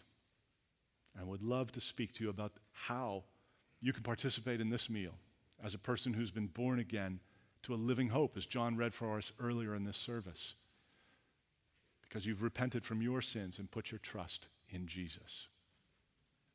I 1.21 1.25
would 1.25 1.43
love 1.43 1.73
to 1.73 1.81
speak 1.81 2.13
to 2.15 2.25
you 2.25 2.31
about 2.31 2.53
how 2.71 3.25
you 3.81 3.93
can 3.93 4.05
participate 4.05 4.61
in 4.61 4.71
this 4.71 4.89
meal 4.89 5.15
as 5.63 5.75
a 5.75 5.79
person 5.79 6.15
who's 6.15 6.31
been 6.31 6.47
born 6.47 6.79
again 6.79 7.19
to 7.65 7.75
a 7.75 7.77
living 7.77 8.11
hope, 8.11 8.37
as 8.37 8.47
John 8.47 8.77
read 8.77 8.95
for 8.95 9.19
us 9.19 9.33
earlier 9.41 9.75
in 9.75 9.83
this 9.83 9.97
service, 9.97 10.55
because 12.03 12.27
you've 12.27 12.43
repented 12.43 12.85
from 12.85 13.03
your 13.03 13.21
sins 13.21 13.59
and 13.59 13.69
put 13.69 13.91
your 13.91 13.99
trust 13.99 14.47
in 14.69 14.87
Jesus. 14.87 15.49